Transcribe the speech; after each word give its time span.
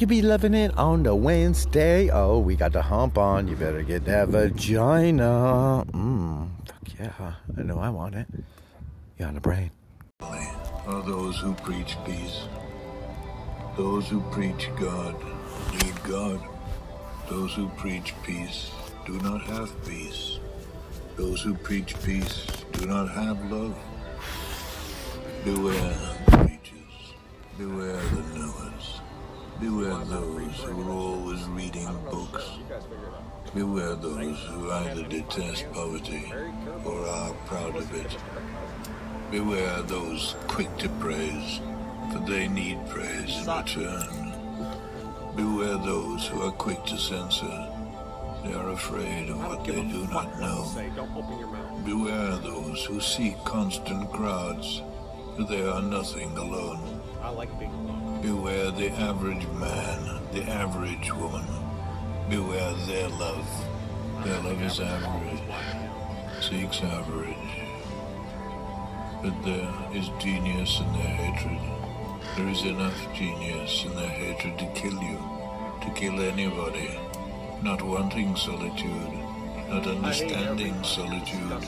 You 0.00 0.06
be 0.06 0.22
loving 0.22 0.54
it 0.54 0.74
on 0.78 1.02
the 1.02 1.14
Wednesday. 1.14 2.08
Oh, 2.08 2.38
we 2.38 2.56
got 2.56 2.72
the 2.72 2.80
hump 2.80 3.18
on. 3.18 3.46
You 3.48 3.54
better 3.54 3.82
get 3.82 4.06
that 4.06 4.28
vagina. 4.28 5.84
Mmm. 5.92 6.48
Fuck 6.64 6.98
yeah. 6.98 7.34
I 7.58 7.62
know 7.62 7.78
I 7.78 7.90
want 7.90 8.14
it. 8.14 8.26
You 9.18 9.26
on 9.26 9.34
the 9.34 9.42
brain. 9.42 9.70
Are 10.22 11.02
those 11.02 11.38
who 11.40 11.52
preach 11.52 11.98
peace. 12.06 12.44
Those 13.76 14.08
who 14.08 14.22
preach 14.30 14.70
God 14.80 15.16
need 15.82 16.02
God. 16.04 16.40
Those 17.28 17.52
who 17.52 17.68
preach 17.76 18.14
peace 18.22 18.70
do 19.04 19.18
not 19.18 19.42
have 19.42 19.70
peace. 19.84 20.38
Those 21.16 21.42
who 21.42 21.52
preach 21.52 21.94
peace 22.02 22.46
do 22.72 22.86
not 22.86 23.10
have 23.10 23.52
love. 23.52 23.76
Beware 25.44 25.94
the 26.24 26.36
preachers. 26.38 27.12
Beware 27.58 27.96
the 27.96 28.38
knowers. 28.38 28.89
Beware 29.60 30.04
those 30.06 30.56
who 30.64 30.82
are 30.82 30.90
always 30.90 31.44
reading 31.48 31.86
books. 32.10 32.48
Beware 33.54 33.94
those 33.94 34.38
who 34.48 34.70
either 34.72 35.02
detest 35.02 35.70
poverty 35.72 36.32
or 36.84 37.06
are 37.06 37.34
proud 37.44 37.76
of 37.76 37.94
it. 37.94 38.16
Beware 39.30 39.82
those 39.82 40.34
quick 40.48 40.74
to 40.78 40.88
praise, 41.00 41.60
for 42.10 42.20
they 42.20 42.48
need 42.48 42.78
praise 42.88 43.36
in 43.36 43.52
return. 43.54 44.32
Beware 45.36 45.76
those 45.76 46.26
who 46.28 46.40
are 46.40 46.52
quick 46.52 46.82
to 46.86 46.96
censor. 46.96 47.68
They 48.42 48.54
are 48.54 48.70
afraid 48.70 49.28
of 49.28 49.46
what 49.46 49.64
they 49.64 49.82
do 49.82 50.06
not 50.06 50.40
know. 50.40 50.72
Beware 51.84 52.36
those 52.38 52.82
who 52.86 52.98
seek 52.98 53.36
constant 53.44 54.10
crowds, 54.10 54.80
for 55.36 55.44
they 55.44 55.68
are 55.68 55.82
nothing 55.82 56.34
alone. 56.38 57.02
I 57.20 57.28
like 57.28 57.58
being. 57.58 57.89
Beware 58.22 58.70
the 58.70 58.90
average 58.90 59.46
man, 59.48 60.20
the 60.32 60.42
average 60.42 61.10
woman. 61.14 61.46
Beware 62.28 62.74
their 62.86 63.08
love. 63.08 63.48
Their 64.22 64.38
love 64.42 64.60
is 64.60 64.78
average, 64.78 65.40
seeks 66.42 66.82
average. 66.82 67.36
But 69.22 69.42
there 69.42 69.72
is 69.94 70.10
genius 70.18 70.80
in 70.80 70.92
their 70.92 71.16
hatred. 71.16 71.60
There 72.36 72.48
is 72.48 72.62
enough 72.64 73.14
genius 73.14 73.86
in 73.86 73.96
their 73.96 74.08
hatred 74.08 74.58
to 74.58 74.66
kill 74.78 75.02
you, 75.02 75.18
to 75.80 75.90
kill 75.94 76.20
anybody. 76.20 77.00
Not 77.62 77.80
wanting 77.80 78.36
solitude, 78.36 79.14
not 79.70 79.86
understanding 79.86 80.84
solitude, 80.84 81.66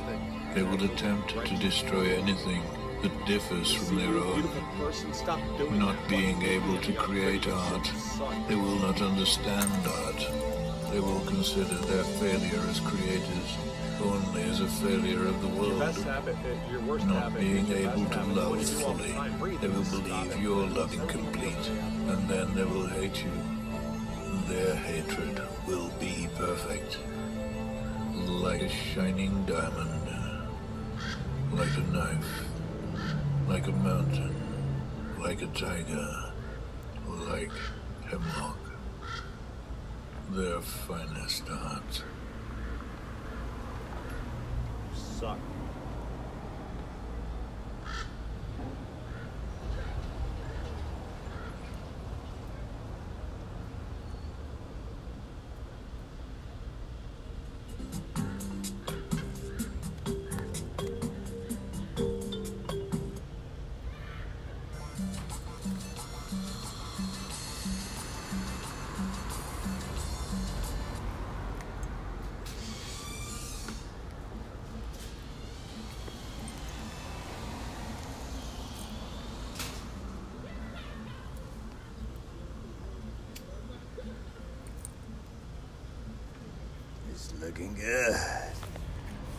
they 0.55 0.63
will 0.63 0.85
attempt 0.85 1.31
to 1.31 1.57
destroy 1.57 2.15
anything 2.15 2.63
that 3.03 3.27
differs 3.27 3.73
from 3.73 3.97
their 3.97 4.17
own. 4.17 5.79
Not 5.79 5.97
being 6.09 6.41
able 6.43 6.79
to 6.79 6.93
create 6.93 7.49
art, 7.49 7.91
they 8.49 8.55
will 8.55 8.79
not 8.79 9.01
understand 9.03 9.71
art. 9.87 10.27
They 10.91 11.01
will 11.01 11.21
consider 11.21 11.75
their 11.75 12.05
failure 12.05 12.63
as 12.69 12.81
creators 12.81 13.57
only 14.05 14.43
as 14.43 14.61
a 14.61 14.67
failure 14.67 15.27
of 15.27 15.41
the 15.41 15.49
world. 15.49 15.79
Best 15.79 16.03
habit, 16.03 16.37
your 16.71 16.81
worst 16.81 17.07
Not 17.07 17.35
being 17.39 17.71
able 17.73 18.05
to 18.05 18.23
love 18.25 18.51
What 18.51 18.61
you 18.61 18.79
do 18.79 18.85
all 18.85 18.95
the 18.95 19.05
fully, 19.05 19.57
they 19.57 19.69
will 19.69 19.85
believe 19.85 20.43
your 20.43 20.67
love 20.67 20.93
incomplete, 20.93 21.69
and 22.09 22.29
then 22.29 22.55
they 22.55 22.65
will 22.65 22.87
hate 22.87 23.25
you. 23.25 23.33
Their 24.49 24.75
hatred 24.75 25.43
will 25.67 25.91
be 26.01 26.29
perfect, 26.37 26.99
like 28.29 28.63
a 28.63 28.69
shining 28.69 29.45
diamond, 29.47 30.09
like 31.53 31.77
a 31.77 31.93
knife, 31.93 32.52
like 33.53 33.67
a 33.67 33.73
mountain, 33.73 34.35
like 35.21 35.43
a 35.43 35.47
tiger, 35.49 36.33
like 37.29 37.53
hemlock. 38.07 38.57
Their 40.31 40.63
finest 40.63 41.43
art. 41.51 42.03
Suck. 44.95 45.39
Looking 87.43 87.75
good. 87.75 88.13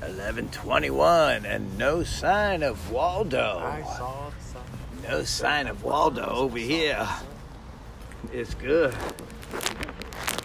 1121 0.01 1.45
and 1.45 1.77
no 1.77 2.03
sign 2.03 2.61
of 2.61 2.91
Waldo. 2.91 3.81
No 5.07 5.23
sign 5.23 5.67
of 5.67 5.83
Waldo 5.83 6.25
over 6.25 6.57
here. 6.57 7.07
It's 8.33 8.53
good. 8.55 8.93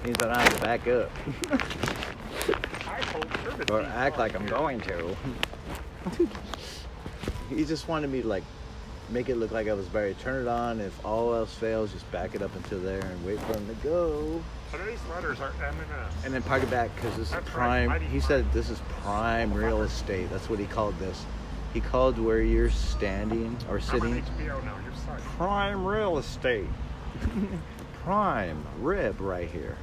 Means 0.05 0.17
I 0.21 0.27
don't 0.27 0.37
have 0.37 0.55
to 0.55 0.61
back 0.63 0.87
up 0.87 1.11
I 2.87 3.65
or 3.73 3.83
act 3.83 4.19
like 4.19 4.37
I'm 4.37 4.47
going 4.47 4.81
to. 4.83 5.17
he 7.51 7.65
just 7.65 7.89
wanted 7.89 8.11
me 8.11 8.23
to 8.23 8.29
like 8.29 8.45
make 9.11 9.29
it 9.29 9.37
look 9.37 9.51
like 9.51 9.69
I 9.69 9.73
was 9.73 9.87
very 9.87 10.15
turn 10.15 10.47
it 10.47 10.49
on. 10.49 10.81
If 10.81 11.05
all 11.05 11.35
else 11.35 11.55
fails, 11.55 11.93
just 11.93 12.11
back 12.13 12.35
it 12.35 12.43
up 12.43 12.55
until 12.57 12.81
there 12.81 13.01
and 13.01 13.27
wait 13.27 13.41
for 13.41 13.55
him 13.55 13.67
to 13.69 13.75
go. 13.75 14.43
Today's 14.71 15.01
letters 15.11 15.41
are 15.41 15.53
M 15.65 15.75
and 15.81 15.93
S. 16.07 16.13
And 16.25 16.35
then 16.35 16.43
park 16.43 16.63
it 16.63 16.71
back 16.71 16.95
because 16.95 17.17
this 17.17 17.29
is 17.29 17.33
That's 17.33 17.47
right, 17.47 17.55
prime. 17.55 17.89
mighty 17.89 18.07
He 18.07 18.21
said 18.21 18.51
this 18.53 18.69
is 18.69 18.81
prime 19.03 19.53
real 19.53 19.83
estate. 19.83 20.29
That's 20.31 20.51
what 20.51 20.59
he 20.59 20.67
called 20.67 20.99
this. 20.99 21.25
He 21.73 21.81
called 21.81 22.19
where 22.19 22.41
you're 22.41 22.71
standing 22.71 23.57
or 23.69 23.77
I'm 23.77 23.81
sitting 23.83 24.15
on 24.15 24.23
HBO 24.23 24.65
now. 24.65 24.77
You're 24.85 25.19
prime 25.37 25.85
real 25.85 26.19
estate. 26.19 26.67
prime 28.05 28.65
rib 28.81 29.21
right 29.21 29.49
here. 29.49 29.77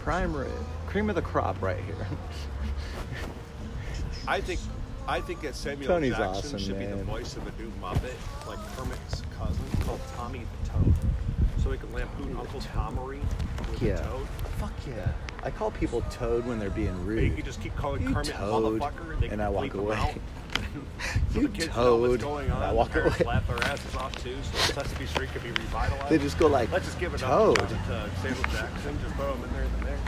Prime 0.00 0.36
rib. 0.36 0.50
Cream 0.86 1.08
of 1.08 1.16
the 1.16 1.22
crop 1.22 1.60
right 1.60 1.80
here. 1.84 2.06
I 4.28 4.40
think 4.40 4.60
I 5.08 5.20
think 5.22 5.40
that 5.40 5.54
Samuel 5.54 5.88
Tony's 5.88 6.10
Jackson 6.12 6.28
awesome, 6.28 6.58
should 6.58 6.78
be 6.78 6.84
the 6.86 6.96
voice 7.04 7.36
of 7.36 7.46
a 7.46 7.62
new 7.62 7.70
Muppet, 7.80 8.12
like 8.46 8.58
Kermit's 8.76 9.22
cousin, 9.38 9.64
called 9.84 10.00
Tommy 10.16 10.42
the 10.64 10.68
Toad. 10.70 10.94
So 11.62 11.72
he 11.72 11.78
can 11.78 11.90
lampoon 11.94 12.36
Uncle 12.38 12.60
Tomery 12.60 13.20
with 13.70 13.82
Yeah. 13.82 13.94
a 13.94 14.02
toad. 14.04 14.26
Fuck 14.58 14.72
yeah. 14.86 15.08
I 15.42 15.50
call 15.50 15.70
people 15.70 16.02
toad 16.10 16.46
when 16.46 16.58
they're 16.58 16.68
being 16.70 16.88
Or 17.06 17.14
you 17.14 17.20
rude. 17.20 17.36
can 17.36 17.44
just 17.44 17.60
keep 17.62 17.74
calling 17.76 18.02
You 18.02 18.12
Kermit 18.12 18.26
toad, 18.34 18.80
motherfucker 18.80 19.12
and 19.14 19.22
they 19.22 19.28
and 19.28 19.42
I 19.42 19.48
walk 19.48 19.72
away. 19.74 19.96
out. 19.96 20.10
so 21.32 21.40
You 21.40 21.48
the 21.48 21.58
kids 21.58 21.74
know 21.76 21.96
what's 21.96 22.12
toad, 22.12 22.20
going 22.20 22.50
on. 22.50 22.56
and 22.56 22.64
I 22.66 22.72
walk 22.72 22.92
the 22.92 23.04
away. 23.06 23.16
laugh 23.26 23.46
their 23.46 23.64
asses 23.64 23.94
off 23.96 24.14
too, 24.22 24.36
so 24.42 24.72
Sesame 24.82 25.06
Street 25.06 25.30
could 25.32 25.42
be 25.42 25.50
revitalized. 25.50 26.10
They 26.10 26.18
just 26.18 26.38
go 26.38 26.48
like, 26.48 26.70
Let's 26.70 26.84
just 26.84 27.00
give 27.00 27.14
it 27.14 27.18
toad. 27.20 27.58
up 27.58 27.68
to, 27.68 27.74
to 27.74 28.10
Samuel 28.22 28.42
Jackson. 28.52 28.98
Just 29.02 29.14
throw 29.16 29.32
him 29.34 29.44
in 29.44 29.52
there 29.54 29.62
and 29.62 29.86
there. 29.86 29.98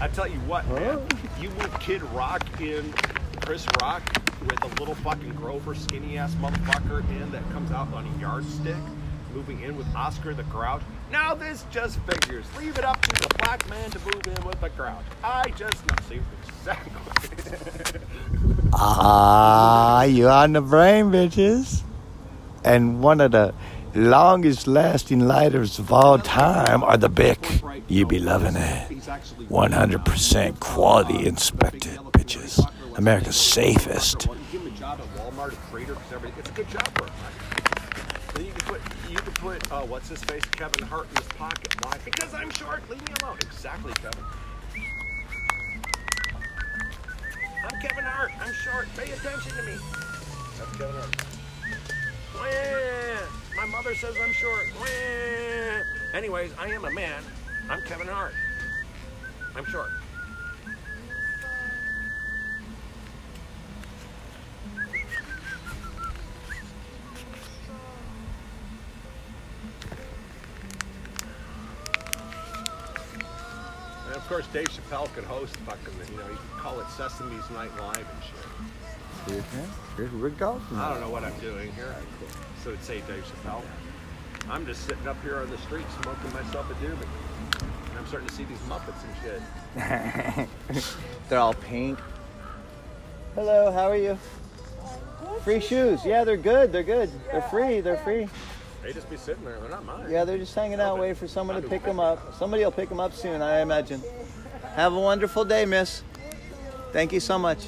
I 0.00 0.08
tell 0.08 0.26
you 0.28 0.38
what, 0.40 0.66
man. 0.68 1.00
You 1.40 1.48
move 1.50 1.78
Kid 1.80 2.02
Rock 2.12 2.42
in, 2.60 2.92
Chris 3.40 3.66
Rock 3.80 4.02
with 4.42 4.62
a 4.62 4.68
little 4.80 4.94
fucking 4.96 5.32
Grover 5.34 5.74
skinny 5.74 6.18
ass 6.18 6.34
motherfucker 6.34 7.00
in 7.10 7.30
that 7.32 7.42
comes 7.50 7.70
out 7.70 7.92
on 7.92 8.06
a 8.06 8.20
yardstick, 8.20 8.76
moving 9.34 9.60
in 9.62 9.76
with 9.76 9.86
Oscar 9.96 10.34
the 10.34 10.42
Grouch. 10.44 10.82
Now 11.10 11.34
this 11.34 11.64
just 11.70 11.98
figures. 12.00 12.44
Leave 12.58 12.78
it 12.78 12.84
up 12.84 13.00
to 13.02 13.22
the 13.22 13.34
black 13.38 13.68
man 13.68 13.90
to 13.90 13.98
move 14.00 14.26
in 14.26 14.44
with 14.46 14.60
the 14.60 14.68
Grouch. 14.70 15.04
I 15.24 15.48
just 15.50 15.86
know. 15.86 15.94
See 16.08 16.20
exactly. 16.58 18.00
Ah, 18.74 20.04
you 20.04 20.28
on 20.28 20.54
the 20.54 20.62
brain, 20.62 21.06
bitches. 21.10 21.82
And 22.64 23.02
one 23.02 23.20
of 23.20 23.32
the 23.32 23.54
longest 23.94 24.66
lasting 24.66 25.26
lighters 25.28 25.78
of 25.78 25.92
all 25.92 26.18
time 26.18 26.82
are 26.82 26.96
the 26.96 27.10
Bic. 27.10 27.60
You 27.88 28.06
be 28.06 28.18
loving 28.18 28.56
it. 28.56 28.88
100% 28.88 30.60
quality 30.60 31.26
inspected, 31.26 31.98
bitches. 32.12 32.66
America's 32.96 33.36
safest. 33.36 34.28
Give 34.50 34.62
him 34.62 34.66
a 34.66 34.70
job 34.76 35.00
at 35.00 35.06
Walmart. 35.16 35.54
It's 36.38 36.50
a 36.50 36.52
good 36.52 36.68
job 36.68 36.88
for 36.98 37.04
him. 37.04 37.12
You 38.44 38.52
can 38.52 38.64
put, 38.64 38.80
you 39.10 39.16
can 39.16 39.32
put, 39.34 39.72
uh, 39.72 39.82
what's 39.82 40.08
his 40.08 40.22
face, 40.24 40.44
Kevin 40.52 40.86
Hart 40.86 41.06
in 41.10 41.16
his 41.16 41.26
pocket. 41.32 41.74
Why? 41.84 41.98
Because 42.04 42.34
I'm 42.34 42.50
short. 42.50 42.88
Leave 42.90 43.06
me 43.06 43.14
alone. 43.22 43.36
Exactly, 43.40 43.92
Kevin. 43.94 44.24
I'm 47.64 47.80
Kevin 47.80 48.04
Hart. 48.04 48.30
I'm 48.40 48.54
short. 48.54 48.88
Pay 48.96 49.12
attention 49.12 49.52
to 49.52 49.62
me. 49.62 49.76
That's 50.58 50.76
Kevin 50.76 50.94
Hart. 50.96 51.16
My 53.56 53.66
mother 53.66 53.94
says 53.94 54.16
I'm 54.22 54.32
short. 54.32 54.66
Anyways, 56.14 56.52
I 56.58 56.68
am 56.68 56.84
a 56.84 56.90
man. 56.90 57.22
I'm 57.70 57.82
Kevin 57.82 58.08
Hart. 58.08 58.34
I'm 59.54 59.64
short. 59.66 59.90
Course, 74.32 74.46
Dave 74.46 74.68
Chappelle 74.68 75.12
could 75.12 75.24
host 75.24 75.54
fucking, 75.58 75.92
you 76.10 76.16
know, 76.16 76.26
he 76.26 76.34
could 76.34 76.58
call 76.58 76.80
it 76.80 76.86
Sesame's 76.86 77.50
Night 77.50 77.70
Live 77.78 77.98
and 77.98 78.22
shit. 78.24 79.36
Yeah, 79.36 79.66
here's 79.94 80.10
Rick 80.12 80.38
Dalton. 80.38 80.74
I 80.74 80.88
don't 80.90 81.02
know 81.02 81.10
what 81.10 81.22
I'm 81.22 81.38
doing 81.40 81.70
here. 81.74 81.94
So 82.64 82.70
it'd 82.70 82.82
say 82.82 83.02
Dave 83.06 83.26
Chappelle. 83.26 83.60
I'm 84.48 84.64
just 84.64 84.86
sitting 84.86 85.06
up 85.06 85.22
here 85.22 85.36
on 85.36 85.50
the 85.50 85.58
street 85.58 85.84
smoking 86.00 86.32
myself 86.32 86.70
a 86.70 86.74
doobie. 86.76 86.96
And 87.90 87.98
I'm 87.98 88.06
starting 88.06 88.26
to 88.26 88.34
see 88.34 88.44
these 88.44 88.56
Muppets 88.60 89.04
and 89.04 90.48
shit. 90.72 90.84
They're 91.28 91.38
all 91.38 91.52
pink. 91.52 91.98
Hello, 93.34 93.70
how 93.70 93.90
are 93.90 93.98
you? 93.98 94.18
Free 95.44 95.60
shoes. 95.60 96.06
Yeah, 96.06 96.24
they're 96.24 96.38
good. 96.38 96.72
They're 96.72 96.82
good. 96.82 97.10
They're 97.30 97.42
free. 97.42 97.80
They're 97.80 97.98
free. 97.98 98.28
They 98.82 98.92
just 98.92 99.08
be 99.08 99.16
sitting 99.16 99.44
there. 99.44 99.60
They're 99.60 99.70
not 99.70 99.84
mine. 99.84 100.10
Yeah, 100.10 100.24
they're 100.24 100.38
just 100.38 100.54
hanging 100.54 100.80
out, 100.80 100.98
waiting 100.98 101.14
for 101.14 101.28
someone 101.28 101.60
to 101.60 101.68
pick 101.68 101.84
them 101.84 102.00
up. 102.00 102.34
Somebody 102.34 102.64
will 102.64 102.72
pick 102.72 102.88
them 102.88 102.98
up 102.98 103.14
soon, 103.14 103.40
I 103.40 103.60
imagine. 103.60 104.02
Have 104.74 104.92
a 104.92 104.98
wonderful 104.98 105.44
day, 105.44 105.64
miss. 105.66 106.02
Thank 106.92 107.12
you 107.12 107.20
so 107.20 107.38
much. 107.38 107.66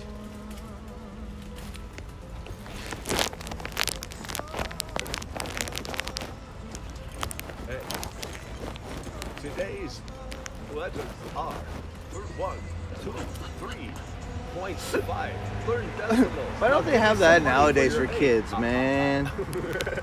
Why 16.59 16.69
don't 16.69 16.87
they 16.87 16.99
have 16.99 17.19
that 17.19 17.43
nowadays 17.43 17.95
for 17.95 18.07
kids, 18.07 18.51
man? 18.59 19.31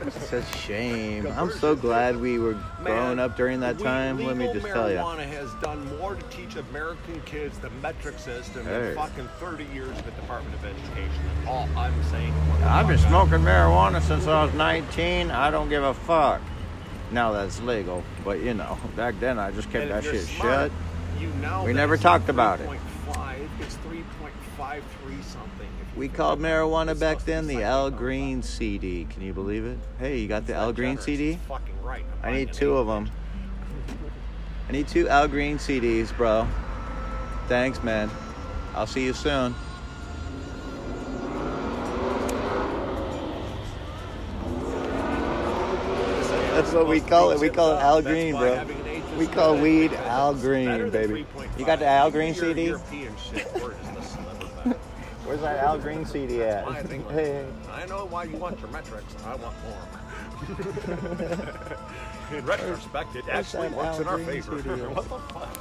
It's 0.06 0.32
a 0.34 0.44
shame. 0.58 1.26
I'm 1.28 1.52
so 1.52 1.76
glad 1.76 2.18
we 2.18 2.38
were 2.38 2.56
growing 2.84 3.18
up 3.18 3.36
during 3.36 3.60
that 3.62 3.80
time. 3.80 4.20
Let 4.20 4.38
me 4.38 4.52
just 4.54 4.68
tell 4.68 4.92
you. 4.92 4.98
Marijuana 4.98 5.26
has 5.26 5.52
done 5.56 5.98
more 5.98 6.16
to 6.16 6.22
teach 6.30 6.56
American 6.58 7.22
kids 7.22 7.58
the 7.58 7.72
metric 7.82 8.20
system 8.20 8.66
than 8.66 8.96
fucking 8.96 9.28
30 9.40 9.66
years 9.74 9.90
of 9.98 10.06
the 10.06 10.12
Department 10.12 10.54
of 10.56 10.66
Education. 10.66 11.24
All 11.48 11.68
I'm 11.76 12.04
saying. 12.06 12.34
I've 12.64 12.88
been 12.88 13.00
smoking 13.00 13.40
marijuana 13.40 14.02
since 14.02 14.28
I 14.28 14.44
was 14.44 14.54
19. 14.54 15.32
I 15.32 15.50
don't 15.50 15.70
give 15.70 15.84
a 15.84 15.94
fuck. 15.94 16.42
Now 17.12 17.32
that's 17.32 17.60
legal, 17.62 18.04
but 18.24 18.42
you 18.42 18.54
know, 18.54 18.78
back 18.96 19.20
then 19.20 19.40
I 19.40 19.52
just 19.52 19.72
kept 19.72 19.90
that 19.90 20.04
shit 20.04 20.28
shut. 20.28 20.72
You 21.20 21.28
know 21.42 21.64
We 21.66 21.74
never 21.74 21.98
talked 21.98 22.30
about 22.30 22.60
it. 22.62 22.70
We 25.96 26.08
called 26.08 26.40
marijuana 26.40 26.98
back 26.98 27.20
then 27.26 27.48
the 27.48 27.64
Al 27.64 27.92
Green. 27.92 28.42
CD. 28.42 29.06
Can 29.10 29.22
you 29.22 29.34
believe 29.34 29.66
it? 29.66 29.78
Hey, 30.00 30.20
you 30.20 30.28
got 30.28 30.48
the 30.48 30.54
Al 30.54 30.72
Green 30.72 30.98
CD? 30.98 31.38
fucking 31.48 31.82
right. 31.84 32.06
I 32.24 32.32
need 32.32 32.54
two 32.54 32.78
of 32.78 32.88
them. 32.88 33.10
I 34.70 34.72
need 34.72 34.88
two 34.88 35.10
Al 35.10 35.28
Green 35.28 35.58
CDs, 35.58 36.16
bro. 36.16 36.48
Thanks, 37.48 37.84
man. 37.84 38.10
I'll 38.74 38.88
see 38.88 39.04
you 39.04 39.14
soon. 39.14 39.54
That's 46.54 46.72
what 46.72 46.88
we 46.88 47.02
call 47.02 47.32
it. 47.32 47.40
We 47.40 47.50
call 47.50 47.74
it 47.74 47.82
Al 47.82 48.02
Green, 48.02 48.36
bro. 48.36 48.66
We 49.18 49.28
call 49.28 49.58
weed 49.58 49.94
Al 49.94 50.34
Green, 50.36 50.90
baby. 50.90 51.26
You 51.58 51.66
got 51.66 51.80
the 51.80 51.88
Al 51.88 52.12
Green 52.12 52.34
CD? 52.34 52.74
Where's 55.32 55.44
that 55.44 55.64
Al 55.64 55.80
Green 55.80 56.04
CD 56.04 56.44
at? 56.44 56.66
My 56.66 56.84
thing 56.84 57.06
was, 57.06 57.14
Hey, 57.16 57.46
I 57.72 57.86
know 57.86 58.06
why 58.06 58.26
you 58.26 58.36
want 58.36 58.60
your 58.60 58.70
metrics. 58.70 59.16
I 59.24 59.36
want 59.36 59.56
more. 59.64 59.88
in 62.38 62.46
retrospect, 62.46 63.16
it 63.16 63.24
where's 63.24 63.38
actually 63.38 63.70
works 63.70 63.96
Al 63.96 64.02
in 64.02 64.08
our 64.10 64.18
Green 64.18 64.42
favor. 64.42 64.90
What 64.94 65.08
the 65.08 65.20
fuck? 65.32 65.56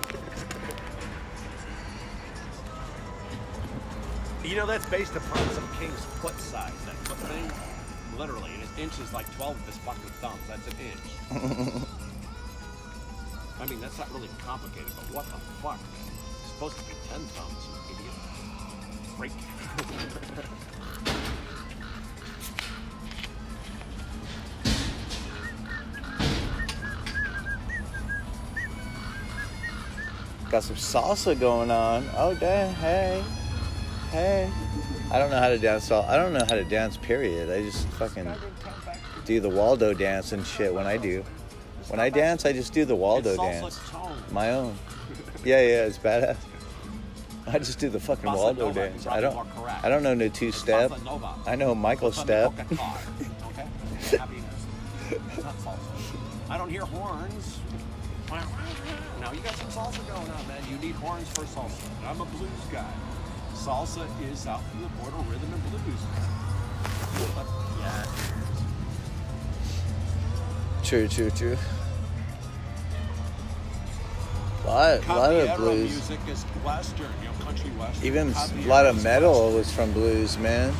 You 4.44 4.56
know, 4.56 4.67
that's 4.67 4.87
based 4.87 5.14
upon 5.14 5.49
some 5.50 5.69
king's 5.78 6.05
foot 6.19 6.34
size. 6.40 6.73
That 6.87 6.96
foot 7.06 7.19
thing, 7.31 8.19
literally, 8.19 8.50
and 8.50 8.62
his 8.62 8.76
inch 8.76 8.99
is 8.99 9.12
like 9.12 9.32
12 9.37 9.55
of 9.55 9.66
his 9.66 9.76
fucking 9.87 10.02
thumbs. 10.19 10.43
That's 10.49 10.66
an 10.66 10.75
inch. 10.82 10.99
I 13.61 13.66
mean, 13.66 13.81
that's 13.81 13.99
not 13.99 14.11
really 14.12 14.31
complicated, 14.44 14.90
but 14.96 15.14
what 15.14 15.26
the 15.26 15.38
fuck? 15.62 15.78
It's 16.43 16.50
supposed 16.50 16.76
to 16.76 16.82
be 16.90 16.94
10 17.08 17.20
thumbs, 17.20 17.69
you 17.70 17.94
idiot. 17.94 18.14
Freak. 19.16 19.50
Got 30.50 30.64
some 30.64 30.76
salsa 30.76 31.38
going 31.38 31.70
on. 31.70 32.05
Oh, 32.17 32.34
damn. 32.34 32.75
Hey. 32.75 33.22
Hey. 34.11 34.50
I 35.11 35.19
don't 35.19 35.31
know 35.31 35.38
how 35.38 35.49
to 35.49 35.58
dance. 35.58 35.90
All, 35.90 36.05
I 36.05 36.16
don't 36.16 36.32
know 36.32 36.44
how 36.44 36.56
to 36.56 36.64
dance, 36.64 36.96
period. 36.96 37.50
I 37.50 37.62
just 37.62 37.87
fucking 37.90 38.31
do 39.25 39.40
the 39.40 39.49
Waldo 39.49 39.94
dance 39.94 40.32
and 40.32 40.44
shit 40.44 40.75
when 40.75 40.87
I 40.87 40.96
do. 40.96 41.25
When 41.88 42.00
I 42.00 42.11
dance, 42.11 42.44
I 42.44 42.52
just 42.52 42.73
do 42.73 42.84
the 42.84 42.96
Waldo 42.96 43.37
dance. 43.37 43.81
My 44.32 44.50
own. 44.50 44.76
Yeah, 45.44 45.61
yeah, 45.61 45.87
it's 45.87 45.99
badass. 45.99 46.37
I 47.46 47.58
just 47.58 47.78
do 47.78 47.88
the 47.88 48.00
fucking 48.00 48.31
Waldo 48.31 48.72
dance. 48.72 49.06
I 49.06 49.20
don't. 49.20 49.46
I 49.82 49.88
don't 49.88 50.02
know 50.02 50.14
no 50.14 50.28
two 50.28 50.52
step. 50.52 50.92
I 51.46 51.56
know 51.56 51.75
Michael 51.75 52.12
step. 52.12 52.52
Nova 52.52 52.64
guitar, 52.69 52.98
Okay? 53.46 53.66
Happy- 54.16 54.42
it's 55.10 55.42
not 55.42 55.56
salsa. 55.58 56.50
I 56.50 56.58
don't 56.58 56.70
hear 56.70 56.84
horns. 56.84 57.58
Now 59.20 59.32
you 59.32 59.40
got 59.40 59.56
some 59.56 59.69
salsa 59.69 60.06
going 60.06 60.31
on, 60.31 60.48
man. 60.48 60.62
You 60.70 60.76
need 60.78 60.94
horns 60.96 61.28
for 61.31 61.42
salsa. 61.42 61.88
I'm 62.06 62.20
a 62.20 62.25
blues 62.25 62.50
guy. 62.70 62.92
Salsa 63.54 64.06
is 64.31 64.46
out 64.46 64.60
of 64.60 64.81
the 64.81 64.88
border 65.02 65.16
rhythm 65.28 65.52
and 65.52 65.62
blues. 65.70 66.02
But, 67.34 67.46
yeah. 67.81 68.06
True, 70.82 71.08
true, 71.08 71.31
true. 71.31 71.58
Lot, 74.67 75.09
lot 75.09 75.33
of 75.33 75.57
blues. 75.57 75.90
music 75.90 76.21
is 76.29 76.43
western, 76.43 77.07
you 77.23 77.29
know, 77.29 77.45
country 77.45 77.71
western. 77.71 78.07
Even 78.07 78.33
a 78.33 78.69
lot 78.69 78.87
of 78.87 79.02
metal 79.02 79.33
western. 79.33 79.55
was 79.57 79.73
from 79.73 79.93
blues, 79.93 80.38
man. 80.38 80.75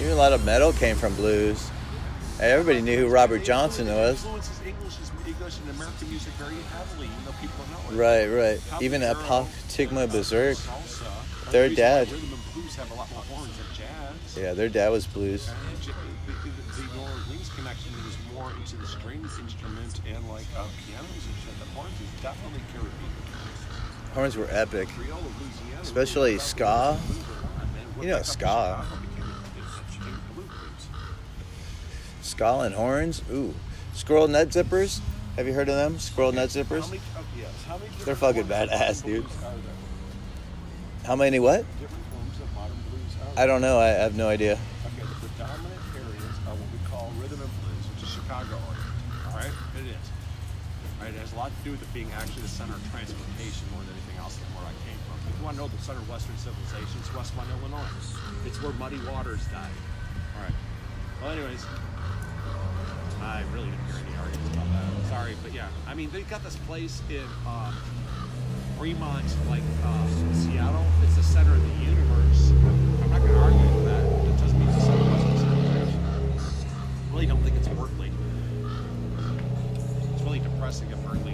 Even 0.00 0.12
a 0.12 0.16
lot 0.16 0.32
of 0.32 0.44
metal 0.44 0.72
came 0.72 0.96
from 0.96 1.14
blues. 1.14 1.70
Everybody 2.40 2.80
knew 2.80 2.98
who 2.98 3.08
Robert 3.08 3.44
Johnson 3.44 3.88
was. 3.88 4.24
English, 4.24 4.96
English 5.26 5.58
and 5.60 5.70
American 5.70 6.08
music 6.08 6.32
very 6.34 6.54
heavily, 6.54 7.06
even 7.06 7.24
though 7.24 7.32
people 7.40 7.64
know 7.70 7.90
it. 7.90 7.96
Right, 7.96 8.26
right. 8.26 8.82
Even 8.82 9.02
uh, 9.02 9.14
Berserk. 10.06 10.56
Their 11.50 11.64
The 11.64 11.68
reason 11.70 11.84
why 11.84 11.90
dad- 11.90 12.12
Rhythm 12.12 12.32
and 12.32 12.52
blues 12.54 12.76
have 12.76 12.90
a 12.90 12.94
lot 12.94 13.10
more 13.12 13.22
horns 13.22 13.56
than 13.56 13.66
jazz. 13.74 14.36
Yeah, 14.36 14.54
their 14.54 14.68
dad 14.68 14.90
was 14.90 15.06
blues. 15.06 15.50
Into 18.56 18.76
the 18.76 18.86
strings 18.86 19.38
instrument 19.38 20.00
and 20.06 20.28
like 20.28 20.46
uh, 20.56 20.64
pianos 20.86 21.24
and 21.24 21.36
shit. 21.42 21.58
The 21.58 21.64
horns 21.72 21.92
is 22.00 22.22
definitely 22.22 22.60
Caribbean. 22.72 23.17
Horns 24.18 24.36
were 24.36 24.48
epic. 24.50 24.88
Especially 25.80 26.38
ska. 26.38 26.98
You 28.00 28.08
know 28.08 28.22
ska. 28.22 28.84
Skull 32.22 32.62
and 32.62 32.74
horns. 32.74 33.22
Ooh. 33.30 33.54
Squirrel 33.94 34.26
nut 34.26 34.48
zippers. 34.48 34.98
Have 35.36 35.46
you 35.46 35.52
heard 35.52 35.68
of 35.68 35.76
them? 35.76 36.00
Squirrel 36.00 36.32
nut 36.32 36.48
zippers? 36.48 36.98
They're 38.04 38.16
fucking 38.16 38.46
badass, 38.46 39.04
dude. 39.04 39.24
How 41.04 41.14
many 41.14 41.38
what? 41.38 41.64
I 43.36 43.46
don't 43.46 43.60
know. 43.60 43.78
I 43.78 43.86
have 43.86 44.16
no 44.16 44.28
idea. 44.28 44.54
Okay, 44.54 45.06
the 45.06 45.28
predominant 45.28 45.80
areas 45.94 46.34
are 46.48 46.56
what 46.58 46.68
we 46.72 46.88
call 46.90 47.12
rhythm 47.20 47.40
and 47.40 47.50
blues, 47.62 47.86
which 47.94 48.02
is 48.02 48.08
Chicago. 48.08 48.58
All 49.28 49.36
right, 49.36 49.46
it 49.78 49.86
is. 49.86 50.10
All 50.98 51.04
right, 51.04 51.14
it 51.14 51.20
has 51.20 51.32
a 51.34 51.36
lot 51.36 51.52
to 51.56 51.62
do 51.62 51.70
with 51.70 51.82
it 51.82 51.94
being 51.94 52.10
actually 52.18 52.42
the 52.42 52.48
center 52.48 52.74
of 52.74 52.82
transportation 52.90 53.27
want 55.48 55.56
to 55.56 55.64
know 55.64 55.68
the 55.68 55.82
center 55.82 55.98
of 56.00 56.10
Western 56.10 56.36
civilization, 56.36 57.00
it's 57.00 57.08
Westmont, 57.08 57.48
Illinois. 57.58 57.80
It's 58.44 58.62
where 58.62 58.72
Muddy 58.74 59.00
Waters 59.08 59.40
died. 59.46 59.72
All 60.36 60.42
right. 60.44 60.52
Well, 61.22 61.30
anyways, 61.30 61.64
I 63.22 63.42
really 63.54 63.70
didn't 63.70 63.86
hear 63.86 63.96
any 63.96 64.14
arguments 64.20 64.52
about 64.52 64.68
that. 64.68 65.08
Sorry, 65.08 65.36
but 65.42 65.54
yeah, 65.54 65.68
I 65.86 65.94
mean 65.94 66.10
they 66.10 66.20
got 66.24 66.44
this 66.44 66.56
place 66.68 67.00
in 67.08 67.24
uh, 67.46 67.72
Fremont, 68.76 69.24
like 69.48 69.62
uh, 69.84 70.06
Seattle. 70.34 70.84
It's 71.02 71.16
the 71.16 71.22
center 71.22 71.54
of 71.54 71.62
the 71.62 71.82
universe. 71.82 72.50
I'm 72.50 73.10
not 73.10 73.20
going 73.20 73.32
to 73.32 73.38
argue 73.38 73.74
with 73.74 73.86
that. 73.86 74.04
It 74.04 74.36
doesn't 74.36 74.58
mean 74.58 74.68
it's 74.68 74.76
the 74.76 74.84
center 74.84 75.00
of 75.00 75.12
Western 75.16 75.38
civilization. 75.38 76.04
I 76.04 77.14
really 77.14 77.24
don't 77.24 77.40
think 77.40 77.56
it's 77.56 77.68
Berkeley. 77.68 78.12
It's 80.12 80.22
really 80.24 80.40
depressing 80.40 80.90
if 80.90 81.02
Berkeley 81.06 81.27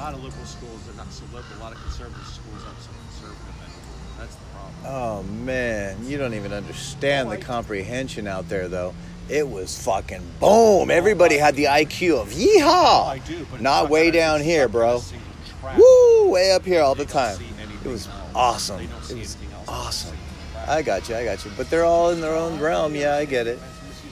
lot 0.00 0.14
of 0.14 0.24
liberal 0.24 0.46
schools 0.46 0.88
are 0.88 0.96
not 0.96 1.12
so 1.12 1.24
liberal. 1.26 1.58
A 1.58 1.62
lot 1.62 1.72
of 1.72 1.82
conservative 1.82 2.26
schools 2.26 2.64
aren't 2.66 2.80
so 2.80 2.90
conservative. 2.90 3.54
And 4.12 4.20
that's 4.20 4.34
the 4.34 4.44
problem. 4.52 4.74
Oh 4.86 5.22
man, 5.44 6.06
you 6.06 6.16
don't 6.16 6.34
even 6.34 6.52
understand 6.52 7.30
the 7.30 7.36
comprehension 7.36 8.26
out 8.26 8.48
there, 8.48 8.68
though. 8.68 8.94
It 9.28 9.46
was 9.46 9.80
fucking 9.84 10.22
boom. 10.40 10.90
Everybody 10.90 11.36
had 11.36 11.54
the 11.54 11.64
IQ 11.64 12.22
of 12.22 12.28
yeehaw. 12.30 12.62
Oh, 12.62 13.06
I 13.08 13.18
do, 13.18 13.46
but 13.50 13.60
Not 13.60 13.88
way 13.90 14.10
down 14.10 14.40
here, 14.40 14.68
bro. 14.68 14.96
a 14.96 15.00
single 15.00 15.26
track. 15.60 15.78
Woo, 15.78 16.30
way 16.30 16.50
up 16.52 16.64
here 16.64 16.82
all 16.82 16.96
the 16.96 17.04
time. 17.04 17.38
It 17.84 17.88
was 17.88 18.08
awesome. 18.34 18.80
It 18.80 18.90
was 18.90 19.36
awesome. 19.68 20.16
They 20.16 20.16
don't 20.16 20.16
see 20.16 20.16
I 20.66 20.82
got 20.82 21.08
you, 21.08 21.16
I 21.16 21.24
got 21.24 21.44
you. 21.44 21.50
But 21.56 21.70
they're 21.70 21.84
all 21.84 22.10
in 22.10 22.20
their 22.20 22.34
own 22.34 22.58
realm. 22.58 22.94
Yeah, 22.94 23.16
I 23.16 23.24
get 23.24 23.46
it. 23.46 23.58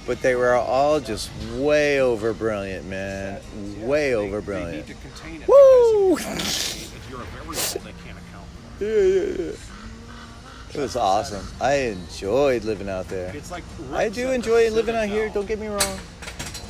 But 0.08 0.22
they 0.22 0.34
were 0.34 0.54
all 0.54 1.00
just 1.00 1.30
way 1.52 2.00
over 2.00 2.32
brilliant, 2.32 2.86
man. 2.86 3.42
Way 3.86 4.08
They- 4.08 4.14
over 4.14 4.40
They 4.40 4.44
brilliant. 4.46 4.88
need 4.88 4.96
to 4.96 5.02
contain 5.02 5.42
it 5.42 5.48
Woo! 5.48 6.16
if 6.16 7.06
you're 7.10 7.20
a 7.20 7.24
variable, 7.24 7.52
they 7.52 7.92
can't 8.06 8.16
account 8.16 8.46
for 8.78 8.84
Yeah, 8.84 8.90
yeah, 8.90 9.50
yeah. 9.52 9.52
It 10.74 10.80
was 10.80 10.96
awesome. 10.96 11.46
I 11.60 11.74
enjoyed 11.92 12.64
living 12.64 12.88
out 12.88 13.08
there. 13.08 13.36
It's 13.36 13.50
like 13.50 13.64
I 13.92 14.08
do 14.08 14.30
enjoy 14.30 14.70
living 14.70 14.96
out 14.96 15.08
here. 15.08 15.28
Don't 15.28 15.46
get 15.46 15.58
me 15.58 15.66
wrong. 15.66 15.98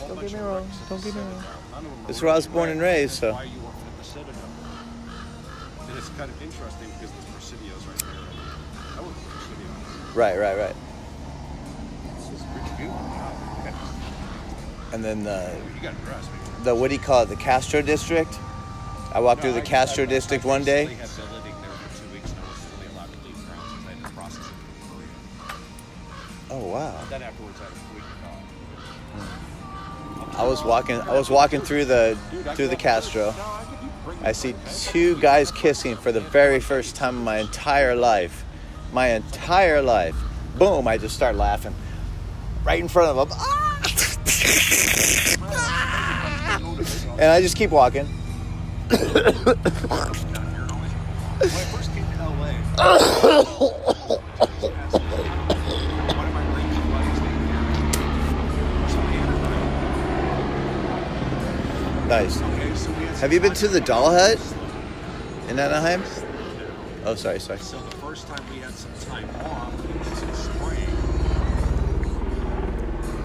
Don't 0.09 0.19
get 0.21 0.33
me 0.33 0.41
wrong. 0.41 0.69
Don't 0.89 1.05
get 1.05 1.15
me 1.15 1.21
wrong. 1.21 1.31
Citadel. 1.31 1.45
None 1.71 1.79
of 1.79 1.85
them 1.85 2.05
That's 2.09 2.21
are 2.21 2.25
where 2.25 2.33
I 2.33 2.37
was 2.37 2.47
born 2.49 2.71
and 2.71 2.81
raised, 2.81 3.15
so. 3.21 3.33
Why 3.35 3.45
you 3.45 3.51
at 3.61 3.99
the 3.99 4.05
Citadel? 4.05 4.35
And 5.89 5.97
it's 5.97 6.09
kind 6.19 6.29
of 6.29 6.43
interesting 6.43 6.89
because 6.91 7.11
there's 7.15 7.31
Presidios 7.39 7.87
right 7.87 7.99
there. 8.03 8.99
I 8.99 9.01
work 9.01 9.15
at 9.15 9.23
Presidio. 9.31 9.71
Right, 10.15 10.37
right, 10.39 10.59
right. 10.59 10.77
It's 12.33 12.43
pretty. 12.77 12.91
And 14.93 15.05
then 15.05 15.23
the 15.25 15.55
You 15.77 15.83
got 15.83 16.05
dressed. 16.05 16.31
man. 16.31 16.65
the 16.65 16.75
what 16.75 16.89
do 16.89 16.95
you 16.95 17.01
call 17.01 17.23
it? 17.23 17.29
The 17.29 17.37
Castro 17.37 17.83
district. 17.83 18.39
I 19.13 19.21
walked 19.21 19.41
through 19.43 19.53
the 19.53 19.61
I- 19.63 19.65
Castro 19.65 20.05
I- 20.05 20.07
I 20.07 20.11
district 20.11 20.45
one 20.45 20.65
day. 20.65 20.87
basically 20.87 21.07
had 21.07 21.17
been 21.17 21.35
living 21.37 21.55
there 21.63 21.71
for 21.71 21.99
two 21.99 22.09
weeks 22.15 22.31
and 22.31 22.39
I 22.41 22.43
wasn't 22.49 22.73
really 22.79 22.89
allowed 22.95 23.13
to 23.13 23.19
leave 23.27 23.39
grounds 23.47 23.73
because 23.73 23.87
I 23.87 23.91
had 23.95 24.05
to 24.05 24.11
process 24.17 24.47
it. 24.47 24.53
Oh 26.51 26.59
wow. 26.59 26.95
Then 27.11 27.23
afterwards, 27.23 27.59
I 27.61 27.65
had 27.65 27.73
a 27.73 27.95
week 27.95 28.05
off. 30.33 30.39
I 30.39 30.45
was 30.47 30.63
walking. 30.65 31.01
I 31.01 31.13
was 31.13 31.29
walking 31.31 31.61
through 31.61 31.85
the 31.87 32.17
through 32.55 32.69
the 32.69 32.77
Castro. 32.77 33.29
I 33.31 33.33
could- 33.33 33.79
you 33.83 33.89
bring 34.05 34.19
I 34.25 34.29
me 34.29 34.33
see 34.35 34.55
two 34.91 35.17
guys 35.21 35.51
kissing 35.51 35.97
for 35.97 36.13
the 36.13 36.21
very 36.21 36.61
first 36.61 36.97
time 36.97 37.17
in 37.19 37.25
my 37.25 37.39
entire 37.39 37.95
life. 37.95 38.45
My 38.93 39.09
entire 39.09 39.83
life. 39.83 40.15
Boom! 40.57 40.89
I 40.89 40.97
just 40.97 41.15
start 41.15 41.37
laughing. 41.37 41.75
Right 42.65 42.81
in 42.81 42.89
front 42.89 43.11
of 43.17 43.29
them. 43.29 43.39
Ah! 43.41 43.65
And 47.19 47.31
I 47.33 47.41
just 47.43 47.57
keep 47.57 47.71
walking. 47.71 48.07
When 48.07 48.15
I 51.51 51.65
first 51.73 51.93
came 51.93 52.05
to 52.05 52.19
LA, 52.23 52.53
one 56.15 56.27
of 56.27 56.33
my 56.33 56.45
rich 56.55 56.77
buddies 56.93 57.21
named 57.21 57.51
Aaron. 57.51 57.93
So 58.89 58.99
Aaron, 61.99 62.09
Nice. 62.09 62.41
okay, 62.41 62.75
so 62.77 62.89
we 62.93 63.05
had 63.05 63.15
some 63.17 63.21
Have 63.21 63.33
you 63.33 63.41
been 63.41 63.55
to 63.55 63.67
the 63.69 63.81
Doll 63.81 64.11
Hut 64.13 64.39
in 65.49 65.59
Anaheim? 65.59 66.03
Oh, 67.05 67.15
sorry, 67.17 67.41
sorry. 67.41 67.59
So 67.59 67.81
the 67.81 67.97
first 67.97 68.29
time 68.29 68.45
we 68.53 68.61
had 68.61 68.73
some 68.75 68.93
time 69.11 69.29
off, 69.45 69.75
it 69.75 69.99
was 69.99 70.23
in 70.23 70.35
spring. 70.35 70.87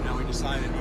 Now 0.04 0.16
we 0.18 0.24
decided, 0.24 0.73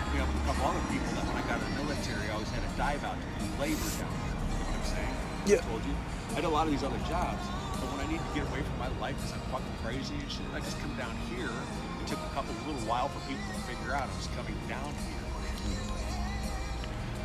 hooked 0.00 0.16
me 0.16 0.20
up 0.24 0.28
with 0.32 0.40
a 0.40 0.46
couple 0.48 0.64
other 0.64 0.84
people 0.88 1.12
that 1.12 1.24
when 1.28 1.36
I 1.36 1.44
got 1.44 1.60
in 1.60 1.68
the 1.68 1.84
military, 1.84 2.24
I 2.28 2.32
always 2.32 2.48
had 2.56 2.64
to 2.64 2.72
dive 2.80 3.04
out 3.04 3.20
to 3.20 3.26
do 3.36 3.44
labor 3.60 3.84
down 4.00 4.08
here. 4.08 4.32
You 4.32 4.56
know 4.56 4.64
what 4.64 4.80
I'm 4.80 4.88
saying? 4.88 5.14
Yeah. 5.44 5.60
I 5.60 5.68
told 5.68 5.84
you. 5.84 5.92
I 5.92 6.32
had 6.40 6.46
a 6.48 6.48
lot 6.48 6.64
of 6.64 6.72
these 6.72 6.84
other 6.84 7.02
jobs. 7.04 7.44
But 7.76 7.92
when 7.92 8.00
I 8.00 8.06
need 8.08 8.20
to 8.24 8.32
get 8.32 8.48
away 8.48 8.64
from 8.64 8.76
my 8.80 8.88
life 8.96 9.16
because 9.20 9.36
I'm 9.36 9.44
fucking 9.52 9.76
crazy 9.84 10.16
and 10.16 10.30
shit, 10.32 10.48
I 10.56 10.60
just 10.64 10.80
come 10.80 10.96
down 10.96 11.12
here. 11.28 11.52
It 11.52 12.06
took 12.08 12.20
a 12.20 12.32
couple 12.32 12.56
little 12.64 12.80
while 12.88 13.12
for 13.12 13.20
people 13.28 13.44
to 13.44 13.60
figure 13.68 13.92
out 13.92 14.08
I 14.08 14.16
was 14.16 14.28
coming 14.32 14.56
down 14.68 14.88
here. 15.04 15.20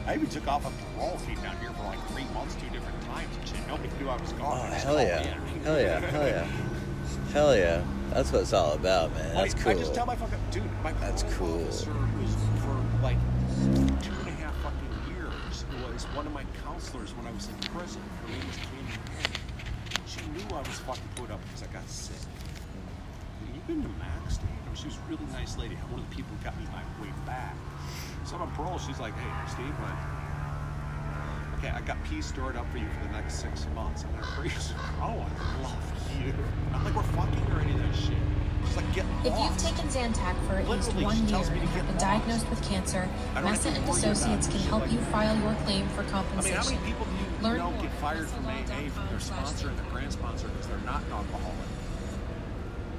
I 0.07 0.19
even 0.19 0.27
took 0.27 0.47
off 0.47 0.67
on 0.67 0.73
parole, 0.95 1.17
came 1.25 1.39
down 1.41 1.57
here 1.63 1.71
for 1.79 1.83
like 1.87 1.99
three 2.11 2.27
months, 2.35 2.59
two 2.59 2.69
different 2.75 2.99
times 3.07 3.31
and 3.39 3.47
shit. 3.47 3.63
Nobody 3.71 3.89
knew 3.99 4.11
I 4.11 4.19
was 4.19 4.35
gone. 4.35 4.67
Oh, 4.67 4.75
hell 4.75 4.99
yeah. 4.99 5.23
Hell 5.63 5.79
yeah. 5.79 5.99
Hell 6.11 6.27
yeah. 6.27 6.47
Hell 7.31 7.55
yeah. 7.55 7.83
That's 8.11 8.31
what 8.31 8.43
it's 8.43 8.53
all 8.53 8.73
about, 8.73 9.11
man. 9.13 9.33
That's 9.33 9.53
cool. 9.55 9.71
I 9.71 9.75
just 9.75 9.93
tell 9.93 10.05
my 10.05 10.15
fucking 10.15 10.39
dude, 10.51 10.63
my 10.83 10.93
That's 10.93 11.23
cool. 11.35 11.63
officer 11.65 11.91
was 11.91 12.31
for 12.63 12.79
like 13.03 13.17
two 14.01 14.13
and 14.23 14.27
a 14.29 14.31
half 14.39 14.55
fucking 14.63 15.13
years. 15.13 15.65
Was 15.91 16.04
one 16.15 16.25
of 16.25 16.31
my 16.33 16.45
counselors 16.63 17.11
when 17.19 17.27
I 17.27 17.31
was 17.31 17.49
in 17.49 17.55
prison. 17.75 18.01
Her 18.23 18.31
name 18.31 18.47
was 18.47 18.55
Tammy. 18.55 18.95
She 20.07 20.23
knew 20.31 20.47
I 20.55 20.63
was 20.63 20.79
fucking 20.87 21.11
put 21.15 21.29
up 21.29 21.43
because 21.43 21.63
I 21.63 21.67
got 21.75 21.83
sick. 21.89 22.15
You've 23.53 23.67
been 23.67 23.83
to 23.83 23.91
Max? 23.99 24.39
I 24.39 24.47
mean, 24.47 24.55
oh, 24.71 24.75
she 24.75 24.87
was 24.87 24.95
a 24.95 25.11
really 25.11 25.27
nice 25.33 25.57
lady. 25.57 25.75
One 25.91 25.99
of 25.99 26.09
the 26.09 26.15
people 26.15 26.31
who 26.31 26.41
got 26.41 26.55
me 26.55 26.63
my 26.71 26.83
way 27.03 27.11
back. 27.25 27.53
So 28.23 28.37
I'm 28.37 28.43
on 28.43 28.51
parole. 28.55 28.79
She's 28.79 28.99
like, 28.99 29.13
hey, 29.13 29.51
Steve, 29.51 29.75
like, 29.83 29.99
okay, 31.59 31.75
I 31.75 31.81
got 31.83 32.01
peas 32.07 32.25
stored 32.27 32.55
up 32.55 32.63
for 32.71 32.77
you 32.77 32.87
for 32.87 33.03
the 33.07 33.11
next 33.11 33.35
six 33.43 33.67
months. 33.75 34.03
And 34.07 34.15
I'm 34.15 34.21
gonna 34.21 34.35
freeze. 34.39 34.71
Oh, 35.03 35.19
I 35.19 35.63
love 35.67 35.83
you. 36.15 36.31
I'm 36.71 36.85
like, 36.85 36.95
we're 36.95 37.03
fucking 37.11 37.43
or 37.51 37.59
any 37.59 37.75
of 37.75 37.79
that 37.83 37.95
shit. 37.95 38.34
She's 38.67 38.77
like, 38.77 38.85
If 38.97 39.39
you've 39.39 39.57
taken 39.57 39.87
Zantac 39.89 40.35
for 40.47 40.55
at 40.55 40.67
least 40.67 40.87
Literally, 40.95 41.05
one 41.05 41.17
year 41.17 41.27
tells 41.29 41.49
me 41.49 41.55
to 41.59 41.61
and 41.61 41.69
have 41.69 41.87
been 41.87 41.97
diagnosed 41.97 42.49
with 42.49 42.61
cancer, 42.63 43.07
I 43.35 43.41
don't 43.41 43.49
have 43.51 43.61
to 43.63 43.69
Messa 43.71 43.81
and 43.81 43.89
Associates 43.89 44.47
can 44.47 44.59
help 44.59 44.81
like 44.83 44.91
you 44.91 44.99
file 45.13 45.35
your 45.41 45.53
claim 45.65 45.87
for 45.89 46.01
I 46.01 46.03
mean, 46.03 46.11
how 46.13 46.21
compensation. 46.23 46.75
many 46.75 46.87
people 46.87 47.05
do 47.05 47.11
you 47.11 47.43
Learn 47.43 47.57
know 47.57 47.71
more 47.71 47.81
get 47.81 47.91
fired 47.93 48.27
from 48.27 48.45
AA 48.45 48.89
from 48.89 49.07
their 49.09 49.19
sponsor 49.19 49.69
and 49.69 49.77
their 49.77 49.85
grant 49.91 50.13
sponsor 50.13 50.47
because 50.47 50.67
they're 50.67 50.77
not 50.85 51.03
an 51.03 51.11
alcoholic? 51.11 51.69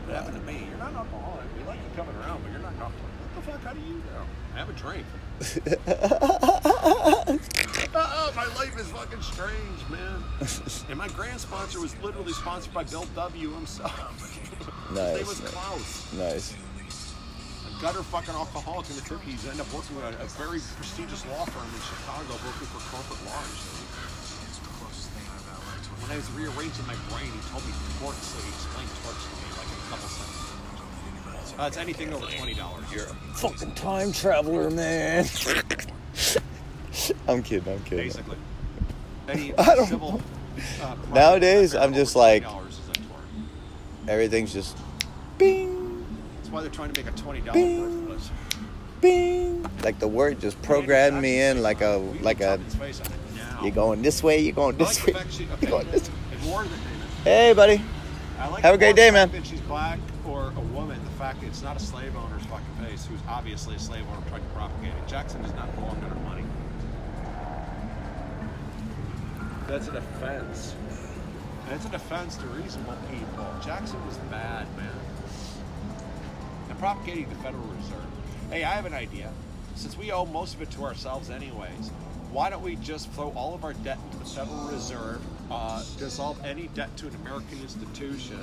What 0.06 0.14
happened 0.14 0.36
to 0.38 0.42
me? 0.46 0.66
You're 0.70 0.78
not 0.78 0.90
an 0.90 0.96
alcoholic. 0.96 1.44
We 1.58 1.64
like 1.64 1.78
you 1.78 1.90
coming 1.96 2.14
around, 2.16 2.42
but 2.42 2.52
you're 2.52 2.60
not 2.60 2.72
an 2.72 2.80
alcoholic. 2.80 3.12
What 3.34 3.34
the 3.34 3.42
fuck? 3.52 3.62
How 3.64 3.72
do 3.72 3.80
you 3.80 3.94
know? 3.94 4.24
I 4.54 4.58
have 4.58 4.70
a 4.70 4.72
drink. 4.72 5.04
uh, 7.94 8.32
my 8.34 8.46
life 8.54 8.78
is 8.78 8.86
fucking 8.88 9.20
strange, 9.20 9.80
man. 9.90 10.22
and 10.88 10.98
my 10.98 11.08
grand 11.08 11.40
sponsor 11.40 11.80
was 11.80 11.94
literally 12.02 12.32
sponsored 12.32 12.72
by 12.72 12.84
Bill 12.84 13.04
W. 13.14 13.50
himself. 13.52 14.35
His 14.88 14.96
Nice, 14.96 15.16
name 15.16 15.26
was 15.26 15.40
nice. 15.42 15.50
Klaus. 15.52 16.12
nice. 16.14 16.54
A 17.66 17.68
gutter 17.82 18.02
fucking 18.02 18.34
alcoholic 18.34 18.88
in 18.90 18.96
the 18.96 19.02
50s. 19.02 19.44
Ended 19.44 19.60
up 19.60 19.72
working 19.74 19.96
with 19.96 20.04
a, 20.06 20.08
a 20.22 20.26
very 20.40 20.60
prestigious 20.76 21.24
law 21.26 21.44
firm 21.46 21.66
in 21.74 21.80
Chicago, 21.82 22.32
working 22.46 22.68
for 22.72 22.80
corporate 22.94 23.22
law. 23.26 23.40
and 23.42 23.56
shit. 23.56 23.72
When 26.02 26.10
I 26.12 26.16
was 26.16 26.30
rearranging 26.32 26.86
my 26.86 26.94
brain, 27.10 27.30
he 27.32 27.40
told 27.50 27.64
me 27.66 27.72
torts, 27.98 28.26
so 28.28 28.38
he 28.42 28.48
explained 28.48 28.90
torts 29.02 29.24
to 29.26 29.30
me 29.42 29.48
like 29.58 29.66
in 29.66 29.74
a 29.74 29.76
couple 29.90 30.08
sentences. 30.08 31.54
Uh, 31.58 31.66
it's 31.66 31.76
anything 31.78 32.12
over 32.12 32.26
twenty 32.26 32.54
dollars. 32.54 32.84
You're 32.92 33.06
Fucking 33.34 33.72
time 33.74 34.12
traveler, 34.12 34.70
man. 34.70 35.24
I'm 37.28 37.42
kidding. 37.42 37.72
I'm 37.72 37.82
kidding. 37.84 38.06
basically 38.06 38.36
any 39.28 39.52
I 39.58 39.74
don't 39.74 39.86
civil. 39.88 40.20
Uh, 40.80 40.94
Nowadays, 41.14 41.74
I'm 41.74 41.92
just 41.94 42.14
like- 42.14 42.44
$20 42.44 42.68
is 42.68 42.78
a 42.78 42.82
tort. 42.92 43.06
Everything's 44.08 44.52
just 44.52 44.76
bing, 45.38 46.06
That's 46.36 46.50
why 46.50 46.60
they're 46.62 46.70
trying 46.70 46.92
to 46.92 47.00
make 47.02 47.12
a 47.12 47.16
twenty 47.16 47.40
dollar 47.40 47.54
Bing. 47.54 48.06
worthless. 48.08 48.30
bing. 49.00 49.66
Like 49.82 49.98
the 49.98 50.08
word 50.08 50.40
just 50.40 50.60
programmed 50.62 51.20
me 51.20 51.40
in 51.40 51.62
like 51.62 51.80
a 51.80 51.96
like 52.22 52.40
a. 52.40 52.60
You're 53.62 53.70
going 53.72 54.02
this 54.02 54.22
way. 54.22 54.40
You're 54.40 54.54
going 54.54 54.76
I 54.76 54.78
like 54.84 54.88
this 54.88 55.06
way. 55.06 55.12
fact 55.14 55.40
You're 55.62 55.70
going 55.70 55.90
this. 55.90 56.10
ignore 56.32 56.62
the 56.64 56.68
name. 56.70 56.78
Hey, 57.24 57.52
buddy. 57.54 57.82
I 58.38 58.48
like 58.48 58.62
Have 58.62 58.74
a 58.74 58.78
great 58.78 58.96
day, 58.96 59.10
man. 59.10 59.30
That 59.32 59.46
she's 59.46 59.60
black 59.62 59.98
or 60.26 60.52
a 60.56 60.60
woman. 60.60 61.02
The 61.04 61.10
fact 61.12 61.40
that 61.40 61.46
it's 61.46 61.62
not 61.62 61.76
a 61.76 61.80
slave 61.80 62.14
owner's 62.16 62.44
fucking 62.44 62.86
face 62.86 63.06
who's 63.06 63.18
obviously 63.28 63.74
a 63.76 63.78
slave 63.78 64.04
owner 64.12 64.20
trying 64.28 64.42
to 64.42 64.48
propagate 64.50 64.92
it. 64.92 65.08
Jackson 65.08 65.42
does 65.42 65.54
not 65.54 65.74
belong 65.74 65.98
to 66.02 66.06
her 66.06 66.14
money. 66.20 66.44
That's 69.66 69.88
an 69.88 69.96
offense. 69.96 70.74
That's 71.68 71.84
an 71.84 71.94
offense 71.94 72.36
to 72.36 72.46
reasonable 72.46 72.96
people. 73.10 73.46
Jackson 73.64 74.04
was 74.06 74.16
bad, 74.30 74.66
man. 74.76 74.88
And 76.68 76.78
propagating 76.78 77.28
the 77.28 77.34
Federal 77.36 77.64
Reserve. 77.64 78.06
Hey, 78.50 78.62
I 78.62 78.72
have 78.72 78.86
an 78.86 78.94
idea. 78.94 79.32
Since 79.74 79.98
we 79.98 80.12
owe 80.12 80.24
most 80.26 80.54
of 80.54 80.62
it 80.62 80.70
to 80.72 80.84
ourselves, 80.84 81.28
anyways, 81.28 81.90
why 82.30 82.50
don't 82.50 82.62
we 82.62 82.76
just 82.76 83.10
throw 83.12 83.30
all 83.30 83.54
of 83.54 83.64
our 83.64 83.72
debt 83.72 83.98
into 84.04 84.18
the 84.18 84.24
Federal 84.24 84.68
Reserve, 84.68 85.20
uh, 85.50 85.82
dissolve 85.98 86.42
any 86.44 86.68
debt 86.68 86.96
to 86.98 87.08
an 87.08 87.14
American 87.16 87.60
institution, 87.60 88.38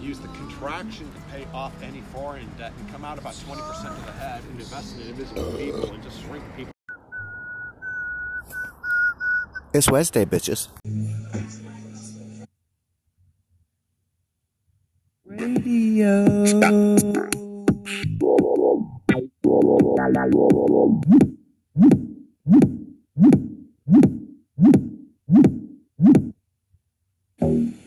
use 0.00 0.18
the 0.18 0.28
contraction 0.28 1.10
to 1.12 1.20
pay 1.30 1.46
off 1.52 1.72
any 1.82 2.00
foreign 2.12 2.48
debt, 2.56 2.72
and 2.78 2.90
come 2.90 3.04
out 3.04 3.18
about 3.18 3.34
20% 3.34 3.58
of 3.86 4.06
the 4.06 4.12
head 4.12 4.42
and 4.50 4.58
invest 4.58 4.96
in 4.96 5.08
invisible 5.08 5.52
people 5.52 5.92
and 5.92 6.02
just 6.02 6.22
shrink 6.22 6.44
people? 6.56 6.72
It's 9.74 9.90
Wednesday, 9.90 10.24
bitches. 10.24 10.68
Satan 15.38 16.96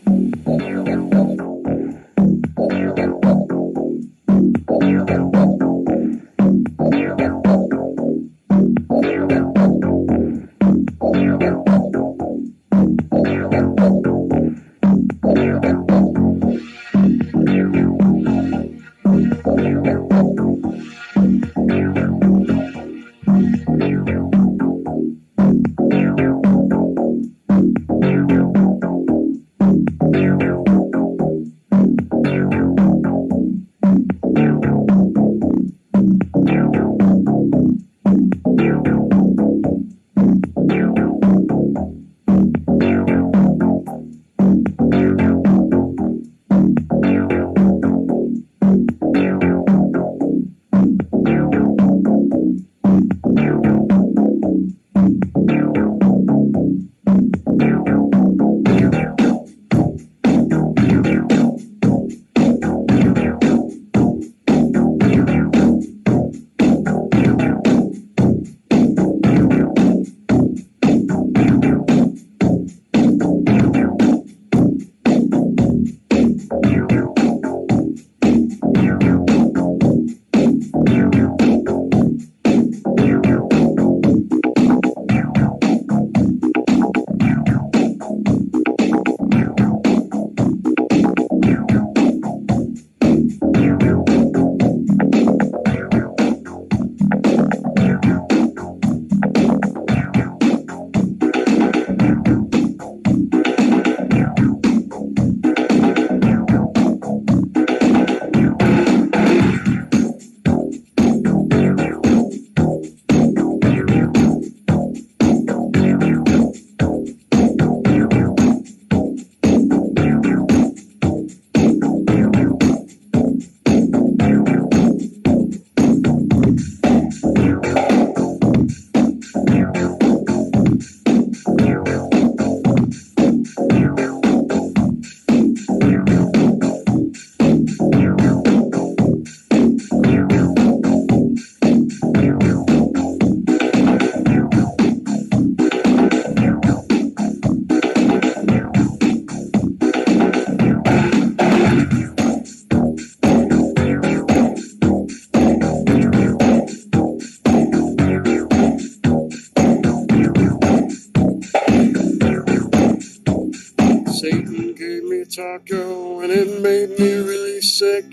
taco 165.36 166.22
and 166.22 166.32
it 166.32 166.62
made 166.62 166.98
me 166.98 167.14
really 167.16 167.60
sick. 167.60 168.06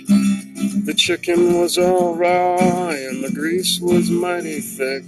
The 0.84 0.94
chicken 0.96 1.60
was 1.60 1.78
all 1.78 2.16
raw 2.16 2.88
and 2.88 3.22
the 3.22 3.30
grease 3.32 3.78
was 3.80 4.10
mighty 4.10 4.58
thick. 4.58 5.04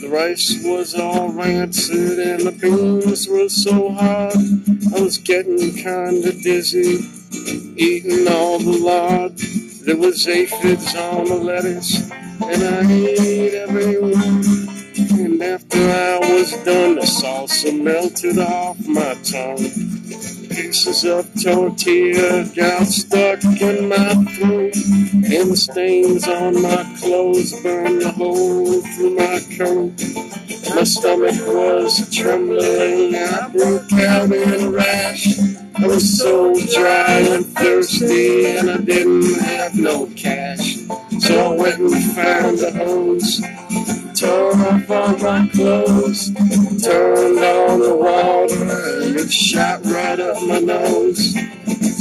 The 0.00 0.08
rice 0.10 0.60
was 0.64 0.96
all 0.96 1.28
rancid 1.28 2.18
and 2.18 2.40
the 2.42 2.50
beans 2.50 3.28
were 3.28 3.48
so 3.48 3.90
hard. 3.90 4.34
I 4.96 5.00
was 5.00 5.18
getting 5.18 5.74
kinda 5.74 6.32
dizzy, 6.42 6.98
eating 7.76 8.26
all 8.26 8.58
the 8.58 8.78
lard. 8.78 9.38
There 9.86 9.96
was 9.96 10.26
aphids 10.26 10.92
on 10.96 11.26
the 11.26 11.36
lettuce 11.36 12.10
and 12.10 12.64
I 12.64 12.92
ate 12.92 13.54
every 13.54 14.00
one. 14.00 14.42
And 15.20 15.40
after 15.40 15.78
I 15.78 16.18
was 16.18 16.50
done, 16.64 16.96
the 16.96 17.06
salsa 17.06 17.80
melted 17.80 18.40
off 18.40 18.76
my 18.88 19.14
tongue. 19.22 20.41
Pieces 20.54 21.04
of 21.04 21.28
tortilla 21.42 22.44
got 22.54 22.86
stuck 22.86 23.42
in 23.42 23.88
my 23.88 24.14
throat, 24.34 24.76
and 25.32 25.58
stains 25.58 26.28
on 26.28 26.60
my 26.60 26.96
clothes 27.00 27.58
burned 27.62 28.02
a 28.02 28.12
hole 28.12 28.82
through 28.82 29.14
my 29.14 29.40
coat. 29.56 29.92
My 30.74 30.84
stomach 30.84 31.40
was 31.46 32.14
trembling, 32.14 33.14
I 33.14 33.48
broke 33.48 33.92
out 33.94 34.30
in 34.30 34.66
a 34.66 34.70
rash. 34.70 35.38
I 35.74 35.86
was 35.86 36.18
so 36.18 36.52
dry 36.74 37.20
and 37.20 37.46
thirsty, 37.46 38.46
and 38.46 38.70
I 38.70 38.76
didn't 38.76 39.40
have 39.40 39.74
no 39.74 40.06
cash. 40.16 40.76
So 41.20 41.54
I 41.54 41.56
went 41.56 41.78
and 41.80 42.12
found 42.12 42.60
a 42.60 42.72
hose 42.72 43.40
tore 44.14 44.54
off 44.54 44.90
all 44.90 45.16
my 45.18 45.48
clothes, 45.48 46.30
turned 46.82 47.38
on 47.38 47.80
the 47.80 47.94
water, 47.94 49.04
and 49.04 49.16
it 49.16 49.30
shot 49.32 49.84
right 49.84 50.20
up 50.20 50.42
my 50.46 50.58
nose. 50.58 51.34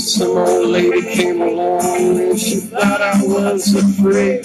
Some 0.02 0.38
old 0.38 0.68
lady 0.68 1.02
came 1.16 1.42
along 1.42 2.20
and 2.20 2.40
she 2.40 2.56
thought 2.56 3.02
I 3.02 3.22
was 3.24 3.76
a 3.76 4.02
freak. 4.02 4.44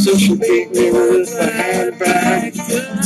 So 0.00 0.16
she 0.16 0.36
beat 0.36 0.70
me 0.70 0.90
with 0.92 1.34
a 1.36 1.50
handbag 1.50 2.54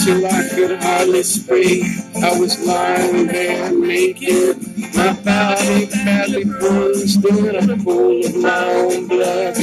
till 0.04 0.26
I 0.26 0.48
could 0.54 0.82
hardly 0.82 1.22
speak. 1.22 1.84
I 2.22 2.38
was 2.38 2.58
lying 2.64 3.26
there 3.26 3.72
naked, 3.72 4.58
my 4.94 5.12
body 5.12 5.86
badly 5.86 6.44
bruised 6.44 7.24
in 7.24 7.70
a 7.70 7.76
pool 7.82 8.24
of 8.24 8.36
my 8.36 8.64
own 8.64 9.08
blood, 9.08 9.56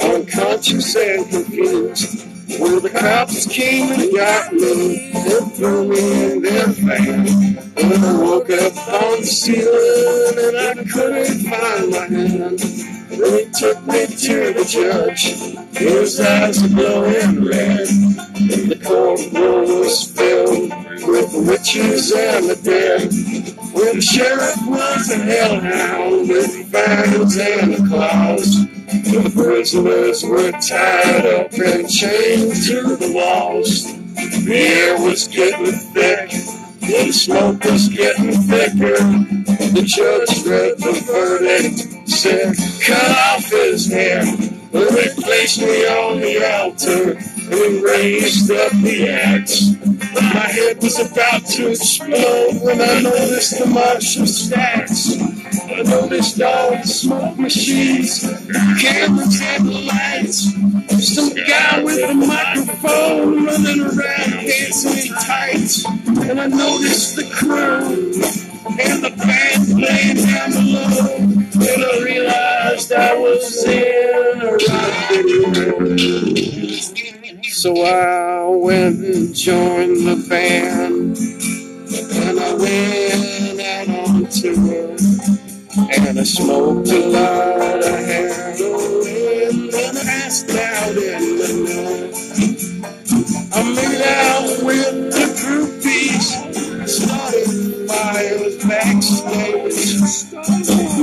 unconscious 0.00 0.94
and 0.96 1.28
confused. 1.28 2.26
Well, 2.58 2.80
the 2.80 2.90
cops 2.90 3.46
came 3.46 3.90
and 3.92 4.14
got 4.14 4.52
me 4.52 5.12
and 5.12 5.52
threw 5.52 5.88
me 5.88 6.32
in 6.32 6.42
their 6.42 6.66
van. 6.66 7.26
When 7.74 8.04
I 8.04 8.20
woke 8.20 8.50
up 8.50 8.76
on 8.88 9.20
the 9.20 9.26
ceiling 9.26 10.38
and 10.38 10.56
I 10.56 10.84
couldn't 10.90 11.40
find 11.48 11.90
my 11.90 12.06
hand. 12.06 12.58
Then 12.58 13.38
he 13.38 13.44
took 13.52 13.86
me 13.86 14.06
to 14.06 14.52
the 14.52 14.64
judge. 14.68 15.22
His 15.76 16.20
eyes 16.20 16.62
were 16.62 16.68
glowing 16.68 17.44
red. 17.44 17.88
And 17.88 18.70
the 18.70 18.80
courtroom 18.84 19.80
was 19.80 20.10
filled 20.10 20.70
with 21.06 21.32
the 21.32 21.44
witches 21.46 22.12
and 22.12 22.48
the 22.48 22.56
dead. 22.56 23.12
Well, 23.74 23.94
the 23.94 24.00
sheriff 24.00 24.56
was 24.66 25.10
a 25.10 25.16
hellhound 25.16 26.28
with 26.28 26.70
fangs 26.70 27.36
and 27.38 27.88
claws. 27.88 28.81
The 28.92 29.32
prisoners 29.34 30.22
were 30.22 30.50
tied 30.52 31.24
up 31.24 31.52
and 31.54 31.88
chained 31.88 32.54
to 32.66 32.96
the 32.96 33.10
walls. 33.14 33.84
The 34.44 34.54
air 34.54 35.00
was 35.00 35.28
getting 35.28 35.72
thick, 35.94 36.28
The 36.80 37.10
smoke 37.10 37.64
was 37.64 37.88
getting 37.88 38.32
thicker. 38.32 38.98
The 39.72 39.82
judge 39.86 40.44
read 40.44 40.76
the 40.76 40.92
verdict, 41.06 42.06
said, 42.06 42.54
cut 42.84 43.10
off 43.10 43.50
his 43.50 43.90
hair. 43.90 44.26
They 44.26 45.08
placed 45.22 45.60
me 45.62 45.86
on 45.86 46.20
the 46.20 46.44
altar 46.52 47.16
and 47.16 47.82
raised 47.82 48.50
up 48.50 48.72
the 48.72 49.08
axe. 49.08 49.74
My 50.14 50.48
head 50.52 50.82
was 50.82 50.98
about 50.98 51.46
to 51.46 51.70
explode 51.70 52.60
when 52.60 52.82
I 52.82 53.00
noticed 53.00 53.58
the 53.58 53.66
Marshall 53.66 54.26
stacks. 54.26 55.31
I 55.54 55.82
noticed 55.82 56.40
all 56.40 56.70
the 56.70 56.82
smoke 56.86 57.38
machines, 57.38 58.20
cameras 58.80 59.40
and 59.42 59.86
lights. 59.86 60.52
Some 61.14 61.34
guy 61.34 61.82
with 61.82 61.98
a 62.02 62.14
microphone 62.14 63.44
running 63.44 63.80
around 63.82 64.46
dancing 64.46 65.08
in 65.08 65.14
tights. 65.14 65.84
And 65.84 66.40
I 66.40 66.46
noticed 66.46 67.16
the 67.16 67.24
crew 67.34 68.12
and 68.80 69.04
the 69.04 69.10
band 69.10 69.66
playing 69.78 70.16
down 70.24 70.52
below. 70.52 71.16
And 71.18 71.84
I 71.84 72.02
realized 72.02 72.92
I 72.92 73.14
was 73.14 73.64
in 73.64 74.40
a 74.42 74.58
video. 75.82 76.32
So 77.50 77.84
I 77.84 78.46
went 78.48 79.04
and 79.04 79.34
joined 79.34 80.06
the 80.06 80.16
band. 80.28 81.18
And 82.14 82.40
I 82.40 82.54
went 82.54 83.60
out 83.60 83.88
on 84.08 84.26
tour. 84.28 85.11
And 85.90 86.18
I 86.18 86.22
smoked 86.22 86.88
a 86.90 87.06
lot 87.08 87.82
of 87.82 87.98
heroin. 88.06 89.70
And 89.74 89.98
I 89.98 90.04
out 90.56 90.96
in 90.96 91.38
the 91.38 91.50
night. 91.66 92.14
I 93.52 93.62
made 93.74 94.02
out 94.02 94.64
with 94.64 95.12
the 95.12 95.26
groupies. 95.40 96.26
Started 96.88 97.88
fires 97.88 98.56
backstage. 98.64 99.78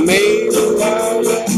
Made 0.05 0.53
a 0.53 0.69
lot 0.77 1.25
of 1.25 1.48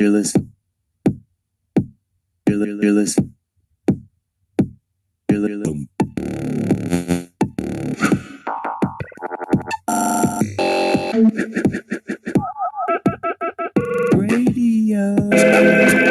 You're, 0.00 0.08
li- 0.08 0.32
you're, 2.48 2.92
li- 2.92 3.14
Radio. 14.14 16.09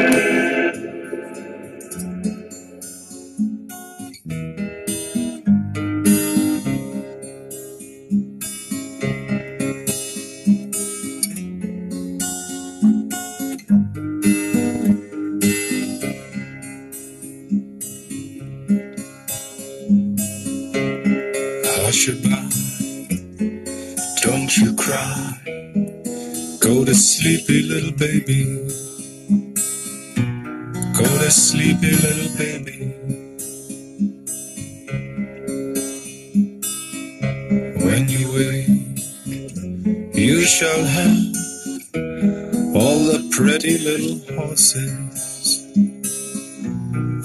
Little 43.90 44.36
horses. 44.36 45.66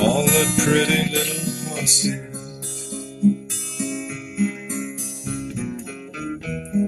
All 0.01 0.25
the 0.25 0.45
pretty 0.65 1.03
little 1.13 1.45
horses. 1.69 2.25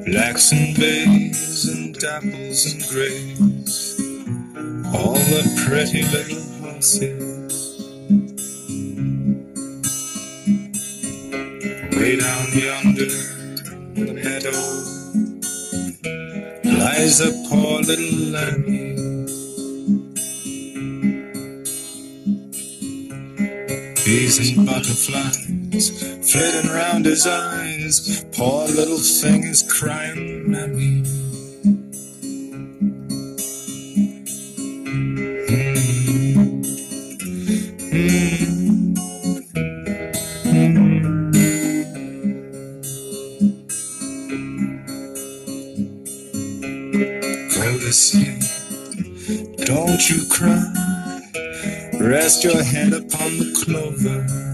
Blacks 0.06 0.52
and 0.52 0.76
bays 0.76 1.68
and 1.68 1.94
dapples 1.94 2.60
and 2.72 2.80
grays, 2.88 4.00
all 4.94 5.14
the 5.14 5.42
pretty 5.66 6.02
little 6.04 6.44
horses. 6.62 7.62
Way 11.98 12.16
down 12.16 12.46
yonder 12.64 13.12
in 13.94 14.06
the 14.06 14.14
meadow 14.24 14.60
lies 16.78 17.20
a 17.20 17.30
poor 17.48 17.80
little 17.82 18.30
lambie. 18.32 18.85
Butterflies 24.86 26.30
flitting 26.30 26.70
round 26.70 27.06
his 27.06 27.26
eyes. 27.26 28.24
Poor 28.32 28.68
little 28.68 28.98
thing 28.98 29.42
is 29.42 29.62
crying 29.62 30.54
at 30.54 30.70
me. 30.70 31.02
Don't 49.64 50.10
you 50.10 50.26
cry. 50.30 51.22
Rest 51.98 52.44
your 52.44 52.62
head 52.62 52.92
upon 52.92 53.38
the 53.38 53.64
clover. 53.64 54.45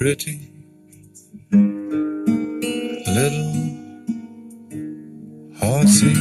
Pretty 0.00 0.40
little 3.12 3.52
horses. 5.58 6.16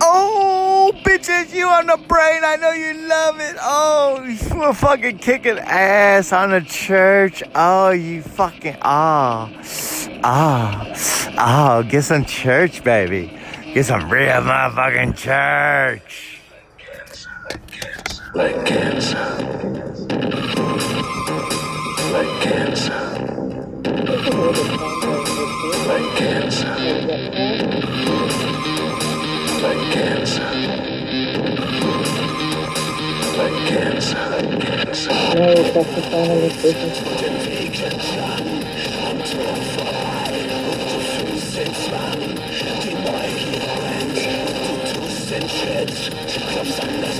Oh, 0.00 0.90
bitches, 1.04 1.54
you 1.54 1.68
on 1.68 1.86
the 1.86 1.96
brain. 2.08 2.42
I 2.42 2.56
know 2.60 2.72
you 2.72 3.06
love 3.06 3.38
it. 3.38 3.54
Oh, 3.60 4.36
we're 4.56 4.72
fucking 4.72 5.18
kicking 5.18 5.58
ass 5.58 6.32
on 6.32 6.50
the 6.50 6.62
church. 6.62 7.44
Oh, 7.54 7.90
you 7.90 8.22
fucking, 8.22 8.78
oh, 8.82 9.48
oh, 10.24 10.92
oh, 11.38 11.84
get 11.88 12.02
some 12.02 12.24
church, 12.24 12.82
baby. 12.82 13.39
Get 13.72 13.86
some 13.86 14.10
real 14.10 14.42
motherfucking 14.42 15.16
church. 15.16 16.40
Like 18.34 18.66
cancer. 18.66 19.16
Like 22.12 22.42
cancer. 22.42 23.00
Like 25.86 26.18
cancer. 26.18 26.74
Like 29.62 29.92
cancer. 29.92 30.50
Like 33.38 33.42
cancer. 33.62 34.10
Like 34.36 34.66
cancer. 34.66 35.10
No, 35.34 35.54
that's 35.54 35.94
the 35.94 36.02
final 36.10 36.40
decision. 36.40 36.90
Like 45.52 47.19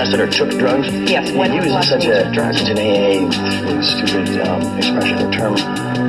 I 0.00 0.04
ingested 0.04 0.20
or 0.20 0.32
took 0.32 0.58
drugs? 0.58 0.88
Yes, 1.10 1.30
when 1.32 1.52
use 1.52 1.66
was 1.66 1.74
last 1.74 1.88
such 1.90 2.06
a, 2.06 2.32
drugs? 2.32 2.58
such 2.58 2.70
an 2.70 2.78
AA, 2.80 3.28
stupid 3.82 4.40
um, 4.48 4.78
expression 4.78 5.20
or 5.20 5.30
term. 5.30 5.54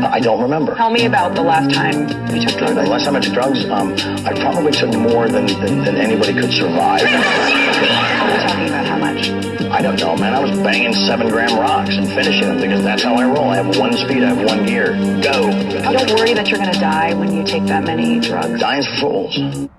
I 0.05 0.21
don't 0.21 0.41
remember. 0.41 0.75
Tell 0.75 0.89
me 0.89 1.05
about 1.05 1.35
the 1.35 1.41
last 1.41 1.73
time 1.73 2.07
you 2.33 2.39
took 2.39 2.57
The 2.57 2.87
last 2.87 3.03
time 3.03 3.17
I 3.17 3.19
took 3.19 3.33
drugs, 3.33 3.65
um, 3.65 3.91
I 4.23 4.31
probably 4.39 4.71
took 4.71 4.95
more 4.95 5.27
than, 5.27 5.45
than, 5.45 5.83
than 5.83 5.97
anybody 5.97 6.31
could 6.31 6.53
survive. 6.53 7.01
We're 7.03 7.11
talking 8.47 8.67
about 8.71 8.85
how 8.85 8.97
much? 8.97 9.29
I 9.71 9.81
don't 9.81 9.99
know, 9.99 10.15
man. 10.15 10.33
I 10.35 10.39
was 10.39 10.57
banging 10.61 10.93
seven 10.93 11.27
gram 11.27 11.59
rocks 11.59 11.93
and 11.93 12.07
finishing 12.07 12.47
them 12.47 12.61
because 12.61 12.83
that's 12.83 13.03
how 13.03 13.15
I 13.15 13.25
roll. 13.25 13.49
I 13.49 13.57
have 13.57 13.77
one 13.77 13.91
speed, 13.91 14.23
I 14.23 14.33
have 14.33 14.47
one 14.47 14.65
gear. 14.65 14.93
Go. 15.21 15.49
You 15.49 15.97
don't 15.97 16.17
worry 16.17 16.33
that 16.33 16.47
you're 16.47 16.59
going 16.59 16.71
to 16.71 16.79
die 16.79 17.13
when 17.13 17.33
you 17.33 17.43
take 17.43 17.65
that 17.65 17.83
many 17.83 18.21
drugs. 18.21 18.57
Dying's 18.57 18.87
for 19.01 19.27
fools. 19.27 19.69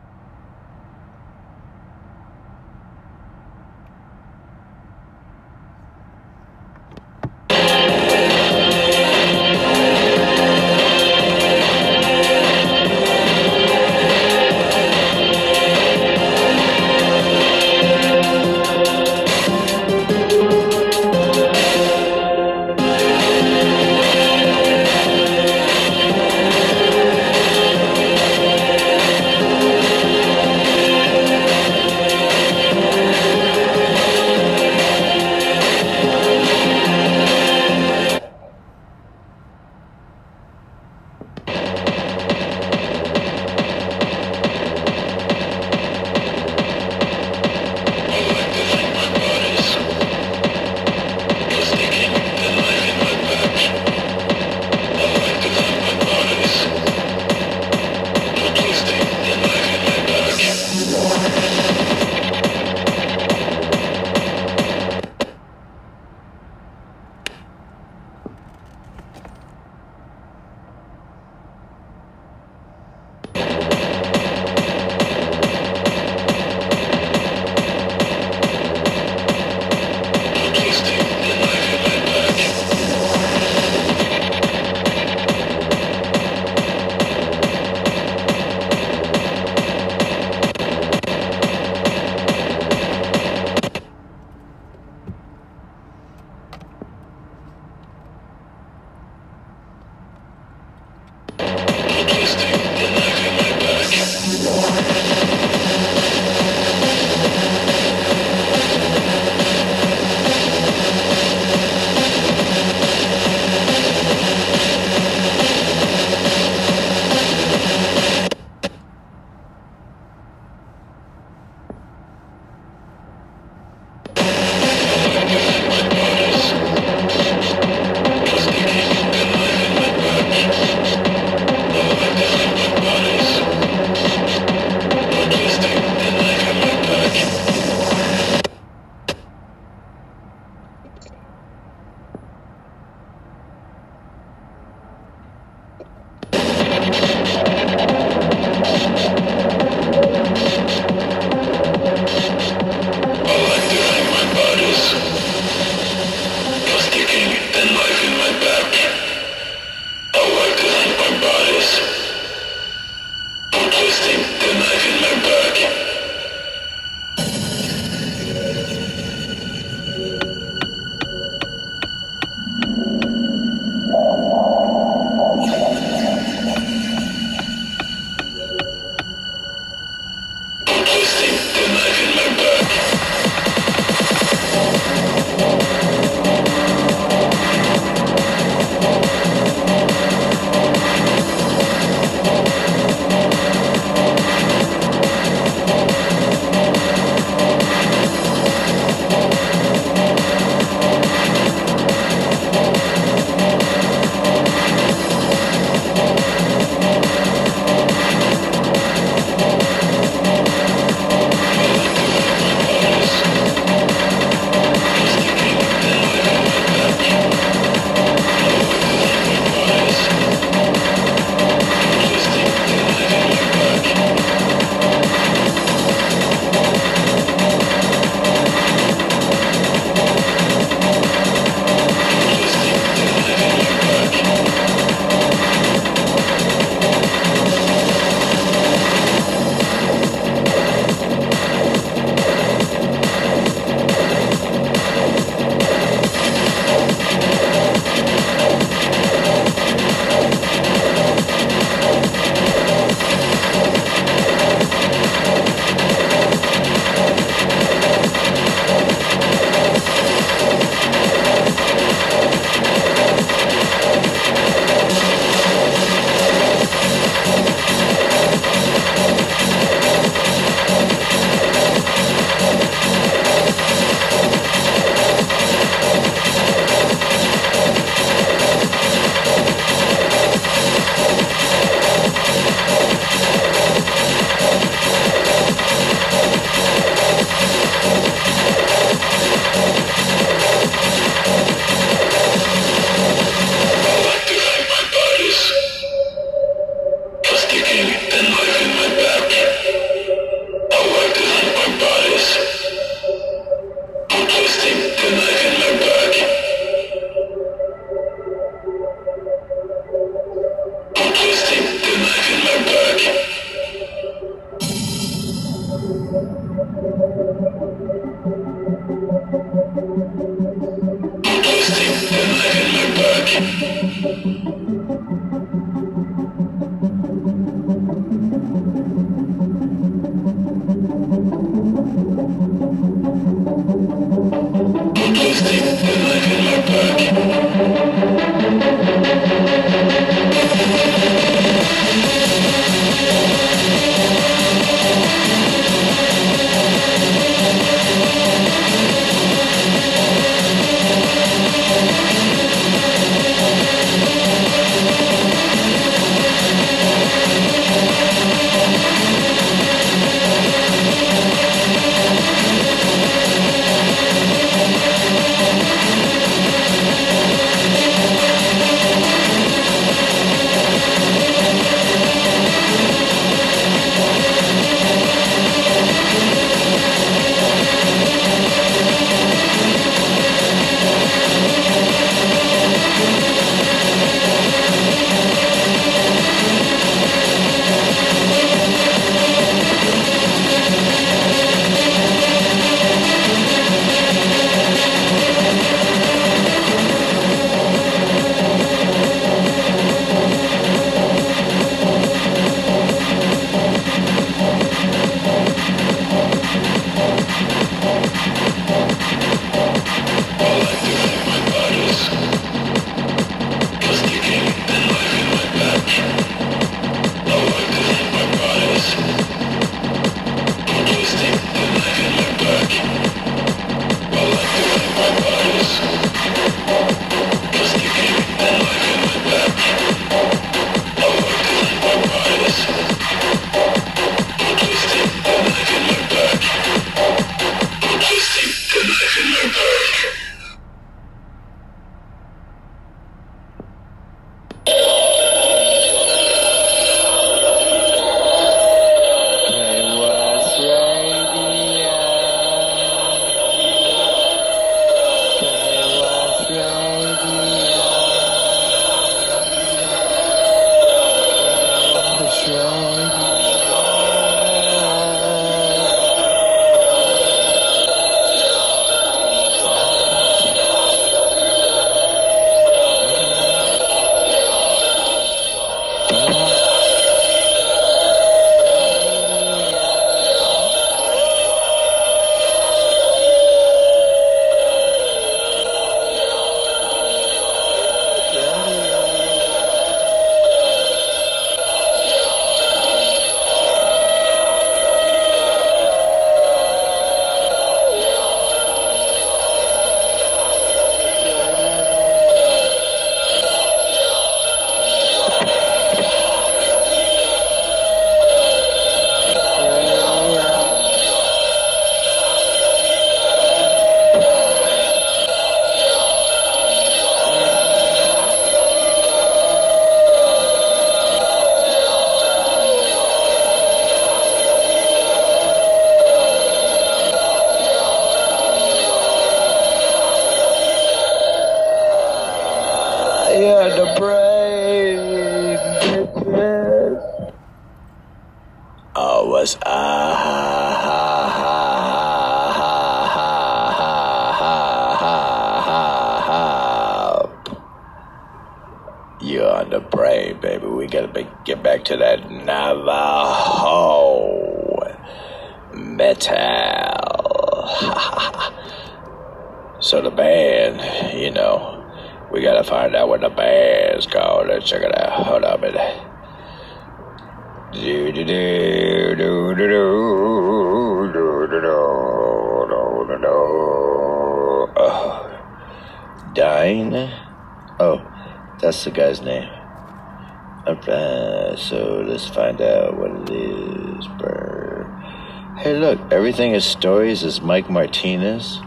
Everything 586.52 586.68
is 586.68 586.78
stories 586.78 587.22
is 587.22 587.40
Mike 587.40 587.70
Martinez, 587.70 588.58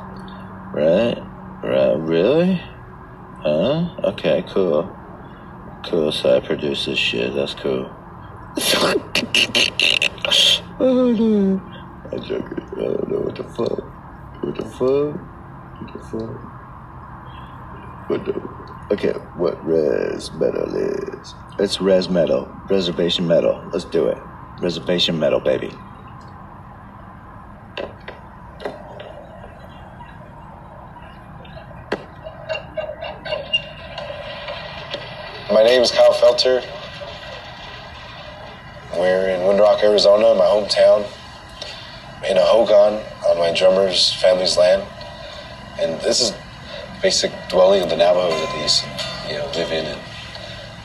right? 0.74 1.18
Right? 1.64 1.96
Really? 1.98 2.62
Huh? 3.44 3.90
Okay, 4.04 4.44
cool. 4.50 4.90
Cool. 5.86 6.12
So 6.12 6.36
I 6.36 6.40
produce 6.40 6.86
this 6.86 6.98
shit. 6.98 7.36
That's 7.36 7.54
cool. 7.54 7.86
I'm 8.58 9.04
joking. 12.24 12.64
I 12.72 12.82
don't 12.82 13.08
know 13.08 13.20
what 13.20 13.36
the 13.36 13.44
fuck. 13.44 13.84
What 14.44 14.56
the 14.56 14.66
fuck? 14.66 15.16
What 15.78 15.94
the 15.94 16.00
fuck? 16.10 16.36
What 18.10 18.26
the 18.26 18.34
Okay, 18.92 19.14
what 19.38 19.56
res 19.66 20.32
metal 20.34 20.76
is. 20.76 21.34
It's 21.60 21.82
res 21.82 22.10
metal. 22.10 22.48
Reservation 22.70 23.28
metal. 23.28 23.64
Let's 23.72 23.86
do 23.86 24.08
it. 24.08 24.18
Reservation 24.62 25.20
metal, 25.20 25.40
baby. 25.40 25.72
my 35.56 35.64
name 35.64 35.82
Felter. 36.46 36.62
We're 38.98 39.30
in 39.30 39.48
Window 39.48 39.64
Rock, 39.64 39.84
Arizona, 39.84 40.36
my 40.36 40.46
hometown, 40.46 41.08
in 42.30 42.38
a 42.38 42.46
hogan 42.46 43.04
on 43.28 43.38
my 43.40 43.52
drummer's 43.52 44.14
family's 44.14 44.56
land. 44.56 44.88
And 45.80 46.00
this 46.02 46.22
is 46.22 46.34
basic 47.02 47.32
dwelling 47.50 47.82
of 47.82 47.90
the 47.90 47.96
they 47.96 48.62
used 48.62 48.84
to, 48.84 48.90
you 49.28 49.38
know, 49.40 49.46
live 49.56 49.72
in 49.72 49.86
and 49.86 50.02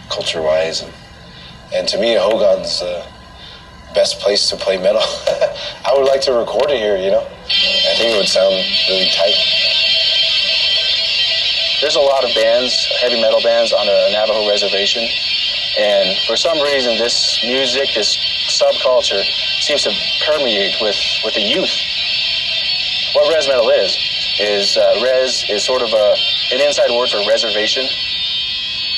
culture-wise. 0.09 0.83
And, 0.83 0.93
and 1.75 1.89
to 1.89 2.01
me, 2.01 2.17
a 2.17 2.21
hogan's 2.21 2.81
the 2.81 3.05
best 3.95 4.19
place 4.21 4.49
to 4.51 4.57
play 4.57 4.79
metal. 4.79 5.03
I 5.85 5.95
would 5.95 6.07
like 6.07 6.23
to 6.23 6.33
record 6.33 6.71
it 6.71 6.79
here, 6.79 6.97
you 6.97 7.11
know. 7.11 7.23
I 7.23 7.95
think 7.97 8.15
it 8.15 8.17
would 8.17 8.29
sound 8.29 8.55
really 8.89 9.11
tight. 9.11 9.37
There's 11.81 11.97
a 11.97 12.01
lot 12.01 12.25
of 12.25 12.35
bands, 12.35 12.75
heavy 13.01 13.21
metal 13.21 13.41
bands, 13.43 13.73
on 13.73 13.87
the 13.87 14.11
Navajo 14.13 14.49
reservation, 14.49 15.09
and 15.79 16.18
for 16.27 16.37
some 16.37 16.61
reason, 16.61 16.99
this 16.99 17.39
music, 17.45 17.89
this 17.95 18.16
subculture, 18.49 19.23
seems 19.61 19.83
to 19.85 19.93
permeate 20.27 20.77
with 20.81 20.97
with 21.25 21.35
the 21.35 21.41
youth. 21.43 21.71
What 23.14 23.35
res 23.35 23.49
metal 23.49 23.68
is 23.71 23.97
is 24.39 24.77
uh, 24.77 25.01
res 25.03 25.45
is 25.49 25.64
sort 25.64 25.83
of 25.83 25.93
a 25.93 26.14
an 26.53 26.61
inside 26.61 26.91
word 26.91 27.11
for 27.11 27.18
reservation. 27.29 27.87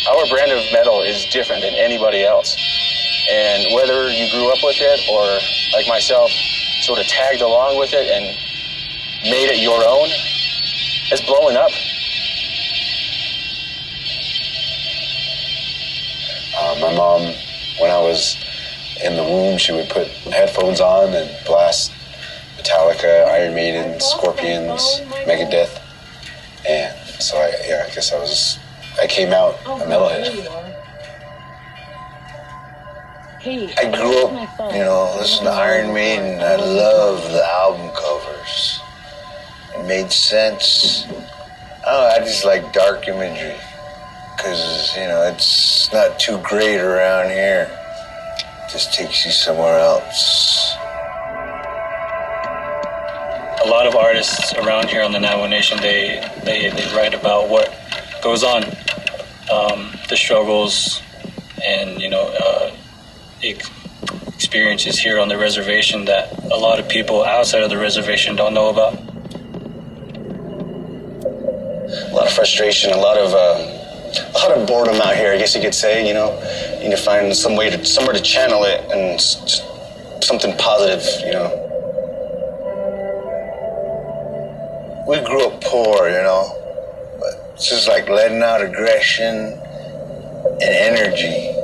Our 0.09 0.27
brand 0.27 0.51
of 0.51 0.61
metal 0.73 1.03
is 1.03 1.27
different 1.27 1.63
than 1.63 1.75
anybody 1.75 2.25
else, 2.25 2.57
and 3.31 3.75
whether 3.75 4.09
you 4.11 4.31
grew 4.31 4.49
up 4.51 4.59
with 4.65 4.77
it 4.81 5.01
or, 5.09 5.39
like 5.77 5.87
myself, 5.87 6.31
sort 6.81 6.99
of 6.99 7.07
tagged 7.07 7.41
along 7.41 7.79
with 7.79 7.93
it 7.93 8.11
and 8.11 8.25
made 9.23 9.47
it 9.47 9.61
your 9.63 9.79
own, 9.87 10.09
it's 11.13 11.21
blowing 11.21 11.57
up. 11.57 11.71
Uh, 16.63 16.77
my 16.81 16.95
mom, 16.95 17.23
when 17.81 17.91
I 17.91 17.99
was 17.99 18.37
in 19.05 19.17
the 19.17 19.25
womb, 19.25 19.59
she 19.59 19.73
would 19.73 19.89
put 19.89 20.07
headphones 20.07 20.81
on 20.81 21.13
and 21.13 21.29
blast 21.45 21.91
Metallica, 22.57 23.27
Iron 23.27 23.53
Maiden, 23.53 23.99
Scorpions, 23.99 25.01
Megadeth, 25.27 25.83
and 26.69 26.97
so 27.21 27.37
I, 27.37 27.53
yeah, 27.67 27.87
I 27.91 27.93
guess 27.93 28.13
I 28.13 28.19
was, 28.21 28.61
I 29.03 29.09
came 29.09 29.33
out 29.33 29.55
a 29.65 29.85
metalhead. 29.87 30.49
I 33.45 33.91
grew 33.91 34.27
up, 34.27 34.73
you 34.73 34.85
know, 34.85 35.17
listening 35.19 35.47
to 35.47 35.51
Iron 35.51 35.93
Maiden. 35.93 36.41
I 36.41 36.55
love 36.55 37.25
the 37.33 37.45
album 37.45 37.91
covers. 37.97 38.81
It 39.75 39.85
made 39.89 40.13
sense. 40.13 41.09
Oh, 41.85 42.07
I 42.07 42.21
just 42.21 42.45
like 42.45 42.73
dark 42.73 43.09
imagery 43.09 43.59
because 44.37 44.97
you 44.97 45.07
know 45.07 45.23
it's 45.23 45.93
not 45.93 46.19
too 46.19 46.39
great 46.43 46.81
around 46.81 47.31
here. 47.31 47.69
It 47.69 48.71
just 48.71 48.93
takes 48.93 49.25
you 49.25 49.31
somewhere 49.33 49.79
else. 49.79 50.77
a 53.65 53.69
lot 53.69 53.87
of 53.87 53.95
artists 53.95 54.53
around 54.55 54.89
here 54.89 55.03
on 55.03 55.13
the 55.13 55.21
Navajo 55.21 55.47
Nation, 55.47 55.79
they, 55.81 56.29
they, 56.45 56.69
they 56.71 56.97
write 56.97 57.15
about 57.15 57.49
what 57.49 57.73
goes 58.23 58.43
on, 58.43 58.65
um, 59.53 59.93
the 60.09 60.17
struggles 60.17 61.01
and, 61.65 62.01
you 62.01 62.09
know, 62.09 62.35
uh, 62.41 62.75
ex- 63.43 63.71
experiences 64.35 64.99
here 64.99 65.21
on 65.21 65.29
the 65.29 65.39
reservation 65.39 66.05
that 66.07 66.33
a 66.45 66.57
lot 66.57 66.81
of 66.81 66.89
people 66.89 67.25
outside 67.25 67.63
of 67.63 67.71
the 67.71 67.79
reservation 67.79 68.35
don't 68.35 68.53
know 68.53 68.69
about. 68.69 68.95
A 71.95 72.15
lot 72.15 72.27
of 72.27 72.33
frustration, 72.33 72.93
a 72.93 72.97
lot 72.97 73.17
of 73.17 73.33
uh, 73.33 73.72
a 74.19 74.33
lot 74.33 74.59
of 74.59 74.67
boredom 74.67 75.01
out 75.01 75.17
here. 75.17 75.33
I 75.33 75.39
guess 75.39 75.55
you 75.55 75.61
could 75.61 75.75
say. 75.75 76.07
You 76.07 76.15
know, 76.15 76.33
you 76.75 76.89
need 76.89 76.97
to 76.97 77.03
find 77.03 77.35
some 77.35 77.57
way 77.57 77.71
to 77.71 77.85
somewhere 77.85 78.15
to 78.15 78.23
channel 78.23 78.65
it 78.65 78.81
and 78.91 79.19
just 79.19 79.65
something 80.23 80.57
positive. 80.59 81.05
You 81.25 81.33
know. 81.33 81.69
We 85.09 85.21
grew 85.25 85.47
up 85.47 85.61
poor, 85.63 86.09
you 86.09 86.23
know, 86.23 86.57
but 87.19 87.53
it's 87.55 87.69
just 87.69 87.89
like 87.89 88.09
letting 88.09 88.43
out 88.43 88.63
aggression 88.63 89.59
and 90.45 90.63
energy. 90.63 91.62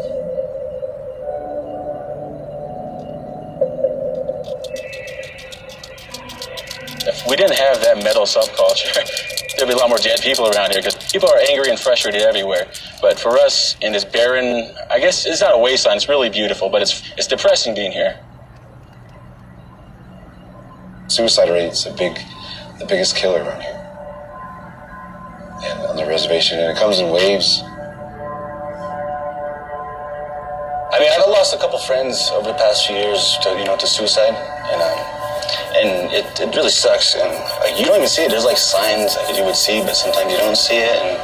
If 7.09 7.27
we 7.27 7.37
didn't 7.37 7.57
have 7.57 7.81
that 7.81 7.97
metal 8.05 8.25
subculture, 8.25 8.93
there'd 9.57 9.67
be 9.67 9.73
a 9.73 9.79
lot 9.79 9.89
more 9.89 9.97
dead 9.97 10.21
people 10.21 10.47
around 10.47 10.73
here 10.73 10.83
because 10.83 10.95
people 11.11 11.27
are 11.31 11.39
angry 11.49 11.71
and 11.71 11.81
frustrated 11.81 12.21
everywhere. 12.21 12.69
But 13.01 13.19
for 13.19 13.39
us 13.39 13.77
in 13.81 13.93
this 13.93 14.05
barren, 14.05 14.75
I 14.91 15.01
guess 15.01 15.25
it's 15.25 15.41
not 15.41 15.55
a 15.55 15.59
wasteland, 15.59 15.97
it's 15.97 16.09
really 16.09 16.29
beautiful, 16.29 16.69
but 16.69 16.83
it's, 16.83 17.03
it's 17.17 17.27
depressing 17.27 17.75
being 17.75 17.93
here. 17.93 18.21
Suicide 21.07 21.49
rate's 21.49 21.87
a 21.87 21.93
big, 21.95 22.19
the 22.79 22.85
biggest 22.85 23.17
killer 23.17 23.43
around 23.43 23.63
here. 23.63 23.75
And 25.65 25.87
on 25.87 25.97
the 25.97 26.05
reservation, 26.05 26.59
and 26.59 26.77
it 26.77 26.79
comes 26.79 26.99
in 27.01 27.09
waves. 27.09 27.63
I 30.93 31.01
mean, 31.01 31.11
I've 31.11 31.27
lost 31.31 31.55
a 31.55 31.59
couple 31.59 31.79
friends 31.79 32.29
over 32.35 32.49
the 32.49 32.59
past 32.59 32.87
few 32.87 32.97
years 32.97 33.39
to 33.43 33.51
you 33.59 33.65
know 33.65 33.77
to 33.79 33.87
suicide, 33.87 34.35
and 34.35 34.83
um, 34.83 35.18
and 35.74 36.12
it, 36.12 36.26
it 36.41 36.55
really 36.55 36.70
sucks. 36.70 37.14
And 37.14 37.32
like 37.61 37.78
you 37.78 37.84
don't 37.84 37.97
even 37.97 38.09
see 38.09 38.24
it. 38.24 38.30
There's 38.30 38.45
like 38.45 38.59
signs 38.59 39.14
that 39.14 39.36
you 39.36 39.45
would 39.45 39.57
see, 39.57 39.80
but 39.80 39.95
sometimes 39.95 40.32
you 40.32 40.39
don't 40.39 40.57
see 40.57 40.76
it, 40.76 40.97
and 41.03 41.16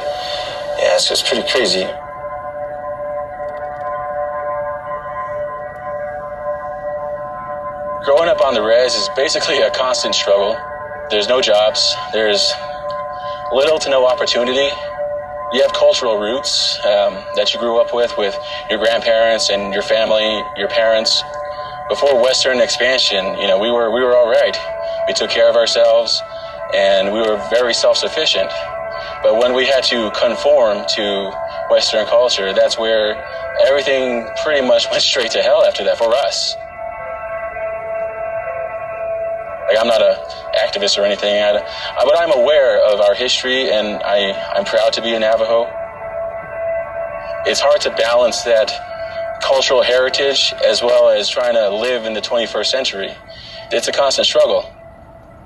yeah, 0.79 0.95
it's 0.95 1.07
just 1.07 1.25
pretty 1.25 1.47
crazy. 1.49 1.85
Growing 8.05 8.29
up 8.29 8.41
on 8.41 8.53
the 8.53 8.61
res 8.61 8.93
is 8.93 9.09
basically 9.15 9.57
a 9.61 9.71
constant 9.71 10.13
struggle. 10.13 10.55
There's 11.09 11.27
no 11.27 11.41
jobs. 11.41 11.95
There's 12.13 12.53
little 13.51 13.79
to 13.79 13.89
no 13.89 14.05
opportunity. 14.05 14.69
You 15.53 15.61
have 15.61 15.73
cultural 15.73 16.19
roots 16.19 16.77
um, 16.85 17.13
that 17.35 17.53
you 17.53 17.59
grew 17.59 17.79
up 17.79 17.93
with, 17.93 18.15
with 18.17 18.35
your 18.69 18.79
grandparents 18.79 19.49
and 19.49 19.73
your 19.73 19.83
family, 19.83 20.43
your 20.57 20.67
parents. 20.67 21.23
Before 21.89 22.21
Western 22.21 22.59
expansion, 22.61 23.23
you 23.37 23.47
know, 23.47 23.59
we 23.59 23.69
were 23.69 23.91
we 23.91 24.01
were 24.01 24.15
all 24.15 24.27
right. 24.29 24.57
We 25.07 25.13
took 25.13 25.29
care 25.29 25.47
of 25.49 25.55
ourselves, 25.55 26.19
and 26.73 27.13
we 27.13 27.19
were 27.19 27.37
very 27.51 27.73
self-sufficient. 27.75 28.49
But 29.21 29.37
when 29.37 29.53
we 29.53 29.65
had 29.67 29.83
to 29.85 30.09
conform 30.17 30.85
to 30.95 31.31
Western 31.69 32.05
culture, 32.07 32.53
that's 32.53 32.77
where 32.79 33.13
everything 33.67 34.27
pretty 34.43 34.65
much 34.65 34.87
went 34.91 35.03
straight 35.03 35.31
to 35.31 35.43
hell 35.43 35.63
after 35.63 35.83
that 35.83 35.97
for 35.99 36.11
us. 36.15 36.55
Like 39.69 39.77
I'm 39.79 39.87
not 39.87 40.01
a 40.01 40.17
activist 40.57 40.97
or 40.97 41.05
anything, 41.05 41.35
I, 41.41 41.57
I- 41.59 42.03
but 42.05 42.17
I'm 42.17 42.31
aware 42.31 42.79
of 42.83 42.99
our 42.99 43.13
history, 43.13 43.69
and 43.71 44.01
I 44.03 44.31
I'm 44.55 44.65
proud 44.65 44.93
to 44.93 45.01
be 45.03 45.13
a 45.13 45.19
Navajo. 45.19 45.69
It's 47.45 47.59
hard 47.59 47.81
to 47.81 47.91
balance 47.91 48.41
that 48.43 48.71
cultural 49.45 49.83
heritage 49.83 50.53
as 50.65 50.81
well 50.81 51.09
as 51.09 51.29
trying 51.29 51.53
to 51.53 51.69
live 51.69 52.05
in 52.05 52.13
the 52.15 52.21
21st 52.21 52.65
century. 52.65 53.13
It's 53.71 53.87
a 53.87 53.91
constant 53.91 54.25
struggle. 54.25 54.65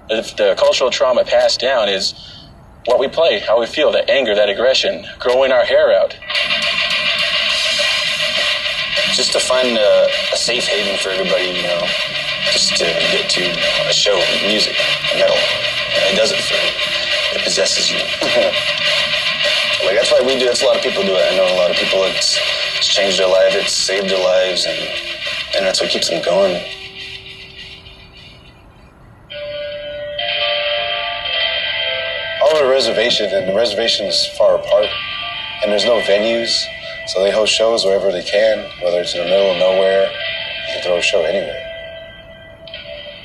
If 0.10 0.38
the 0.38 0.56
cultural 0.58 0.90
trauma 0.90 1.26
passed 1.26 1.60
down 1.60 1.90
is 1.90 2.14
what 2.86 2.98
we 2.98 3.10
play, 3.10 3.40
how 3.40 3.60
we 3.60 3.66
feel, 3.66 3.92
that 3.92 4.10
anger, 4.10 4.34
that 4.34 4.48
aggression, 4.48 5.06
growing 5.20 5.52
our 5.52 5.66
hair 5.66 5.92
out. 5.92 6.16
Just 9.16 9.34
to 9.34 9.40
find 9.40 9.78
a, 9.78 10.08
a 10.34 10.38
safe 10.38 10.66
haven 10.66 10.98
for 11.00 11.10
everybody, 11.10 11.48
you 11.48 11.64
know, 11.64 11.82
just 12.54 12.78
to 12.78 12.86
get 12.86 13.30
to 13.32 13.44
a 13.90 13.94
show, 13.94 14.16
music, 14.48 14.78
metal. 15.14 15.36
It 16.08 16.16
does 16.16 16.32
it 16.32 16.40
for 16.40 16.56
you. 16.56 17.38
It 17.38 17.44
possesses 17.44 17.92
you. 17.92 18.00
like 19.90 19.98
that's 19.98 20.12
why 20.12 20.22
we 20.22 20.38
do 20.38 20.46
it. 20.46 20.54
That's 20.54 20.62
a 20.62 20.66
lot 20.66 20.78
of 20.78 20.84
people 20.84 21.02
do 21.02 21.18
it. 21.18 21.34
I 21.34 21.36
know 21.36 21.50
a 21.50 21.58
lot 21.58 21.72
of 21.72 21.78
people. 21.78 22.06
It's, 22.14 22.38
it's 22.78 22.94
changed 22.94 23.18
their 23.18 23.28
life. 23.28 23.58
It's 23.58 23.74
saved 23.74 24.08
their 24.08 24.22
lives, 24.22 24.68
and 24.70 24.78
and 25.58 25.66
that's 25.66 25.82
what 25.82 25.90
keeps 25.90 26.10
them 26.10 26.22
going. 26.22 26.62
All 32.46 32.54
the 32.62 32.70
reservation, 32.70 33.34
and 33.34 33.50
the 33.50 33.56
reservation 33.56 34.06
is 34.06 34.28
far 34.38 34.60
apart, 34.60 34.86
and 35.64 35.72
there's 35.72 35.86
no 35.86 36.00
venues, 36.02 36.54
so 37.08 37.24
they 37.24 37.32
host 37.32 37.52
shows 37.52 37.84
wherever 37.84 38.12
they 38.12 38.24
can, 38.24 38.70
whether 38.84 39.02
it's 39.02 39.16
in 39.16 39.24
the 39.24 39.30
middle 39.30 39.52
of 39.52 39.58
nowhere, 39.58 40.06
you 40.06 40.74
can 40.74 40.84
throw 40.84 40.98
a 40.98 41.02
show 41.02 41.24
anywhere. 41.24 41.66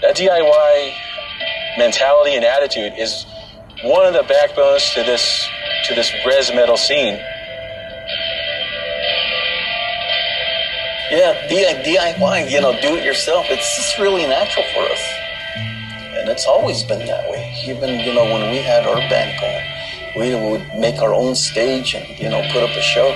That 0.00 0.16
DIY 0.16 0.94
mentality 1.76 2.36
and 2.36 2.44
attitude 2.44 2.94
is 2.96 3.26
one 3.84 4.06
of 4.06 4.14
the 4.14 4.22
backbones 4.22 4.90
to 4.94 5.02
this 5.02 5.46
to 5.84 5.94
this 5.94 6.12
res 6.26 6.52
metal 6.54 6.76
scene. 6.76 7.20
Yeah, 11.10 11.46
DIY, 11.48 12.50
you 12.50 12.60
know, 12.60 12.72
do 12.80 12.96
it 12.96 13.04
yourself. 13.04 13.46
It's 13.50 13.76
just 13.76 13.98
really 13.98 14.26
natural 14.26 14.64
for 14.72 14.80
us. 14.80 15.02
And 16.16 16.28
it's 16.28 16.46
always 16.46 16.82
been 16.82 17.06
that 17.06 17.30
way. 17.30 17.52
Even, 17.66 18.00
you 18.00 18.14
know, 18.14 18.24
when 18.24 18.50
we 18.50 18.58
had 18.58 18.86
our 18.86 18.96
band 19.12 19.38
going, 19.38 19.64
we 20.16 20.34
would 20.34 20.80
make 20.80 21.00
our 21.02 21.12
own 21.12 21.34
stage 21.34 21.94
and, 21.94 22.18
you 22.18 22.30
know, 22.30 22.40
put 22.50 22.62
up 22.62 22.70
a 22.70 22.80
show. 22.80 23.14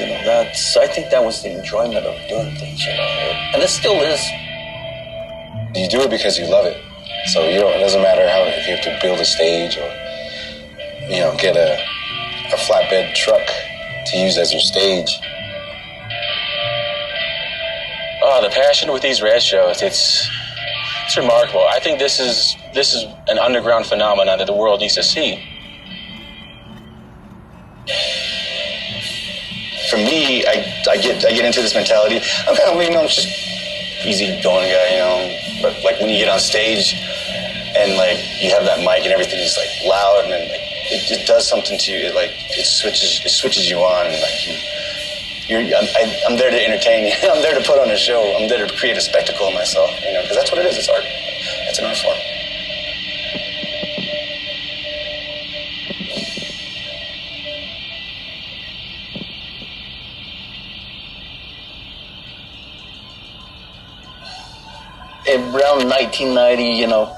You 0.00 0.06
know, 0.08 0.24
that's 0.24 0.76
I 0.76 0.88
think 0.88 1.10
that 1.10 1.24
was 1.24 1.42
the 1.42 1.56
enjoyment 1.56 2.04
of 2.04 2.28
doing 2.28 2.54
things. 2.56 2.84
You 2.84 2.96
know, 2.96 3.08
and 3.54 3.62
it 3.62 3.70
still 3.70 3.96
is. 4.02 4.20
You 5.74 5.88
do 5.88 6.00
it 6.02 6.10
because 6.10 6.36
you 6.38 6.46
love 6.50 6.66
it. 6.66 6.76
So 7.32 7.48
you 7.48 7.60
don't. 7.60 7.72
It 7.72 7.80
doesn't 7.80 8.02
matter 8.02 8.28
how 8.28 8.42
if 8.44 8.66
you 8.66 8.76
have 8.76 8.84
to 8.84 8.98
build 9.00 9.20
a 9.20 9.24
stage 9.24 9.78
or 9.78 9.88
you 11.08 11.20
know 11.20 11.36
get 11.38 11.56
a 11.56 11.78
a 12.52 12.56
flatbed 12.56 13.14
truck 13.14 13.46
to 14.06 14.16
use 14.16 14.38
as 14.38 14.52
your 14.52 14.60
stage. 14.60 15.20
Oh, 18.22 18.40
the 18.42 18.50
passion 18.50 18.92
with 18.92 19.02
these 19.02 19.22
res 19.22 19.44
shows, 19.44 19.82
it's 19.82 20.28
it's 21.04 21.16
remarkable. 21.16 21.64
I 21.68 21.78
think 21.80 21.98
this 21.98 22.18
is 22.18 22.56
this 22.74 22.94
is 22.94 23.04
an 23.28 23.38
underground 23.38 23.86
phenomenon 23.86 24.38
that 24.38 24.46
the 24.46 24.54
world 24.54 24.80
needs 24.80 24.94
to 24.94 25.02
see. 25.02 25.36
For 29.90 29.96
me, 29.96 30.44
I, 30.46 30.82
I 30.90 30.96
get 30.96 31.24
I 31.24 31.30
get 31.30 31.44
into 31.44 31.62
this 31.62 31.74
mentality. 31.74 32.20
I'm 32.48 32.56
kind 32.56 32.74
of 32.74 32.82
you 32.82 32.90
know 32.90 33.06
just 33.06 33.28
easy 34.04 34.40
going 34.42 34.70
guy, 34.70 34.90
you 34.90 34.98
know. 34.98 35.38
But 35.62 35.84
like 35.84 36.00
when 36.00 36.10
you 36.10 36.18
get 36.18 36.28
on 36.28 36.40
stage 36.40 36.94
and 37.76 37.96
like 37.96 38.18
you 38.42 38.50
have 38.50 38.64
that 38.64 38.80
mic 38.80 39.04
and 39.04 39.12
everything 39.12 39.38
is 39.38 39.56
like 39.56 39.70
loud 39.86 40.24
and 40.24 40.32
then 40.32 40.48
like, 40.48 40.65
it, 40.90 41.10
it 41.10 41.26
does 41.26 41.48
something 41.48 41.78
to 41.78 41.92
you. 41.92 41.98
It 42.08 42.14
like 42.14 42.32
it 42.56 42.66
switches 42.66 43.20
it 43.24 43.30
switches 43.30 43.68
you 43.68 43.78
on 43.78 44.06
like 44.22 44.46
you 44.46 44.56
you're, 45.48 45.60
I'm, 45.60 45.86
I, 45.94 46.22
I'm 46.28 46.36
there 46.36 46.50
to 46.50 46.60
entertain 46.60 47.06
you. 47.06 47.12
I'm 47.22 47.40
there 47.40 47.54
to 47.54 47.64
put 47.64 47.78
on 47.78 47.88
a 47.88 47.96
show. 47.96 48.34
I'm 48.36 48.48
there 48.48 48.66
to 48.66 48.76
create 48.76 48.96
a 48.96 49.00
spectacle 49.00 49.46
of 49.46 49.54
myself, 49.54 49.90
you 50.02 50.12
know, 50.12 50.22
because 50.22 50.36
that's 50.36 50.50
what 50.50 50.58
it 50.58 50.66
is. 50.66 50.76
It's 50.76 50.88
art. 50.88 51.04
It's 51.06 51.78
an 51.78 51.84
art 51.84 51.96
form. 51.98 52.18
around 65.56 65.88
1990, 65.88 66.64
you 66.64 66.86
know, 66.86 67.16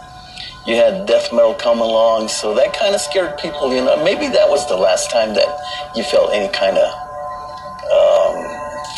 you 0.68 0.76
had 0.76 1.06
death 1.06 1.32
metal 1.32 1.54
come 1.54 1.80
along, 1.80 2.28
so 2.28 2.54
that 2.54 2.74
kind 2.74 2.94
of 2.94 3.00
scared 3.00 3.38
people. 3.38 3.74
You 3.74 3.80
know, 3.80 4.04
maybe 4.04 4.28
that 4.28 4.48
was 4.48 4.68
the 4.68 4.76
last 4.76 5.10
time 5.10 5.32
that 5.32 5.48
you 5.96 6.02
felt 6.02 6.32
any 6.32 6.52
kind 6.52 6.76
of 6.76 6.88
um, 7.88 8.36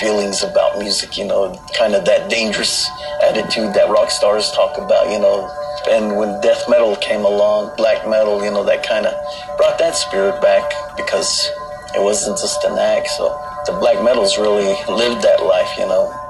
feelings 0.01 0.43
about 0.43 0.79
music. 0.79 1.17
You 1.17 1.27
know, 1.27 1.55
kind 1.79 1.95
of 1.95 2.05
that 2.07 2.29
dangerous 2.29 2.91
attitude 3.23 3.73
that 3.75 3.89
rock 3.89 4.11
stars 4.11 4.51
talk 4.51 4.79
about. 4.79 5.13
You 5.13 5.21
know, 5.21 5.49
and 5.89 6.19
when 6.19 6.41
death 6.41 6.69
metal 6.69 6.97
came 6.97 7.25
along, 7.25 7.77
black 7.77 8.03
metal, 8.09 8.43
you 8.45 8.51
know, 8.51 8.65
that 8.65 8.83
kind 8.83 9.07
of 9.07 9.15
brought 9.57 9.79
that 9.79 9.95
spirit 9.95 10.43
back 10.43 10.73
because 10.97 11.49
it 11.95 12.03
wasn't 12.03 12.37
just 12.37 12.65
an 12.65 12.79
act. 12.79 13.09
So 13.11 13.31
the 13.67 13.79
black 13.79 14.03
metals 14.03 14.39
really 14.39 14.75
lived 14.91 15.23
that 15.23 15.41
life. 15.41 15.71
You 15.79 15.87
know. 15.87 16.21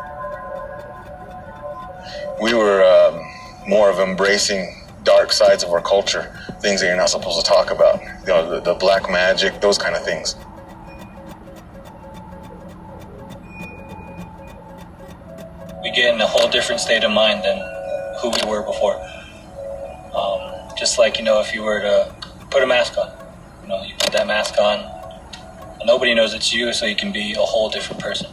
we 2.40 2.54
were 2.54 2.82
um, 2.82 3.20
more 3.68 3.90
of 3.90 3.98
embracing 3.98 4.79
dark 5.04 5.32
sides 5.32 5.64
of 5.64 5.70
our 5.70 5.82
culture, 5.82 6.34
things 6.60 6.80
that 6.80 6.86
you're 6.88 6.96
not 6.96 7.10
supposed 7.10 7.44
to 7.44 7.48
talk 7.48 7.70
about. 7.70 8.00
You 8.02 8.26
know, 8.26 8.50
the, 8.50 8.60
the 8.60 8.74
black 8.74 9.10
magic, 9.10 9.60
those 9.60 9.78
kind 9.78 9.96
of 9.96 10.04
things. 10.04 10.36
we 15.90 15.96
get 15.96 16.14
in 16.14 16.20
a 16.20 16.26
whole 16.26 16.48
different 16.48 16.80
state 16.80 17.04
of 17.04 17.10
mind 17.10 17.42
than 17.42 17.58
who 18.20 18.30
we 18.30 18.48
were 18.48 18.62
before. 18.62 18.94
Um, 20.14 20.76
just 20.76 20.98
like 20.98 21.18
you 21.18 21.24
know, 21.24 21.40
if 21.40 21.54
you 21.54 21.62
were 21.62 21.80
to 21.80 22.14
put 22.50 22.62
a 22.62 22.66
mask 22.66 22.96
on, 22.98 23.10
you 23.62 23.68
know, 23.68 23.82
you 23.82 23.94
put 23.98 24.12
that 24.12 24.26
mask 24.26 24.58
on, 24.58 24.84
nobody 25.84 26.14
knows 26.14 26.34
it's 26.34 26.52
you, 26.52 26.72
so 26.72 26.86
you 26.86 26.96
can 26.96 27.12
be 27.12 27.32
a 27.32 27.40
whole 27.40 27.68
different 27.68 28.00
person. 28.00 28.28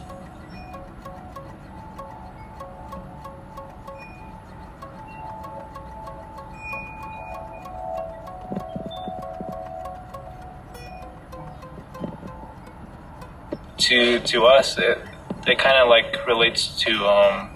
To 13.78 14.20
to 14.20 14.44
us 14.44 14.76
it 14.78 14.98
it 15.46 15.58
kind 15.58 15.76
of 15.78 15.88
like 15.88 16.26
relates 16.26 16.78
to 16.82 17.06
um, 17.06 17.50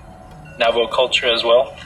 Navajo 0.59 0.87
culture 0.87 1.27
as 1.27 1.45
well. 1.45 1.77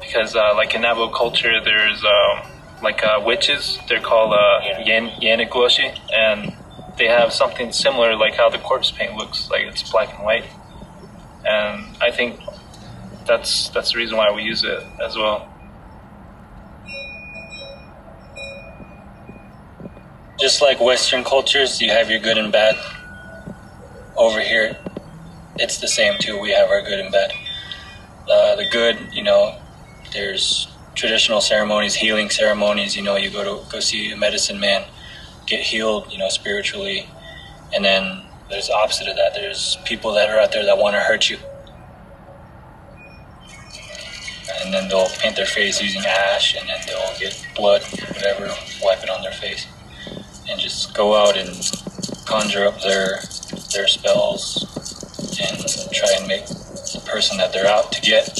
Because 0.00 0.34
uh, 0.34 0.54
like 0.54 0.74
in 0.74 0.82
Navajo 0.82 1.12
culture 1.12 1.60
there's 1.62 2.04
um, 2.04 2.50
like 2.82 3.04
uh, 3.04 3.20
witches 3.24 3.78
they're 3.88 4.00
called 4.00 4.32
uh, 4.32 4.60
Yan- 4.84 5.12
and 6.12 6.56
they 6.96 7.06
have 7.06 7.32
something 7.32 7.72
similar 7.72 8.16
like 8.16 8.34
how 8.34 8.48
the 8.48 8.58
corpse 8.58 8.90
paint 8.90 9.14
looks 9.16 9.50
like 9.50 9.62
it's 9.62 9.88
black 9.90 10.14
and 10.14 10.24
white. 10.24 10.44
And 11.44 11.96
I 12.02 12.10
think 12.10 12.40
that's 13.26 13.68
that's 13.70 13.92
the 13.92 13.98
reason 13.98 14.16
why 14.16 14.30
we 14.32 14.42
use 14.42 14.64
it 14.64 14.82
as 15.04 15.16
well. 15.16 15.46
Just 20.38 20.62
like 20.62 20.80
Western 20.80 21.22
cultures, 21.22 21.82
you 21.82 21.90
have 21.90 22.10
your 22.10 22.18
good 22.18 22.38
and 22.38 22.50
bad. 22.50 22.74
Over 24.20 24.40
here, 24.40 24.76
it's 25.56 25.78
the 25.78 25.88
same 25.88 26.18
too. 26.18 26.38
We 26.38 26.50
have 26.50 26.68
our 26.68 26.82
good 26.82 27.00
and 27.00 27.10
bad. 27.10 27.32
Uh, 28.30 28.54
the 28.54 28.66
good, 28.70 28.98
you 29.14 29.22
know, 29.22 29.58
there's 30.12 30.68
traditional 30.94 31.40
ceremonies, 31.40 31.94
healing 31.94 32.28
ceremonies. 32.28 32.94
You 32.94 33.02
know, 33.02 33.16
you 33.16 33.30
go 33.30 33.42
to 33.42 33.72
go 33.72 33.80
see 33.80 34.12
a 34.12 34.16
medicine 34.18 34.60
man, 34.60 34.84
get 35.46 35.60
healed, 35.60 36.12
you 36.12 36.18
know, 36.18 36.28
spiritually, 36.28 37.08
and 37.74 37.82
then 37.82 38.22
there's 38.50 38.66
the 38.66 38.74
opposite 38.74 39.08
of 39.08 39.16
that. 39.16 39.32
There's 39.32 39.78
people 39.86 40.12
that 40.12 40.28
are 40.28 40.38
out 40.38 40.52
there 40.52 40.66
that 40.66 40.76
want 40.76 40.96
to 40.96 41.00
hurt 41.00 41.30
you, 41.30 41.38
and 44.62 44.74
then 44.74 44.86
they'll 44.90 45.08
paint 45.18 45.34
their 45.34 45.46
face 45.46 45.80
using 45.80 46.02
ash, 46.04 46.54
and 46.58 46.68
then 46.68 46.78
they'll 46.86 47.18
get 47.18 47.42
blood, 47.56 47.80
whatever, 48.08 48.54
wipe 48.82 49.02
it 49.02 49.08
on 49.08 49.22
their 49.22 49.32
face, 49.32 49.66
and 50.46 50.60
just 50.60 50.92
go 50.92 51.14
out 51.14 51.38
and 51.38 51.48
conjure 52.30 52.64
up 52.64 52.80
their 52.80 53.18
their 53.74 53.88
spells 53.88 54.62
and 55.42 55.58
try 55.92 56.14
and 56.16 56.28
make 56.28 56.46
the 56.46 57.02
person 57.04 57.36
that 57.36 57.52
they're 57.52 57.66
out 57.66 57.90
to 57.90 58.00
get 58.02 58.38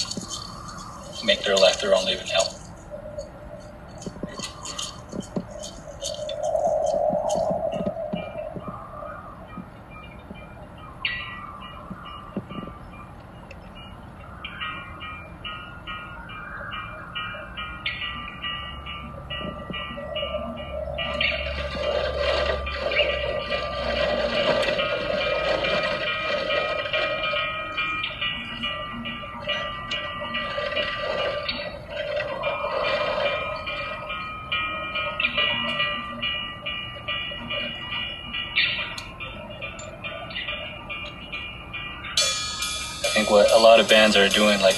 make 1.25 1.43
their 1.43 1.57
life 1.57 1.81
their 1.81 1.93
own 1.93 2.05
living 2.05 2.29
hell. 2.29 2.60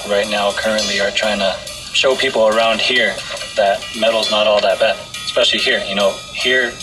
Right 0.07 0.29
now, 0.29 0.51
currently, 0.51 0.99
are 0.99 1.11
trying 1.11 1.39
to 1.39 1.55
show 1.93 2.15
people 2.15 2.47
around 2.47 2.81
here 2.81 3.15
that 3.55 3.83
metal's 3.99 4.31
not 4.31 4.47
all 4.47 4.61
that 4.61 4.79
bad. 4.79 4.97
Especially 5.25 5.59
here, 5.59 5.83
you 5.87 5.95
know, 5.95 6.11
here 6.33 6.73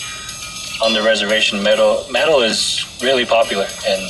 on 0.83 0.93
the 0.93 1.01
reservation, 1.01 1.61
metal 1.61 2.05
metal 2.11 2.41
is 2.41 2.85
really 3.01 3.25
popular, 3.25 3.65
and 3.87 4.01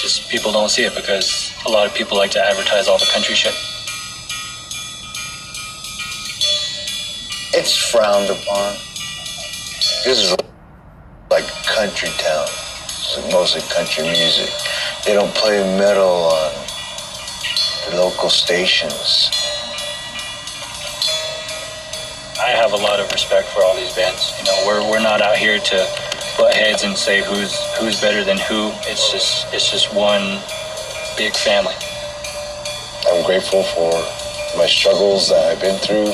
just 0.00 0.28
people 0.30 0.52
don't 0.52 0.70
see 0.70 0.84
it 0.84 0.94
because 0.94 1.52
a 1.66 1.70
lot 1.70 1.86
of 1.86 1.94
people 1.94 2.16
like 2.16 2.30
to 2.32 2.40
advertise 2.40 2.88
all 2.88 2.98
the 2.98 3.10
country 3.12 3.34
shit. 3.34 3.54
It's 7.56 7.76
frowned 7.76 8.30
upon. 8.30 8.74
This 10.04 10.18
is 10.22 10.36
like 11.30 11.46
country 11.64 12.10
town. 12.18 12.46
It's 12.84 13.16
mostly 13.32 13.62
country 13.74 14.04
music. 14.04 14.50
They 15.06 15.14
don't 15.14 15.34
play 15.34 15.62
metal 15.78 16.04
on 16.04 16.73
local 17.92 18.30
stations. 18.30 19.30
I 22.40 22.50
have 22.50 22.72
a 22.72 22.76
lot 22.76 23.00
of 23.00 23.10
respect 23.12 23.48
for 23.48 23.62
all 23.62 23.74
these 23.76 23.94
bands. 23.94 24.32
You 24.38 24.44
know, 24.44 24.64
we're 24.66 24.90
we're 24.90 25.02
not 25.02 25.20
out 25.20 25.36
here 25.36 25.58
to 25.58 25.76
butt 26.36 26.54
heads 26.54 26.82
and 26.82 26.96
say 26.96 27.22
who's 27.22 27.54
who's 27.78 28.00
better 28.00 28.24
than 28.24 28.38
who. 28.38 28.70
It's 28.90 29.10
just 29.12 29.46
it's 29.52 29.70
just 29.70 29.94
one 29.94 30.40
big 31.16 31.34
family. 31.34 31.74
I'm 33.06 33.24
grateful 33.24 33.62
for 33.62 33.92
my 34.56 34.66
struggles 34.66 35.28
that 35.28 35.52
I've 35.52 35.60
been 35.60 35.78
through, 35.78 36.12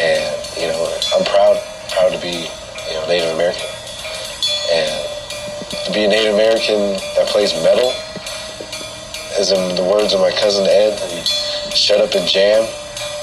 and 0.00 0.34
you 0.58 0.66
know, 0.68 0.98
I'm 1.14 1.24
proud 1.24 1.62
proud 1.90 2.12
to 2.12 2.20
be 2.20 2.50
you 2.88 2.94
know 2.94 3.06
Native 3.06 3.34
American, 3.34 3.70
and 4.72 4.92
to 5.86 5.92
be 5.92 6.04
a 6.04 6.08
Native 6.08 6.34
American 6.34 6.98
that 7.16 7.28
plays 7.28 7.52
metal, 7.62 7.92
as 9.44 9.52
in 9.52 9.76
the 9.76 9.84
words 9.84 10.14
of 10.14 10.20
my 10.20 10.30
cousin 10.30 10.64
Ed, 10.66 10.96
shut 11.74 12.00
up 12.00 12.14
and 12.14 12.26
jam. 12.26 12.66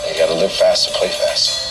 You 0.07 0.15
gotta 0.19 0.35
live 0.35 0.51
fast 0.51 0.87
and 0.87 0.95
play 0.95 1.09
fast. 1.09 1.70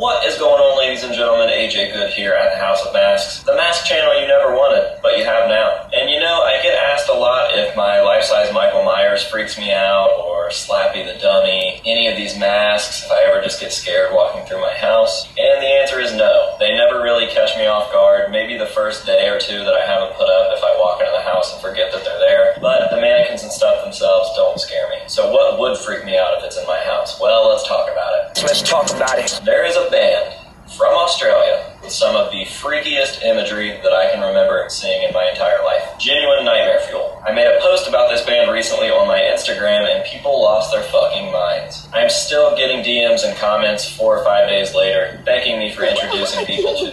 What 0.00 0.24
is 0.24 0.38
going 0.38 0.56
on, 0.56 0.80
ladies 0.80 1.04
and 1.04 1.12
gentlemen? 1.12 1.52
AJ 1.52 1.92
Good 1.92 2.16
here 2.16 2.32
at 2.32 2.56
the 2.56 2.58
House 2.58 2.80
of 2.86 2.94
Masks, 2.94 3.44
the 3.44 3.52
mask 3.52 3.84
channel 3.84 4.16
you 4.16 4.26
never 4.26 4.56
wanted, 4.56 4.96
but 5.04 5.18
you 5.18 5.28
have 5.28 5.44
now. 5.52 5.92
And 5.92 6.08
you 6.08 6.16
know, 6.18 6.40
I 6.40 6.56
get 6.64 6.72
asked 6.72 7.10
a 7.10 7.12
lot 7.12 7.52
if 7.52 7.76
my 7.76 8.00
life 8.00 8.24
size 8.24 8.48
Michael 8.48 8.82
Myers 8.82 9.22
freaks 9.28 9.58
me 9.58 9.70
out, 9.76 10.08
or 10.16 10.48
Slappy 10.48 11.04
the 11.04 11.20
Dummy, 11.20 11.82
any 11.84 12.08
of 12.08 12.16
these 12.16 12.32
masks, 12.40 13.04
if 13.04 13.12
I 13.12 13.28
ever 13.28 13.44
just 13.44 13.60
get 13.60 13.76
scared 13.76 14.08
walking 14.16 14.40
through 14.48 14.64
my 14.64 14.72
house. 14.72 15.28
And 15.36 15.60
the 15.60 15.68
answer 15.68 16.00
is 16.00 16.16
no. 16.16 16.56
They 16.58 16.72
never 16.72 17.04
really 17.04 17.28
catch 17.28 17.52
me 17.60 17.66
off 17.66 17.92
guard. 17.92 18.32
Maybe 18.32 18.56
the 18.56 18.72
first 18.72 19.04
day 19.04 19.28
or 19.28 19.38
two 19.38 19.60
that 19.68 19.76
I 19.76 19.84
haven't 19.84 20.16
put 20.16 20.32
up 20.32 20.56
if 20.56 20.64
I 20.64 20.80
walk 20.80 21.04
into 21.04 21.12
the 21.12 21.28
house 21.28 21.52
and 21.52 21.60
forget 21.60 21.92
that 21.92 22.08
they're 22.08 22.24
there. 22.24 22.56
But 22.56 22.88
the 22.88 23.04
mannequins 23.04 23.42
and 23.42 23.52
stuff 23.52 23.84
themselves 23.84 24.32
don't 24.34 24.58
scare 24.58 24.88
me. 24.88 25.04
So, 25.08 25.30
what 25.30 25.60
would 25.60 25.76
freak 25.76 26.08
me 26.08 26.16
out 26.16 26.40
if 26.40 26.44
it's 26.44 26.56
in 26.56 26.66
my 26.66 26.80
house? 26.88 27.20
Well, 27.20 27.52
let's 27.52 27.68
talk 27.68 27.92
about 27.92 28.16
it. 28.16 28.42
Let's 28.42 28.62
talk 28.62 28.88
about 28.96 29.18
it. 29.18 29.40
There 29.44 29.66
is 29.66 29.76
a 29.76 29.89
comments 43.40 43.88
four 43.96 44.18
or 44.18 44.24
five 44.24 44.48
days 44.48 44.74
later 44.74 45.18
thanking 45.24 45.58
me 45.58 45.72
for 45.72 45.84
introducing 45.84 46.44
people 46.44 46.76
to 46.76 46.89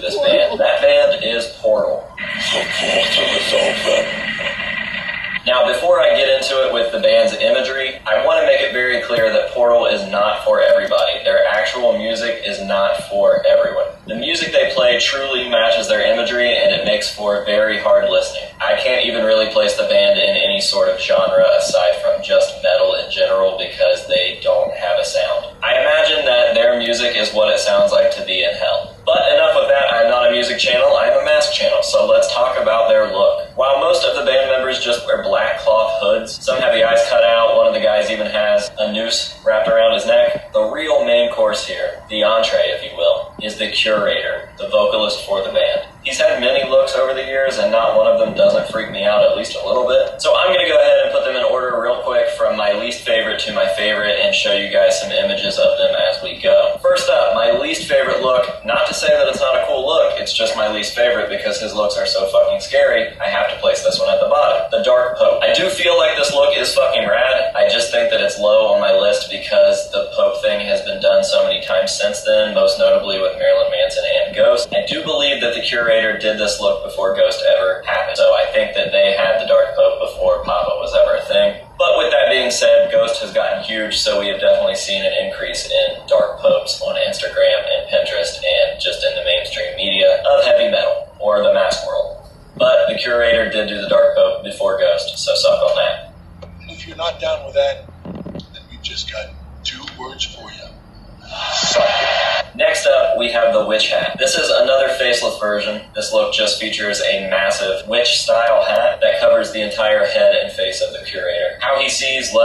that 75.48 75.56
the 75.56 75.62
curator 75.62 76.18
did 76.18 76.38
this 76.38 76.60
look 76.60 76.84
before 76.84 77.16
Ghost 77.16 77.42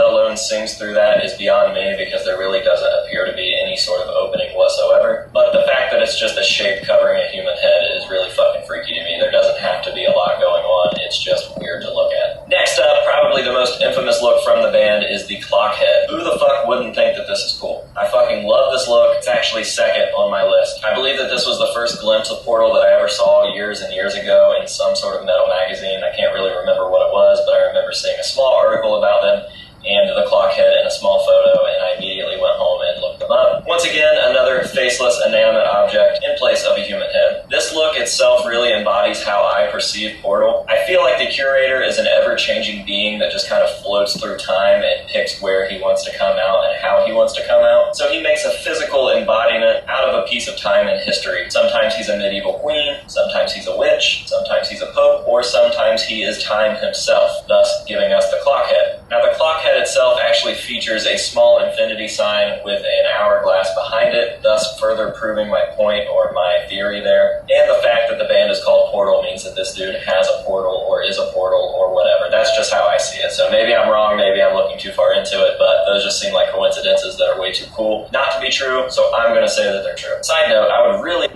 let 0.03 0.11
alone 0.11 0.35
sings 0.35 0.75
through 0.75 0.93
that, 0.93 1.23
is 1.23 1.31
beyond 1.39 1.73
me 1.73 1.95
because 1.97 2.25
there 2.25 2.37
really 2.37 2.59
doesn't 2.59 2.93
appear 3.03 3.25
to 3.25 3.31
be 3.33 3.55
any 3.55 3.77
sort 3.77 4.01
of 4.01 4.11
opening 4.11 4.51
whatsoever. 4.51 5.29
But 5.31 5.55
the 5.55 5.63
fact 5.63 5.91
that 5.91 6.03
it's 6.03 6.19
just 6.19 6.37
a 6.37 6.43
shape 6.43 6.83
covering 6.83 7.23
a 7.23 7.31
human 7.31 7.55
head 7.55 7.87
is 7.95 8.09
really 8.11 8.29
fucking 8.35 8.67
freaky 8.67 8.99
to 8.99 9.03
me. 9.03 9.15
There 9.19 9.31
doesn't 9.31 9.59
have 9.63 9.83
to 9.87 9.93
be 9.95 10.03
a 10.03 10.11
lot 10.11 10.43
going 10.43 10.63
on, 10.63 10.99
it's 10.99 11.23
just 11.23 11.55
weird 11.59 11.83
to 11.83 11.93
look 11.93 12.11
at. 12.11 12.49
Next 12.49 12.77
up, 12.79 13.05
probably 13.07 13.43
the 13.43 13.55
most 13.55 13.79
infamous 13.81 14.21
look 14.21 14.43
from 14.43 14.61
the 14.61 14.71
band 14.71 15.07
is 15.07 15.27
the 15.27 15.39
clock 15.39 15.75
head. 15.75 16.09
Who 16.09 16.19
the 16.19 16.35
fuck 16.35 16.67
wouldn't 16.67 16.95
think 16.95 17.15
that 17.15 17.27
this 17.27 17.39
is 17.39 17.57
cool? 17.59 17.87
I 17.95 18.09
fucking 18.11 18.43
love 18.43 18.73
this 18.75 18.87
look. 18.87 19.15
It's 19.15 19.31
actually 19.31 19.63
second 19.63 20.11
on 20.19 20.29
my 20.29 20.43
list. 20.43 20.83
I 20.83 20.93
believe 20.93 21.17
that 21.17 21.31
this 21.31 21.47
was 21.47 21.57
the 21.57 21.71
first 21.73 22.01
glimpse 22.01 22.29
of 22.29 22.43
Portal 22.43 22.73
that 22.75 22.83
I 22.83 22.99
ever 22.99 23.07
saw 23.07 23.53
years 23.55 23.79
and 23.79 23.93
years 23.93 24.15
ago 24.15 24.53
in 24.59 24.67
some 24.67 24.95
sort 24.95 25.15
of 25.15 25.25
metal 25.25 25.47
magazine. 25.47 26.03
I 26.03 26.11
can't 26.15 26.33
really 26.33 26.51
remember 26.51 26.91
what 26.91 27.07
it 27.07 27.13
was, 27.15 27.39
but 27.47 27.55
I 27.55 27.71
remember 27.71 27.93
seeing 27.93 28.19
a 28.19 28.23
small 28.23 28.53
article 28.53 28.99
about 28.99 29.23
them 29.23 29.52
and 29.85 30.09
the 30.15 30.25
clock 30.27 30.51
head 30.53 30.73
in 30.79 30.87
a 30.87 30.91
small 30.91 31.19
photo, 31.25 31.65
and 31.67 31.83
I 31.83 31.95
immediately 31.97 32.39
went 32.39 32.55
home 32.55 32.81
and 32.87 33.01
looked 33.01 33.12
up. 33.29 33.65
Once 33.67 33.85
again, 33.85 34.13
another 34.29 34.63
faceless 34.63 35.19
inanimate 35.25 35.67
object 35.67 36.23
in 36.23 36.37
place 36.37 36.63
of 36.65 36.77
a 36.77 36.81
human 36.81 37.09
head. 37.09 37.45
This 37.49 37.73
look 37.73 37.97
itself 37.97 38.45
really 38.45 38.73
embodies 38.73 39.23
how 39.23 39.43
I 39.43 39.69
perceive 39.71 40.21
Portal. 40.21 40.65
I 40.69 40.85
feel 40.85 41.01
like 41.01 41.17
the 41.17 41.33
curator 41.33 41.81
is 41.81 41.97
an 41.97 42.07
ever 42.07 42.35
changing 42.35 42.85
being 42.85 43.19
that 43.19 43.31
just 43.31 43.49
kind 43.49 43.63
of 43.63 43.69
floats 43.81 44.19
through 44.19 44.37
time 44.37 44.83
and 44.83 45.07
picks 45.09 45.41
where 45.41 45.69
he 45.69 45.79
wants 45.79 46.03
to 46.05 46.17
come 46.17 46.37
out 46.37 46.65
and 46.65 46.81
how 46.81 47.05
he 47.05 47.13
wants 47.13 47.33
to 47.33 47.45
come 47.47 47.63
out. 47.63 47.95
So 47.95 48.11
he 48.11 48.21
makes 48.21 48.45
a 48.45 48.51
physical 48.51 49.11
embodiment 49.11 49.87
out 49.87 50.09
of 50.09 50.23
a 50.23 50.27
piece 50.27 50.47
of 50.47 50.57
time 50.57 50.87
and 50.87 50.99
history. 51.01 51.49
Sometimes 51.49 51.95
he's 51.95 52.09
a 52.09 52.17
medieval 52.17 52.53
queen, 52.59 52.97
sometimes 53.07 53.53
he's 53.53 53.67
a 53.67 53.77
witch, 53.77 54.23
sometimes 54.27 54.69
he's 54.69 54.81
a 54.81 54.91
pope, 54.93 55.27
or 55.27 55.43
sometimes 55.43 56.03
he 56.03 56.23
is 56.23 56.43
time 56.43 56.75
himself, 56.77 57.47
thus 57.47 57.83
giving 57.87 58.11
us 58.11 58.29
the 58.31 58.39
clock 58.43 58.65
head. 58.65 59.01
Now, 59.09 59.21
the 59.21 59.35
clock 59.37 59.61
head 59.61 59.79
itself 59.79 60.19
actually 60.19 60.55
features 60.55 61.05
a 61.05 61.17
small 61.17 61.63
infinity 61.63 62.07
sign 62.07 62.59
with 62.65 62.79
an 62.79 63.05
hourglass 63.13 63.69
behind 63.75 64.15
it, 64.15 64.41
thus 64.41 64.79
further 64.79 65.11
proving 65.11 65.49
my 65.49 65.65
point 65.75 66.07
or 66.09 66.31
my 66.33 66.65
theory 66.69 67.01
there. 67.01 67.39
And 67.41 67.69
the 67.69 67.79
fact 67.81 68.09
that 68.09 68.17
the 68.17 68.25
band 68.25 68.51
is 68.51 68.63
called 68.63 68.91
Portal 68.91 69.21
means 69.21 69.43
that 69.43 69.55
this 69.55 69.73
dude 69.73 69.95
has 69.95 70.27
a 70.27 70.43
portal 70.43 70.85
or 70.89 71.03
is 71.03 71.17
a 71.17 71.29
portal 71.33 71.73
or 71.77 71.93
whatever. 71.93 72.29
That's 72.29 72.55
just 72.57 72.73
how 72.73 72.87
I 72.87 72.97
see 72.97 73.19
it. 73.19 73.31
So 73.31 73.49
maybe 73.51 73.75
I'm 73.75 73.89
wrong, 73.89 74.17
maybe 74.17 74.41
I'm 74.41 74.53
looking 74.53 74.79
too 74.79 74.91
far 74.91 75.13
into 75.13 75.39
it, 75.45 75.55
but 75.59 75.85
those 75.85 76.03
just 76.03 76.19
seem 76.19 76.33
like 76.33 76.49
coincidences 76.49 77.17
that 77.17 77.29
are 77.29 77.39
way 77.39 77.53
too 77.53 77.69
cool 77.73 78.09
not 78.11 78.33
to 78.33 78.41
be 78.41 78.49
true. 78.49 78.89
So 78.89 79.13
I'm 79.15 79.33
going 79.33 79.45
to 79.45 79.51
say 79.51 79.63
that 79.71 79.83
they're 79.83 79.95
true. 79.95 80.21
Side 80.23 80.49
note, 80.49 80.69
I 80.69 80.87
would 80.87 81.03
really 81.03 81.27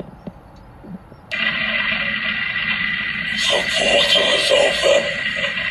The 3.48 3.64
portal 3.78 4.28
is 4.36 4.52
open. 4.52 5.67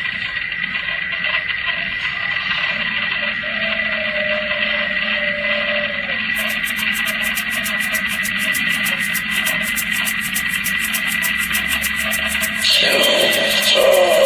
Oh, 12.69 14.16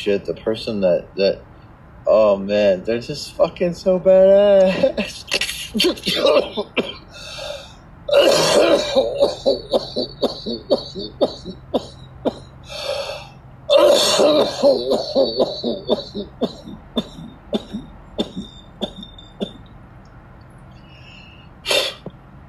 shit, 0.00 0.24
the 0.24 0.34
person 0.34 0.80
that, 0.80 1.08
that, 1.16 1.42
oh 2.06 2.36
man, 2.36 2.84
they're 2.84 3.00
just 3.00 3.34
fucking 3.34 3.74
so 3.74 4.00
badass. 4.00 5.26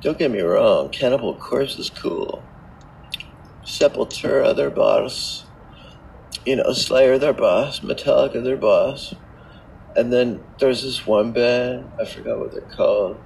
Don't 0.02 0.18
get 0.18 0.32
me 0.32 0.42
wrong, 0.42 0.90
Cannibal 0.90 1.36
Corpse 1.36 1.78
is 1.78 1.90
cool. 1.90 2.44
Sepultura, 3.64 4.56
their 4.56 4.70
boss. 4.72 5.41
You 6.46 6.56
know, 6.56 6.74
Slayer, 6.74 7.18
their 7.18 7.34
boss. 7.34 7.82
Metallica, 7.82 8.44
their 8.44 8.58
boss. 8.58 9.14
And 9.96 10.12
then 10.12 10.44
there's 10.60 10.84
this 10.84 11.06
one 11.06 11.32
band, 11.34 11.92
I 12.00 12.06
forgot 12.06 12.40
what 12.40 12.52
they're 12.52 12.62
called. 12.62 13.18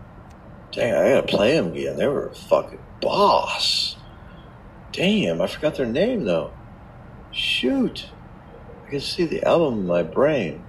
Dang, 0.72 0.94
I 0.94 1.10
gotta 1.10 1.28
play 1.28 1.56
them 1.56 1.72
again. 1.72 1.96
They 1.98 2.08
were 2.08 2.28
a 2.28 2.36
fucking 2.36 2.80
boss. 3.02 3.96
Damn, 4.92 5.42
I 5.42 5.48
forgot 5.48 5.76
their 5.76 5.86
name 5.86 6.26
though. 6.26 6.52
Shoot. 7.32 8.08
I 8.86 8.90
can 8.90 9.00
see 9.00 9.26
the 9.26 9.44
album 9.44 9.80
in 9.80 9.88
my 9.88 10.04
brain. 10.04 10.64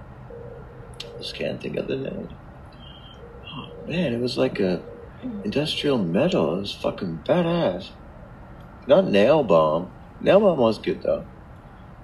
Just 1.17 1.35
can't 1.35 1.61
think 1.61 1.77
of 1.77 1.87
the 1.87 1.97
name. 1.97 2.29
Oh 3.45 3.71
man, 3.87 4.13
it 4.13 4.19
was 4.19 4.37
like 4.37 4.59
a 4.59 4.81
industrial 5.43 5.97
metal. 5.97 6.57
It 6.57 6.61
was 6.61 6.73
fucking 6.73 7.21
badass. 7.25 7.89
Not 8.85 9.07
Nail 9.07 9.43
Bomb. 9.43 9.91
Nail 10.21 10.39
Bomb 10.39 10.59
was 10.59 10.77
good 10.77 11.01
though. 11.01 11.25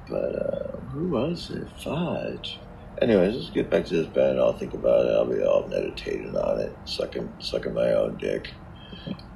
But 0.10 0.36
uh, 0.36 0.78
who 0.92 1.08
was 1.10 1.50
it? 1.50 1.68
Fudge. 1.82 2.60
Anyways, 3.02 3.36
let's 3.36 3.50
get 3.50 3.70
back 3.70 3.86
to 3.86 3.96
this 3.96 4.08
band. 4.08 4.40
I'll 4.40 4.58
think 4.58 4.74
about 4.74 5.06
it. 5.06 5.12
I'll 5.12 5.26
be 5.26 5.42
all 5.42 5.68
meditating 5.68 6.36
on 6.38 6.60
it, 6.60 6.76
sucking, 6.86 7.32
sucking 7.40 7.74
my 7.74 7.92
own 7.94 8.18
dick 8.18 8.52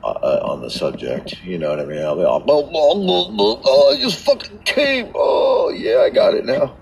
uh, 0.03 0.07
uh, 0.07 0.41
on 0.43 0.61
the 0.61 0.70
subject. 0.70 1.43
You 1.43 1.57
know 1.57 1.70
what 1.70 1.80
I 1.80 1.86
mean? 1.86 2.01
I'll 2.01 2.15
be 2.15 2.24
all, 2.24 2.43
oh, 2.47 2.70
oh, 2.74 3.36
oh, 3.39 3.61
oh, 3.65 3.95
I 3.95 3.99
just 3.99 4.24
fucking 4.26 4.59
came. 4.59 5.11
Oh, 5.15 5.70
yeah, 5.70 6.01
I 6.01 6.09
got 6.09 6.36
it 6.36 6.45
now. 6.45 6.76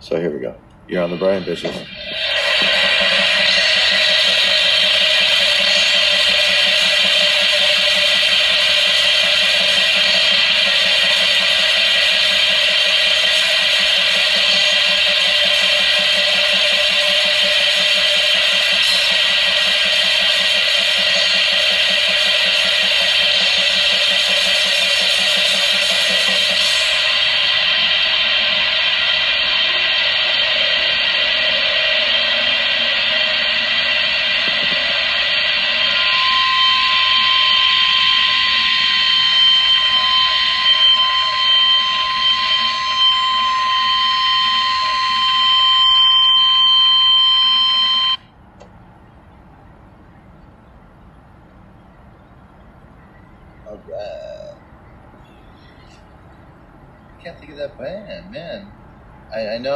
So 0.00 0.18
here 0.18 0.32
we 0.32 0.40
go. 0.40 0.56
You're 0.88 1.02
on 1.02 1.10
the 1.10 1.16
Brian 1.16 1.44
Bitches. 1.44 1.86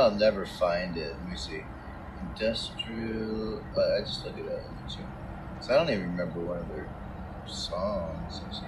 I'll 0.07 0.15
never 0.15 0.47
find 0.47 0.97
it. 0.97 1.17
Let 1.19 1.29
me 1.29 1.37
see. 1.37 1.65
Industrial. 2.31 3.61
But 3.75 3.91
I 3.91 4.01
just 4.03 4.25
look 4.25 4.39
it 4.39 4.49
up. 4.49 4.61
So 5.61 5.75
I 5.75 5.79
don't 5.79 5.91
even 5.91 6.13
remember 6.13 6.39
one 6.39 6.59
of 6.59 6.69
their 6.69 6.89
songs. 7.45 8.41
Let's 8.45 8.61
see. 8.61 8.67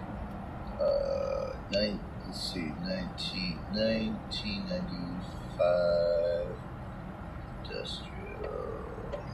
Uh, 0.80 1.52
nine, 1.70 2.00
let's 2.26 2.52
see. 2.52 2.72
19, 2.82 3.60
1995 3.70 6.46
industrial 7.62 8.82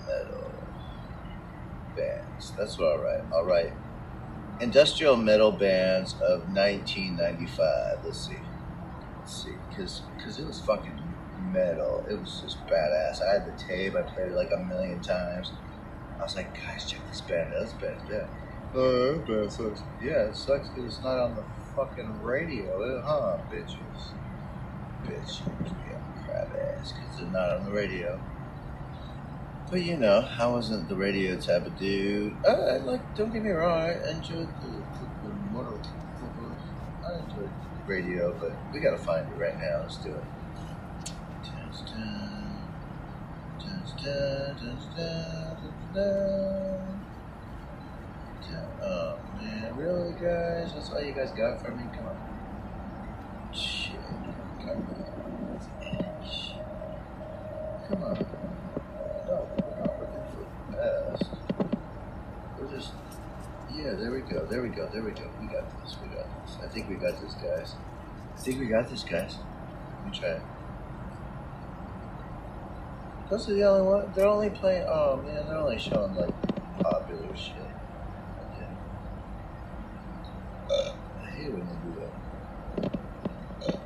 metal 0.06 0.52
bands. 1.96 2.52
That's 2.58 2.78
what 2.78 2.92
I'll 2.92 2.98
write. 2.98 3.24
I'll 3.32 3.46
write 3.46 3.72
industrial 4.60 5.16
metal 5.16 5.52
bands 5.52 6.16
of 6.20 6.46
1995. 6.52 8.04
Let's 8.04 8.26
see. 8.26 8.36
Let's 9.20 9.42
see. 9.42 9.54
Because 9.70 10.02
it 10.38 10.46
was 10.46 10.60
fucking 10.60 11.03
metal. 11.54 12.04
It 12.10 12.20
was 12.20 12.40
just 12.42 12.66
badass. 12.66 13.22
I 13.22 13.34
had 13.34 13.46
the 13.46 13.62
tape. 13.62 13.94
I 13.94 14.02
played 14.02 14.32
it 14.32 14.34
like 14.34 14.50
a 14.52 14.58
million 14.58 15.00
times. 15.00 15.52
I 16.18 16.22
was 16.24 16.36
like, 16.36 16.54
guys, 16.54 16.90
check 16.90 17.00
this 17.08 17.20
band 17.20 17.54
out. 17.54 17.62
This 17.62 17.72
band's 17.74 18.08
dead. 18.10 18.28
Oh, 18.74 19.12
that 19.12 19.26
band 19.26 19.52
sucks. 19.52 19.82
Yeah, 20.02 20.24
it 20.24 20.36
sucks 20.36 20.68
because 20.68 20.96
it's 20.96 21.04
not 21.04 21.18
on 21.18 21.36
the 21.36 21.44
fucking 21.76 22.22
radio. 22.22 22.82
Eh, 22.82 23.02
huh, 23.02 23.38
bitches. 23.50 23.78
Bitches. 25.06 25.40
Yeah, 25.88 26.00
crap 26.26 26.54
ass. 26.56 26.92
Because 26.92 27.20
they're 27.20 27.30
not 27.30 27.50
on 27.56 27.64
the 27.64 27.72
radio. 27.72 28.20
But 29.70 29.82
you 29.82 29.96
know, 29.96 30.28
I 30.38 30.46
wasn't 30.46 30.88
the 30.88 30.94
radio 30.94 31.36
type 31.40 31.66
of 31.66 31.78
dude. 31.78 32.36
I, 32.46 32.52
I 32.52 32.76
like, 32.78 33.16
don't 33.16 33.32
get 33.32 33.42
me 33.42 33.50
wrong, 33.50 33.80
I 33.80 34.10
enjoyed 34.10 34.48
the, 34.60 34.68
the, 34.68 35.28
the 35.28 35.34
motor. 35.52 35.80
I 37.04 37.14
enjoyed 37.18 37.48
the 37.48 37.92
radio, 37.92 38.36
but 38.38 38.52
we 38.72 38.80
gotta 38.80 38.98
find 38.98 39.26
it 39.26 39.36
right 39.36 39.58
now. 39.58 39.80
Let's 39.82 39.96
do 39.96 40.10
it. 40.10 40.24
Oh 44.06 44.78
man, 49.40 49.74
really, 49.76 50.12
guys? 50.12 50.74
That's 50.74 50.90
all 50.90 51.00
you 51.00 51.12
guys 51.12 51.30
got 51.30 51.64
for 51.64 51.70
me? 51.70 51.84
Come 51.94 52.08
on. 52.08 52.16
Shit. 53.54 53.96
Come 54.60 54.68
on. 54.68 55.58
Shit. 56.22 56.66
Come 57.88 58.02
on. 58.02 58.26
No, 59.26 59.48
we're 59.56 59.76
not 59.78 59.92
looking 59.98 60.24
for 60.34 60.44
best. 60.72 61.24
We're 62.60 62.70
just, 62.76 62.92
yeah, 63.74 63.94
there 63.94 64.10
we 64.10 64.20
go, 64.20 64.44
there 64.44 64.60
we 64.60 64.68
go, 64.68 64.86
there 64.92 65.02
we 65.02 65.12
go. 65.12 65.30
We 65.40 65.46
got 65.46 65.64
this, 65.82 65.96
we 66.02 66.08
got 66.08 66.26
this. 66.44 66.58
I 66.62 66.66
think 66.68 66.90
we 66.90 66.96
got 66.96 67.18
this, 67.22 67.34
guys. 67.34 67.74
I 68.34 68.38
think 68.38 68.60
we 68.60 68.66
got 68.66 68.90
this, 68.90 69.02
guys. 69.02 69.38
Let 70.02 70.12
me 70.12 70.18
try 70.18 70.28
it. 70.30 70.42
Those 73.30 73.48
are 73.48 73.54
the 73.54 73.64
only 73.64 73.82
one. 73.82 74.12
They're 74.14 74.26
only 74.26 74.50
playing. 74.50 74.84
Oh 74.86 75.16
man, 75.16 75.46
they're 75.46 75.56
only 75.56 75.78
showing 75.78 76.14
like 76.14 76.34
popular 76.78 77.34
shit. 77.34 77.54
Okay. 78.52 78.68
Uh, 80.70 80.92
I 81.22 81.26
hate 81.30 81.50
when 81.50 81.66
they 81.66 81.76
do 81.82 82.00
that. 82.00 83.80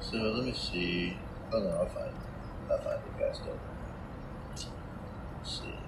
So 0.00 0.16
let 0.18 0.44
me 0.44 0.52
see. 0.52 1.16
Oh 1.52 1.58
no, 1.58 1.70
I'll 1.70 1.86
find. 1.86 2.14
I'll 2.70 2.78
find 2.78 2.98
it, 2.98 3.18
guys. 3.18 3.38
Don't. 3.38 3.60
Let's 4.50 5.60
see. 5.60 5.87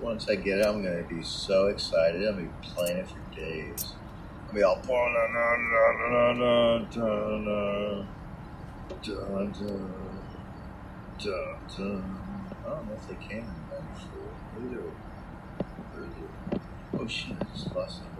Once 0.00 0.28
I 0.28 0.34
get 0.36 0.58
it, 0.58 0.66
I'm 0.66 0.82
gonna 0.82 1.02
be 1.02 1.22
so 1.22 1.66
excited. 1.68 2.26
I'm 2.26 2.34
gonna 2.34 2.46
be 2.46 2.52
playing 2.62 2.98
it 2.98 3.06
for 3.08 3.18
days. 3.34 3.94
I'll 4.48 4.54
be 4.54 4.62
all. 4.62 4.76
I 12.64 12.70
don't 12.70 12.86
know 12.86 12.94
if 12.94 13.08
they 13.08 13.14
can. 13.26 13.44
Maybe 14.58 14.74
they're. 14.74 14.82
Oh 17.00 17.06
shit! 17.06 17.36
I 17.40 17.44
just. 17.54 18.11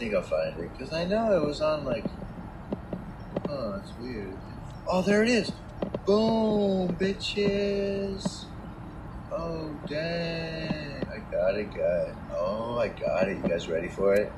Think. 0.00 0.14
I 0.14 0.22
think 0.22 0.32
I'll 0.32 0.52
find 0.52 0.60
it 0.60 0.72
because 0.72 0.92
I 0.92 1.04
know 1.04 1.32
it 1.36 1.46
was 1.46 1.60
on 1.60 1.84
like. 1.84 2.04
Oh, 3.48 3.80
it's 3.82 3.92
weird. 4.00 4.36
Oh, 4.86 5.02
there 5.02 5.22
it 5.22 5.28
is. 5.28 5.52
Boom, 6.06 6.96
bitches. 6.96 8.44
Oh, 9.30 9.70
dang. 9.86 11.04
I 11.08 11.18
got 11.30 11.54
it, 11.56 11.72
guy. 11.74 12.12
Oh, 12.32 12.78
I 12.78 12.88
got 12.88 13.28
it. 13.28 13.36
You 13.36 13.48
guys 13.48 13.68
ready 13.68 13.88
for 13.88 14.14
it? 14.14 14.32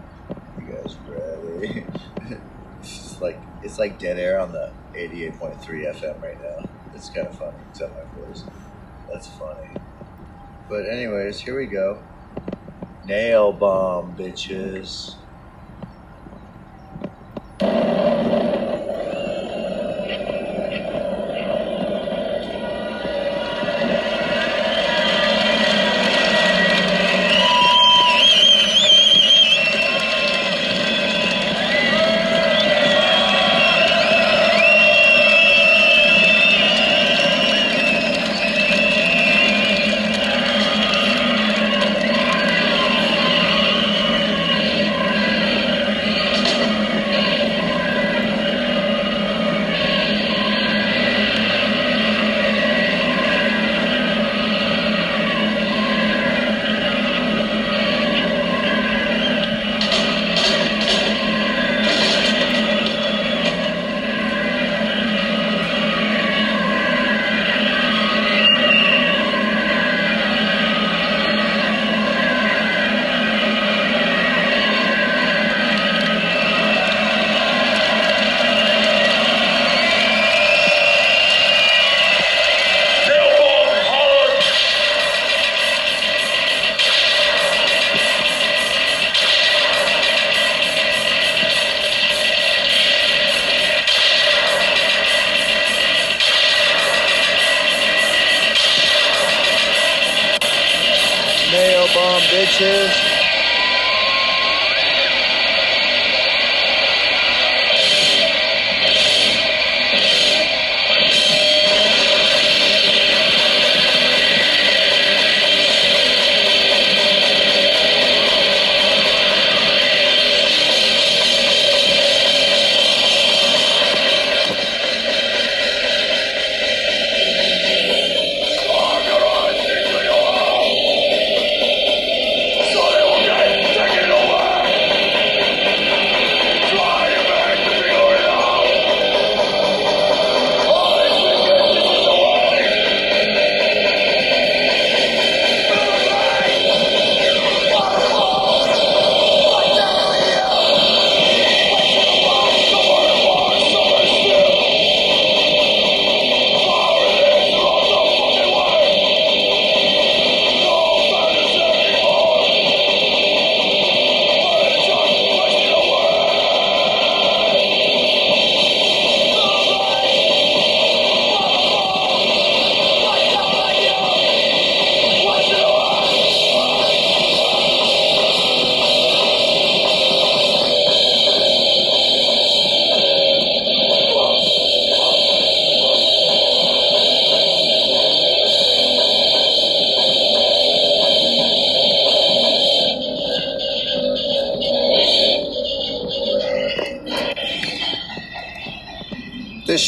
You 0.59 0.74
guys 0.74 0.97
ready? 1.06 1.86
it's 2.80 3.20
like 3.20 3.40
it's 3.62 3.78
like 3.78 3.98
dead 3.98 4.18
air 4.18 4.40
on 4.40 4.52
the 4.52 4.72
88.3 4.94 5.59
FM 5.60 6.22
right 6.22 6.43
now. 6.43 6.68
It's 6.94 7.09
kind 7.09 7.26
of 7.26 7.39
funny, 7.39 7.56
except 7.70 7.94
my 7.94 8.24
voice. 8.24 8.44
That's 9.10 9.28
funny. 9.28 9.70
But 10.68 10.89
anyways, 10.89 11.40
here 11.40 11.56
we 11.56 11.66
go. 11.66 12.02
Nail 13.06 13.52
bomb, 13.52 14.16
bitches. 14.16 15.16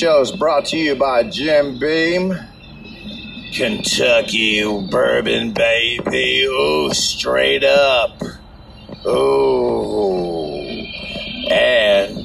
Show 0.05 0.21
is 0.21 0.33
brought 0.33 0.67
to 0.67 0.77
you 0.77 0.95
by 0.95 1.23
Jim 1.23 1.79
Beam. 1.79 2.39
Kentucky 3.55 4.63
bourbon, 4.91 5.55
baby. 5.55 6.45
Ooh, 6.45 6.93
straight 6.93 7.65
up. 7.65 8.23
Ooh. 9.07 10.61
And 11.51 12.23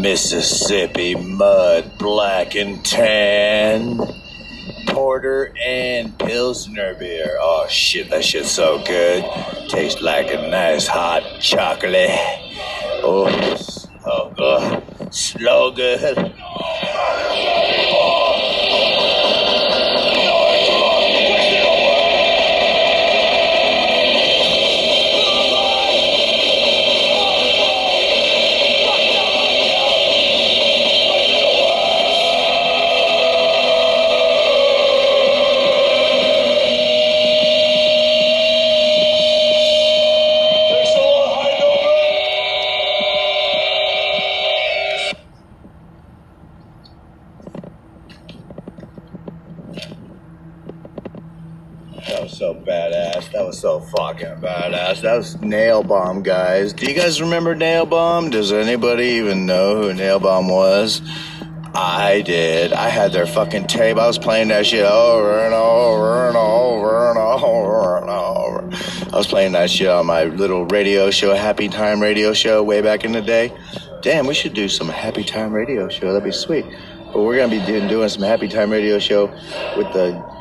Mississippi 0.00 1.16
mud, 1.16 1.98
black 1.98 2.54
and 2.54 2.84
tan. 2.84 3.98
Porter 4.86 5.52
and 5.66 6.16
Pilsner 6.20 6.94
beer. 6.94 7.36
Oh 7.40 7.66
shit, 7.68 8.08
that 8.10 8.24
shit's 8.24 8.52
so 8.52 8.80
good. 8.84 9.24
Tastes 9.68 10.00
like 10.00 10.32
a 10.32 10.48
nice 10.48 10.86
hot 10.86 11.24
chocolate. 11.40 12.10
Oh, 13.02 13.26
That 52.08 52.22
was 52.22 52.36
so 52.36 52.54
badass. 52.54 53.30
That 53.32 53.46
was 53.46 53.58
so 53.58 53.80
fucking 53.80 54.36
badass. 54.40 55.00
That 55.02 55.16
was 55.16 55.40
Nail 55.40 55.82
Bomb, 55.82 56.22
guys. 56.22 56.72
Do 56.72 56.86
you 56.86 56.94
guys 56.94 57.20
remember 57.20 57.54
Nail 57.54 57.86
Bomb? 57.86 58.30
Does 58.30 58.52
anybody 58.52 59.04
even 59.04 59.46
know 59.46 59.80
who 59.80 59.94
Nail 59.94 60.18
Bomb 60.18 60.48
was? 60.48 61.00
I 61.76 62.22
did. 62.22 62.72
I 62.72 62.88
had 62.88 63.12
their 63.12 63.26
fucking 63.26 63.66
tape. 63.66 63.96
I 63.96 64.06
was 64.06 64.18
playing 64.18 64.48
that 64.48 64.66
shit 64.66 64.84
over 64.84 65.44
and 65.44 65.54
over 65.54 66.28
and 66.28 66.36
over 66.36 67.08
and 67.10 67.18
over 67.18 67.98
and 67.98 68.10
over. 68.10 68.70
I 69.12 69.16
was 69.16 69.26
playing 69.26 69.52
that 69.52 69.70
shit 69.70 69.88
on 69.88 70.06
my 70.06 70.24
little 70.24 70.66
radio 70.66 71.10
show, 71.10 71.34
Happy 71.34 71.68
Time 71.68 72.00
radio 72.00 72.32
show, 72.32 72.62
way 72.62 72.80
back 72.80 73.04
in 73.04 73.12
the 73.12 73.22
day. 73.22 73.52
Damn, 74.02 74.26
we 74.26 74.34
should 74.34 74.54
do 74.54 74.68
some 74.68 74.88
Happy 74.88 75.24
Time 75.24 75.52
radio 75.52 75.88
show. 75.88 76.12
That'd 76.12 76.22
be 76.22 76.30
sweet. 76.32 76.64
But 77.12 77.22
we're 77.22 77.36
gonna 77.36 77.50
be 77.50 77.64
doing, 77.64 77.88
doing 77.88 78.08
some 78.08 78.22
Happy 78.22 78.48
Time 78.48 78.70
radio 78.70 78.98
show 78.98 79.26
with 79.76 79.92
the 79.92 80.33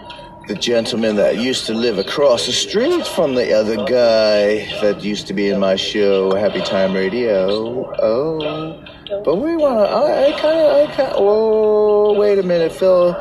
the 0.47 0.55
gentleman 0.55 1.15
that 1.15 1.37
used 1.37 1.65
to 1.67 1.73
live 1.73 1.97
across 1.97 2.45
the 2.45 2.51
street 2.51 3.07
from 3.07 3.35
the 3.35 3.53
other 3.53 3.77
guy 3.77 4.65
that 4.81 5.01
used 5.01 5.25
to 5.27 5.33
be 5.33 5.49
in 5.49 5.59
my 5.59 5.75
show, 5.75 6.35
Happy 6.35 6.61
Time 6.61 6.93
Radio. 6.93 7.89
Oh, 8.01 8.83
but 9.23 9.35
we 9.37 9.55
want 9.55 9.79
to. 9.79 9.93
I, 9.93 10.27
I 10.27 10.39
kind 10.39 10.59
of. 10.59 10.89
I 10.89 10.95
kind. 10.95 11.13
Whoa, 11.15 12.19
wait 12.19 12.39
a 12.39 12.43
minute, 12.43 12.73
Phil 12.73 13.15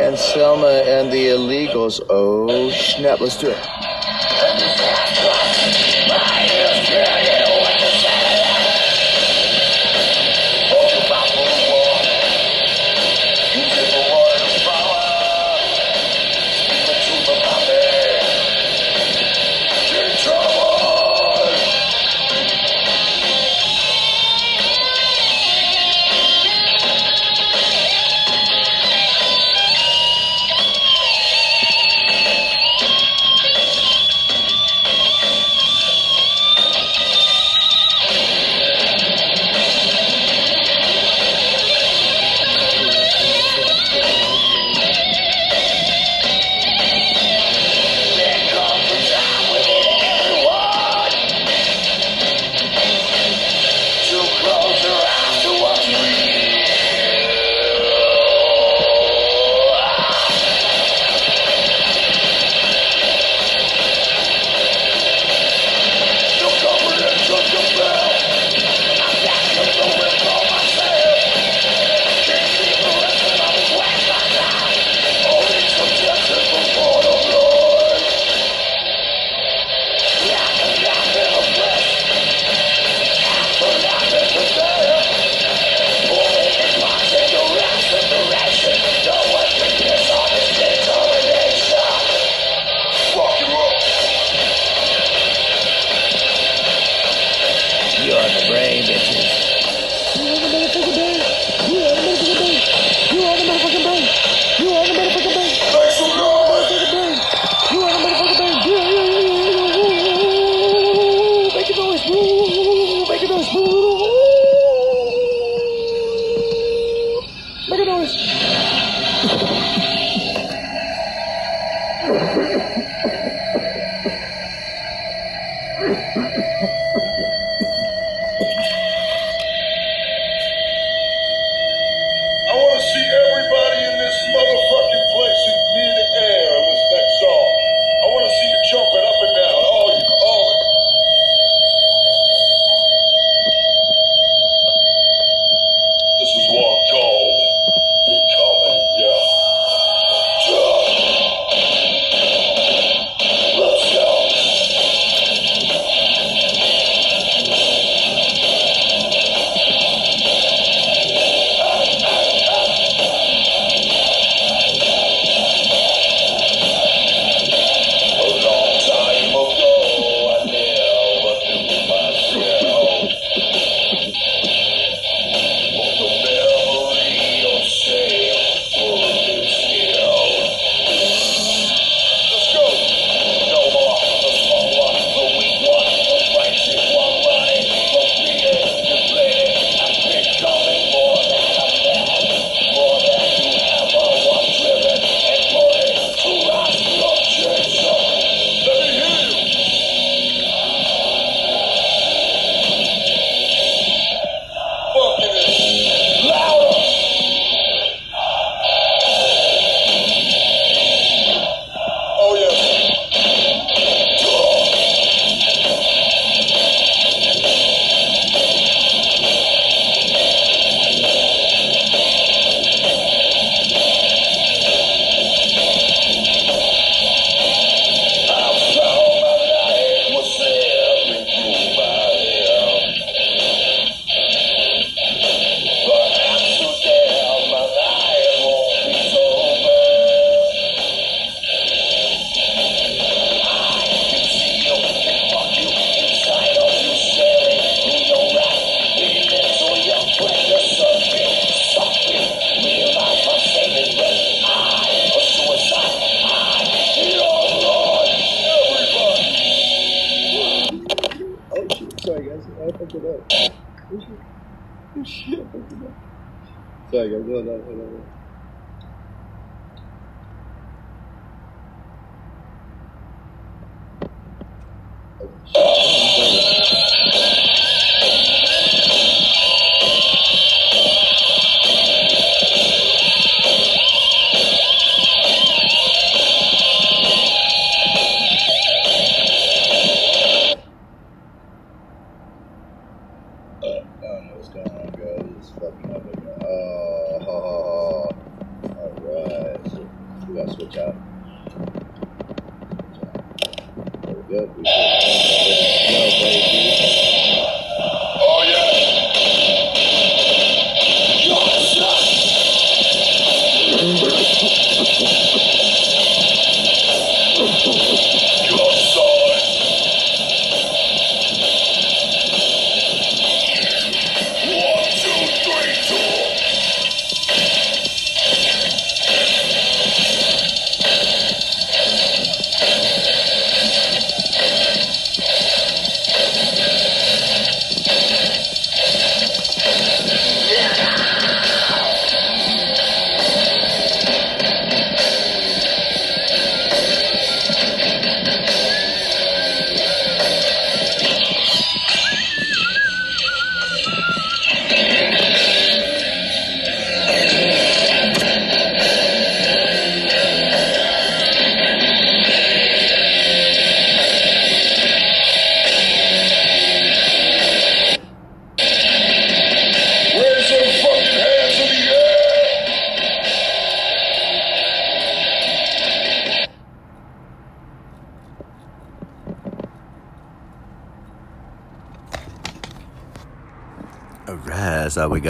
Anselmo 0.00 0.66
and 0.66 1.12
the 1.12 1.28
Illegals. 1.28 2.00
Oh 2.10 2.70
snap! 2.70 3.20
Let's 3.20 3.38
do 3.38 3.50
it. 3.50 4.93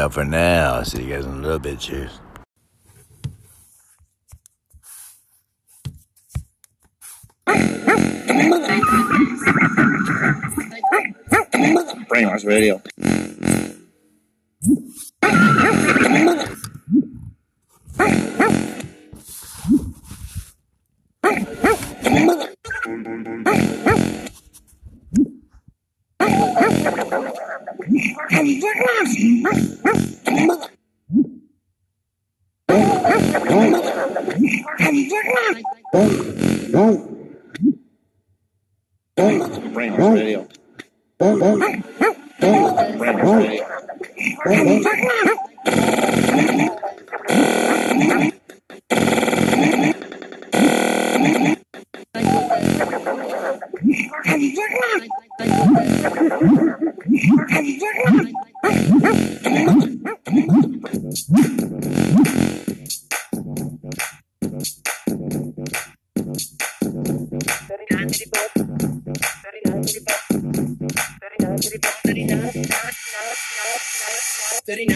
out 0.05 0.12
for 0.12 0.24
now. 0.24 0.74
I'll 0.74 0.85
see 0.85 1.02
you 1.02 1.14
guys 1.14 1.24
in 1.24 1.32
a 1.32 1.36
little 1.36 1.59
bit. 1.59 1.81
Cheers. 1.81 2.20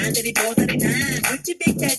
nine, 0.09 0.15
baby, 0.15 0.33
four 0.37 0.55
seventy 0.55 0.77
nine. 0.79 1.23
Put 1.23 1.49
you 1.49 1.55
be 1.57 1.73
fat 1.73 1.98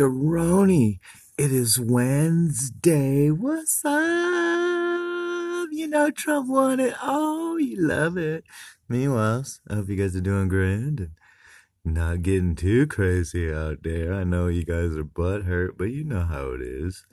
macaroni. 0.00 0.98
It 1.36 1.52
is 1.52 1.78
Wednesday. 1.78 3.30
What's 3.30 3.84
up? 3.84 5.68
You 5.72 5.88
know 5.88 6.10
Trump 6.10 6.48
won 6.48 6.80
it. 6.80 6.94
Oh, 7.02 7.58
you 7.58 7.76
love 7.78 8.16
it. 8.16 8.44
Meanwhile, 8.88 9.44
I 9.68 9.74
hope 9.74 9.90
you 9.90 9.96
guys 9.96 10.16
are 10.16 10.22
doing 10.22 10.48
great 10.48 10.72
and 10.72 11.10
not 11.84 12.22
getting 12.22 12.54
too 12.54 12.86
crazy 12.86 13.52
out 13.52 13.82
there. 13.82 14.14
I 14.14 14.24
know 14.24 14.46
you 14.46 14.64
guys 14.64 14.96
are 14.96 15.04
butthurt, 15.04 15.76
but 15.76 15.90
you 15.90 16.02
know 16.04 16.24
how 16.24 16.52
it 16.52 16.62
is. 16.62 17.04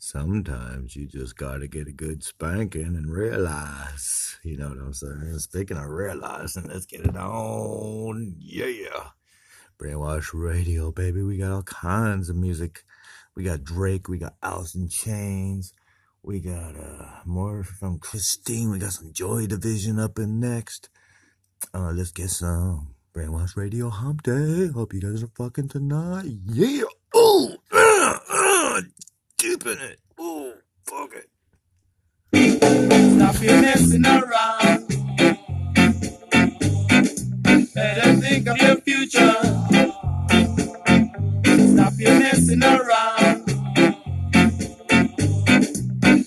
Sometimes 0.00 0.96
you 0.96 1.06
just 1.06 1.36
gotta 1.36 1.68
get 1.68 1.86
a 1.86 1.92
good 1.92 2.24
spanking 2.24 2.96
and 2.96 3.08
realize. 3.08 4.36
You 4.42 4.56
know 4.56 4.70
what 4.70 4.78
I'm 4.78 4.94
saying? 4.94 5.38
Speaking 5.38 5.76
of 5.76 5.86
realizing, 5.86 6.66
let's 6.66 6.86
get 6.86 7.06
it 7.06 7.16
on. 7.16 8.34
Yeah. 8.40 9.10
Brainwash 9.82 10.30
Radio, 10.32 10.92
baby. 10.92 11.22
We 11.22 11.38
got 11.38 11.50
all 11.50 11.64
kinds 11.64 12.28
of 12.28 12.36
music. 12.36 12.84
We 13.34 13.42
got 13.42 13.64
Drake. 13.64 14.08
We 14.08 14.16
got 14.16 14.36
Alice 14.40 14.76
in 14.76 14.88
Chains. 14.88 15.72
We 16.22 16.38
got 16.38 16.76
uh, 16.76 17.22
more 17.26 17.64
from 17.64 17.98
Christine. 17.98 18.70
We 18.70 18.78
got 18.78 18.92
some 18.92 19.12
Joy 19.12 19.46
Division 19.46 19.98
up 19.98 20.20
in 20.20 20.38
next. 20.38 20.88
Uh, 21.74 21.90
let's 21.90 22.12
get 22.12 22.30
some 22.30 22.94
Brainwash 23.12 23.56
Radio 23.56 23.88
Hump 23.88 24.22
Day. 24.22 24.68
Hope 24.68 24.94
you 24.94 25.00
guys 25.00 25.24
are 25.24 25.30
fucking 25.36 25.68
tonight. 25.68 26.30
Yeah. 26.46 26.84
Oh, 27.12 27.56
uh, 27.72 28.18
uh, 28.30 28.82
deep 29.36 29.66
in 29.66 29.78
it. 29.78 29.98
Oh, 30.16 30.52
fuck 30.86 31.10
it. 31.12 31.28
Stop 33.16 33.42
your 33.42 33.60
messing 33.60 34.06
around. 34.06 34.88
Better 37.74 38.14
think 38.20 38.46
of 38.46 38.58
your 38.58 38.76
future. 38.82 39.51
Stop 41.58 41.94
your 41.98 42.18
messing 42.18 42.62
around. 42.62 43.46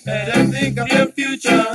Better 0.06 0.46
think 0.52 0.80
of 0.80 0.88
your 0.90 1.08
future. 1.08 1.75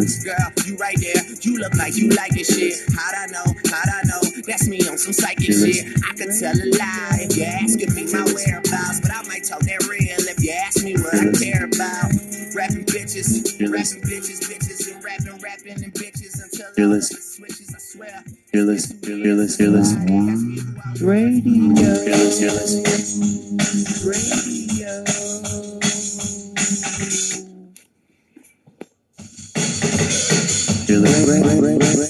Heaven. 0.00 0.24
Girl, 0.24 0.52
you 0.66 0.76
right 0.76 0.96
there, 1.00 1.22
you 1.40 1.58
look 1.58 1.74
like 1.74 1.96
you 1.96 2.08
like 2.10 2.32
this 2.32 2.48
shit. 2.48 2.74
How'd 2.94 3.14
I 3.14 3.26
know? 3.32 3.44
How'd 3.70 3.88
I 3.88 4.02
know? 4.08 4.20
That's 4.46 4.68
me 4.68 4.80
on 4.88 4.98
some 4.98 5.12
psychic 5.12 5.52
shit. 5.52 5.86
I 6.04 6.12
could 6.16 6.32
tell 6.38 6.54
a 6.56 6.66
lie 6.78 7.26
if 7.28 7.36
you 7.36 7.44
asking 7.44 7.94
me 7.94 8.04
my 8.12 8.24
whereabouts, 8.32 9.00
but 9.00 9.10
I 9.12 9.22
might 9.28 9.44
talk 9.44 9.60
that 9.60 9.86
real 9.88 10.20
if 10.28 10.42
you 10.42 10.52
ask 10.52 10.82
me 10.84 10.94
what 10.94 11.14
I 11.14 11.30
care 11.36 11.64
about. 11.66 12.12
Rapping 12.54 12.84
bitches, 12.84 13.54
rapping 13.60 14.02
bitches, 14.02 14.40
bitches, 14.42 14.92
and 14.92 15.04
rapping, 15.04 15.40
rapping, 15.40 15.84
and 15.84 15.92
bitches 15.94 16.42
until 16.42 16.94
I 16.94 17.00
switches, 17.00 17.74
I 17.74 17.78
swear. 17.78 18.24
Fearless, 18.52 18.92
fearless, 18.92 19.56
fearless. 19.56 19.94
Radio. 21.00 21.84
Fearless, 22.04 22.40
fearless. 22.40 22.72
Radio. 24.04 24.49
Ring, 31.00 31.26
ring, 31.26 31.78
ring, 31.80 32.09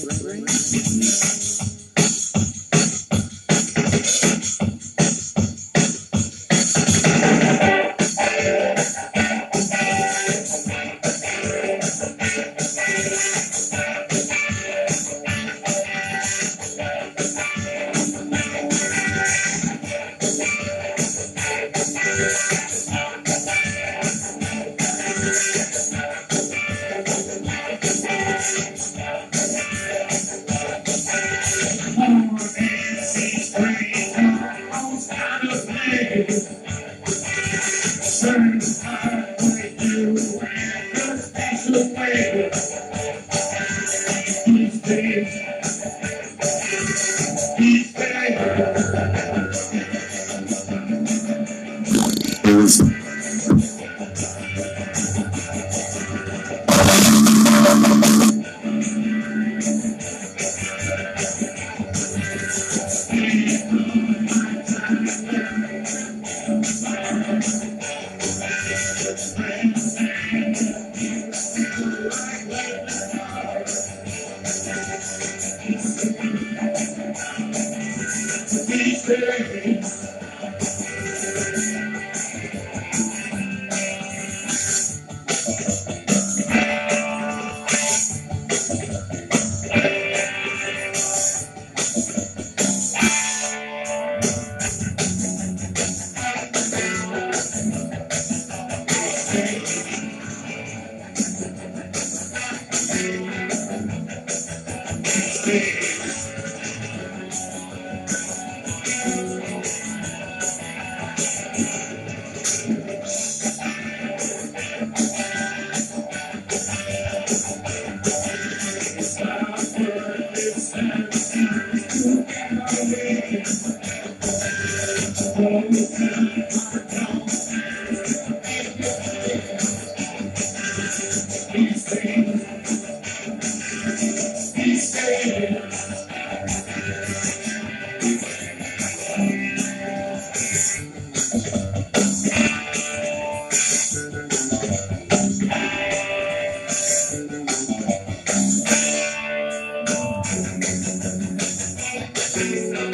Thank 152.41 152.91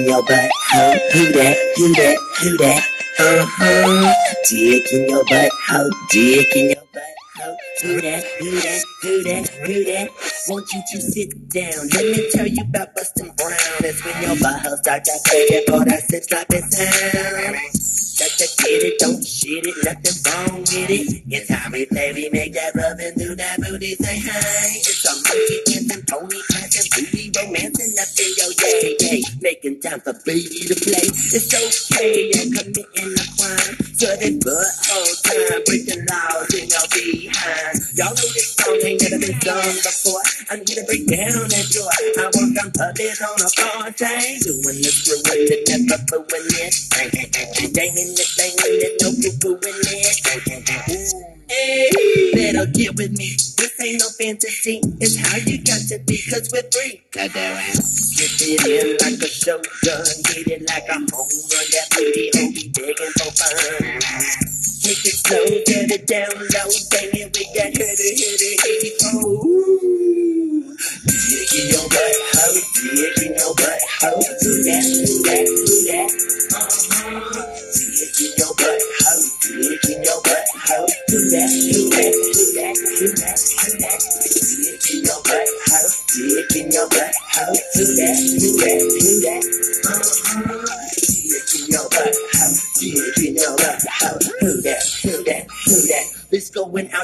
Your 0.08 0.22
butt, 0.22 0.50
hoe. 0.70 0.98
Who 1.12 1.32
that? 1.32 1.56
Who 1.76 1.92
that? 1.94 2.16
Who 2.40 2.56
that? 2.58 2.82
Uh 3.20 3.44
huh. 3.46 4.14
Dick 4.48 4.92
in 4.92 5.08
your 5.10 5.24
butt, 5.24 5.50
hoe. 5.68 5.90
Dick 6.10 6.56
in 6.56 6.70
your 6.70 6.84
butt, 6.94 7.02
hoe. 7.36 7.56
Who 7.82 8.00
that? 8.00 8.24
Who 8.40 8.50
that? 8.52 8.84
Who 9.02 9.22
that? 9.24 9.48
Who 9.66 9.84
that? 9.84 10.10
Want 10.48 10.72
you 10.72 10.82
to 10.92 11.00
sit 11.02 11.48
down. 11.50 11.88
Let 11.92 12.04
me 12.16 12.30
tell 12.32 12.46
you 12.46 12.64
about 12.64 12.94
busting 12.94 13.32
brown. 13.36 13.80
It's 13.80 14.04
when 14.04 14.22
your 14.22 14.36
butt 14.40 14.62
butthole 14.64 14.78
start 14.78 15.04
that 15.04 15.20
crazy 15.28 15.64
for 15.68 15.84
that 15.84 16.02
slip 16.08 16.24
slopping 16.24 16.70
sound. 16.70 17.58
Got 18.18 18.30
to 18.30 18.46
get 18.64 18.82
it, 18.82 18.98
don't 18.98 19.24
shit 19.24 19.64
it, 19.64 19.76
nothing 19.84 20.18
wrong 20.26 20.60
with 20.62 20.90
it. 20.90 21.22
Work 42.98 43.20
on 43.22 43.38
a 43.40 43.50
car 43.54 43.92
thing. 43.92 44.40
Doing 44.42 44.82
the 44.82 44.90
screwing 44.90 45.46
it, 45.50 45.68
never 45.68 46.02
booing 46.10 46.50
it. 46.58 46.74
Danging 46.90 47.30
it, 47.30 47.74
banging 47.74 48.80
it, 48.82 48.94
no 49.02 49.10
poo 49.14 49.56
pooing 49.56 49.78
it. 49.86 51.28
Hey, 51.48 51.90
better 52.34 52.66
get 52.70 52.96
with 52.96 53.16
me. 53.16 53.36
This 53.56 53.80
ain't 53.80 54.00
no 54.00 54.08
fantasy. 54.18 54.80
It's 55.00 55.16
how 55.16 55.38
you 55.38 55.58
got 55.62 55.80
to 55.88 55.98
be, 56.06 56.18
cause 56.28 56.50
we're 56.52 56.68
free. 56.70 57.02
Got 57.10 57.32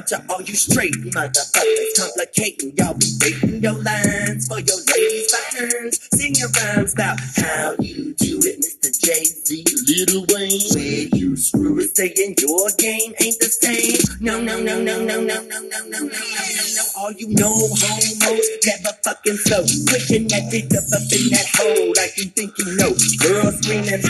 out 0.05 0.27
to 0.27 0.33
all 0.33 0.43
you 0.43 0.55
straight 0.55 0.93
motherfuckers, 0.93 1.97
complicating 1.97 2.73
y'all 2.77 2.95
be 2.95 3.07
waiting 3.21 3.63
your 3.63 3.75
lines 3.83 4.49
for 4.49 4.61
your 4.61 4.77
ladies 4.93 5.33
by 5.33 5.59
turns. 5.59 6.01
Sing 6.13 6.35
your 6.35 6.49
rhymes 6.51 6.93
about 6.95 7.19
how 7.37 7.75
you 7.79 8.15
do 8.15 8.39
it, 8.43 8.61
Mr. 8.61 8.91
Jay 9.01 9.25
Z, 9.25 9.65
Little 9.89 10.27
Wayne. 10.29 10.61
Where 10.75 11.09
you 11.19 11.37
screw 11.37 11.79
it, 11.81 11.97
saying 11.97 12.37
your 12.41 12.69
game 12.79 13.15
ain't 13.21 13.39
the 13.41 13.49
same. 13.49 14.01
No, 14.21 14.41
no, 14.41 14.61
no, 14.61 14.81
no, 14.83 15.03
no, 15.05 15.21
no, 15.21 15.41
no, 15.41 15.41
no, 15.43 15.61
no, 15.61 15.81
no, 15.85 15.89
no, 15.89 15.99
no, 15.99 16.09
no. 16.09 16.83
All 16.99 17.13
you 17.13 17.29
know, 17.29 17.53
homos, 17.53 18.49
never 18.67 18.93
fucking 19.05 19.37
so. 19.49 19.63
Pushing 19.89 20.29
that 20.29 20.51
dick 20.51 20.71
up 20.75 20.85
up 20.93 21.07
in 21.13 21.31
that 21.33 21.49
hole 21.55 21.93
like 21.97 22.17
you 22.17 22.25
think 22.25 22.57
you 22.59 22.77
know. 22.77 22.93
Girl 23.21 23.53
screaming, 23.53 24.03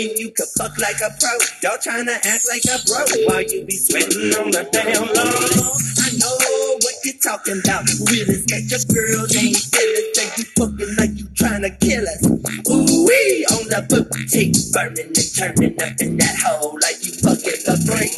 wishing 0.00 0.16
you 0.18 0.30
could 0.30 0.48
fuck 0.56 0.76
like 0.78 0.96
a 1.00 1.10
pro. 1.18 1.30
Y'all 1.62 1.78
trying 1.80 2.06
to 2.06 2.14
act 2.14 2.44
like 2.48 2.64
a 2.64 2.78
bro 2.86 3.04
while 3.26 3.42
you 3.42 3.64
be 3.64 3.76
sweating 3.76 4.32
on 4.38 4.50
the 4.50 4.64
damn 4.72 5.04
low. 5.04 5.74
I 6.00 6.08
know 6.16 6.36
what 6.80 6.94
you're 7.04 7.20
talking 7.22 7.60
about. 7.64 7.84
Really 8.08 8.40
got 8.48 8.64
your 8.70 8.84
girl 8.88 9.24
ain't 9.36 9.56
feeling 9.56 10.08
say 10.14 10.28
you 10.36 10.44
fucking 10.56 10.94
like 10.98 11.14
you 11.16 11.26
trying 11.34 11.62
to 11.62 11.70
kill 11.70 12.04
us. 12.04 12.22
Ooh 12.26 13.06
wee 13.06 13.46
on 13.52 13.64
the 13.68 13.80
booty, 13.88 14.52
burning 14.72 15.12
and 15.12 15.30
turning 15.34 15.76
up 15.80 15.96
in 16.00 16.16
that 16.16 16.36
hole 16.40 16.78
like 16.82 17.00
you 17.04 17.12
fucking 17.20 17.60
the 17.64 17.74
brain. 17.86 18.12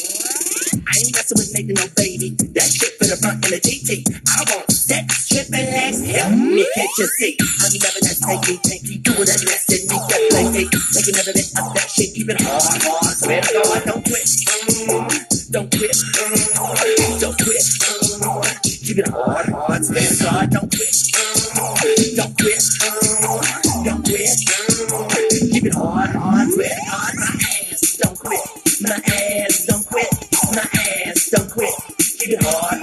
I 0.86 0.98
ain't 0.98 1.12
messing 1.14 1.38
with 1.38 1.52
making 1.54 1.76
no 1.78 1.86
baby. 1.96 2.30
That 2.54 2.68
shit 2.68 2.94
for 2.98 3.06
the 3.06 3.16
front 3.16 3.44
and 3.44 3.54
the 3.54 3.60
GT. 3.60 4.06
I 4.28 4.40
want 4.54 4.71
sex, 4.92 5.28
tripping 5.28 5.68
legs. 5.72 6.00
Help 6.04 6.32
me 6.36 6.64
catch 6.76 6.98
a 7.00 7.06
seat. 7.16 7.36
I'm 7.40 7.72
never 7.80 8.00
that 8.04 8.18
tanky, 8.20 8.54
tanky. 8.60 8.94
Do 9.02 9.12
it 9.16 9.30
and 9.32 9.44
less 9.48 9.64
than 9.70 9.82
me. 9.88 9.96
That 10.10 10.22
play 10.30 10.44
me. 10.52 10.64
Making 10.92 11.16
every 11.16 11.32
bit 11.32 11.48
of 11.56 11.66
that 11.72 11.88
shit. 11.88 12.10
Keep 12.14 12.28
it 12.28 12.40
hard, 12.40 12.82
hard. 12.84 13.16
Swear 13.16 13.40
to 13.40 13.52
God, 13.56 13.82
don't 13.88 14.04
quit. 14.04 14.28
Mm, 14.28 15.52
don't 15.52 15.70
quit. 15.72 15.96
Mm, 15.96 17.20
don't 17.20 17.38
quit. 17.40 17.64
Mm, 17.64 18.62
keep 18.84 18.98
it 18.98 19.08
hard, 19.08 19.46
hard. 19.48 19.82
Swear 19.84 20.04
to 20.04 20.16
God, 20.24 20.50
don't 20.50 20.68
quit. 20.68 20.94
Mm, 21.16 22.16
don't 22.16 22.34
quit. 22.36 22.62
Mm, 22.84 23.84
don't 23.84 24.02
quit. 24.04 24.36
Mm, 24.92 25.52
keep 25.52 25.64
it 25.64 25.74
hard, 25.74 26.10
hard. 26.12 26.48
Swear 26.52 26.68
to 26.68 26.84
God, 26.92 27.14
my 27.16 27.32
ass 27.40 27.96
don't 27.96 28.18
quit. 28.20 28.44
My 28.84 28.98
ass 29.08 29.66
don't 29.66 29.86
quit. 29.88 30.12
My 30.52 30.66
ass 31.08 31.30
don't 31.32 31.50
quit. 31.50 31.74
Keep 32.20 32.30
it 32.36 32.42
hard, 32.44 32.81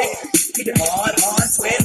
sweat, 0.00 0.32
keep 0.54 0.68
it 0.68 0.78
hard, 0.78 1.14
hard 1.18 1.50
sweat. 1.50 1.79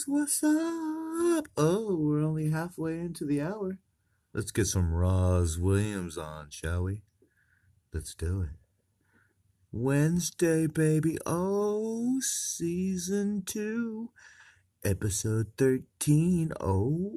Bitches, 0.00 0.08
what's 0.08 0.42
up? 0.42 1.48
Oh, 1.56 1.96
we're 1.96 2.22
only 2.22 2.50
halfway 2.50 2.98
into 2.98 3.24
the 3.24 3.40
hour. 3.40 3.78
Let's 4.32 4.50
get 4.50 4.66
some 4.66 4.92
Rozz 4.92 5.58
Williams 5.58 6.16
on, 6.16 6.48
shall 6.50 6.84
we? 6.84 7.02
Let's 7.92 8.14
do 8.14 8.42
it. 8.42 8.50
Wednesday, 9.72 10.66
baby. 10.66 11.18
Oh, 11.26 12.18
season 12.20 13.42
two, 13.44 14.10
episode 14.84 15.48
13. 15.58 16.52
Oh. 16.60 17.10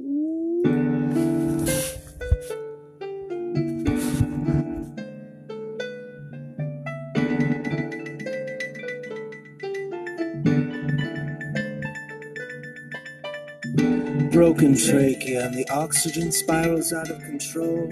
Broken 14.43 14.75
trachea 14.75 15.45
and 15.45 15.53
the 15.53 15.65
oxygen 15.69 16.29
spirals 16.29 16.91
out 16.91 17.09
of 17.09 17.17
control 17.19 17.89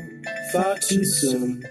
far 0.52 0.78
too 0.80 1.06
soon. 1.06 1.64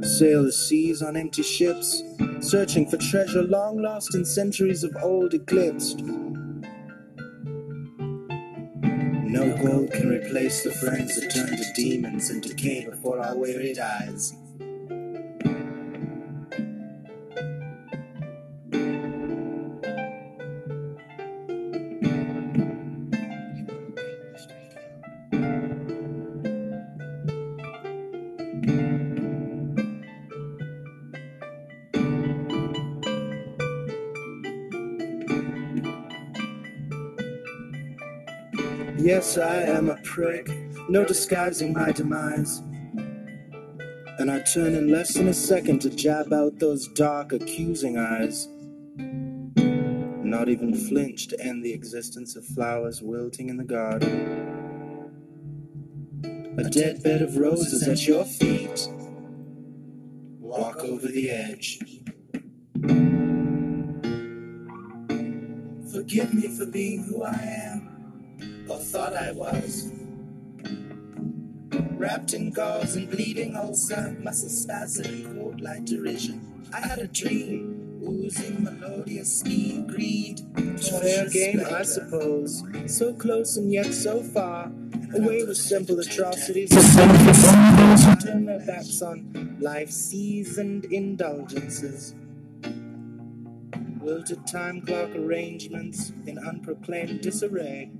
Sail 0.00 0.44
the 0.44 0.52
seas 0.52 1.02
on 1.02 1.16
empty 1.16 1.42
ships, 1.42 2.04
searching 2.38 2.88
for 2.88 2.96
treasure 2.98 3.42
long 3.42 3.82
lost 3.82 4.14
in 4.14 4.24
centuries 4.24 4.84
of 4.84 4.96
old 5.02 5.34
eclipsed. 5.34 6.02
No 9.24 9.56
gold 9.60 9.90
can 9.90 10.10
replace 10.10 10.62
the 10.62 10.70
friends 10.70 11.16
that 11.16 11.32
turn 11.34 11.56
to 11.56 11.72
demons 11.74 12.30
and 12.30 12.40
decay 12.44 12.84
before 12.88 13.18
our 13.18 13.36
wearied 13.36 13.80
eyes. 13.80 14.34
Yes, 39.24 39.38
I 39.38 39.62
am 39.62 39.88
a 39.88 39.96
prick, 40.02 40.50
no 40.90 41.02
disguising 41.02 41.72
my 41.72 41.92
demise. 41.92 42.58
And 44.18 44.30
I 44.30 44.40
turn 44.40 44.74
in 44.74 44.90
less 44.90 45.14
than 45.14 45.28
a 45.28 45.32
second 45.32 45.80
to 45.80 45.88
jab 45.88 46.30
out 46.30 46.58
those 46.58 46.88
dark, 46.88 47.32
accusing 47.32 47.96
eyes. 47.96 48.48
Not 49.56 50.50
even 50.50 50.74
flinch 50.74 51.28
to 51.28 51.40
end 51.40 51.64
the 51.64 51.72
existence 51.72 52.36
of 52.36 52.44
flowers 52.44 53.00
wilting 53.00 53.48
in 53.48 53.56
the 53.56 53.64
garden. 53.64 55.10
A 56.58 56.64
dead 56.64 57.02
bed 57.02 57.22
of 57.22 57.38
roses 57.38 57.88
at 57.88 58.06
your 58.06 58.26
feet. 58.26 58.90
Walk 60.38 60.80
over 60.80 61.08
the 61.08 61.30
edge. 61.30 61.78
Forgive 65.90 66.34
me 66.34 66.48
for 66.54 66.66
being 66.66 67.04
who 67.04 67.22
I 67.22 67.40
am, 67.40 67.93
thought 68.94 69.16
I 69.16 69.32
was. 69.32 69.90
Wrapped 71.98 72.32
in 72.32 72.52
gauze 72.52 72.94
and 72.94 73.10
bleeding 73.10 73.56
ulcer, 73.56 74.16
muscle 74.20 74.48
spasm, 74.48 75.34
cold 75.34 75.60
like 75.60 75.84
derision. 75.84 76.64
I 76.72 76.78
had 76.78 77.00
a 77.00 77.08
dream, 77.08 78.00
oozing 78.06 78.62
melodious 78.62 79.40
speed, 79.40 79.88
greed. 79.88 80.42
Fair 80.78 81.28
game, 81.28 81.60
I 81.72 81.82
suppose. 81.82 82.62
So 82.86 83.12
close 83.14 83.56
and 83.56 83.72
yet 83.72 83.92
so 83.92 84.22
far. 84.22 84.70
Away 85.12 85.42
with 85.42 85.56
simple 85.56 85.98
atrocities. 85.98 86.70
Turn 86.70 88.46
their 88.46 88.64
backs 88.64 89.02
on 89.02 89.56
life's 89.60 89.96
seasoned 89.96 90.84
indulgences. 90.84 92.14
Wilted 93.98 94.46
time 94.46 94.82
clock 94.82 95.10
arrangements 95.16 96.12
in 96.26 96.38
unproclaimed 96.38 97.22
disarray. 97.22 97.90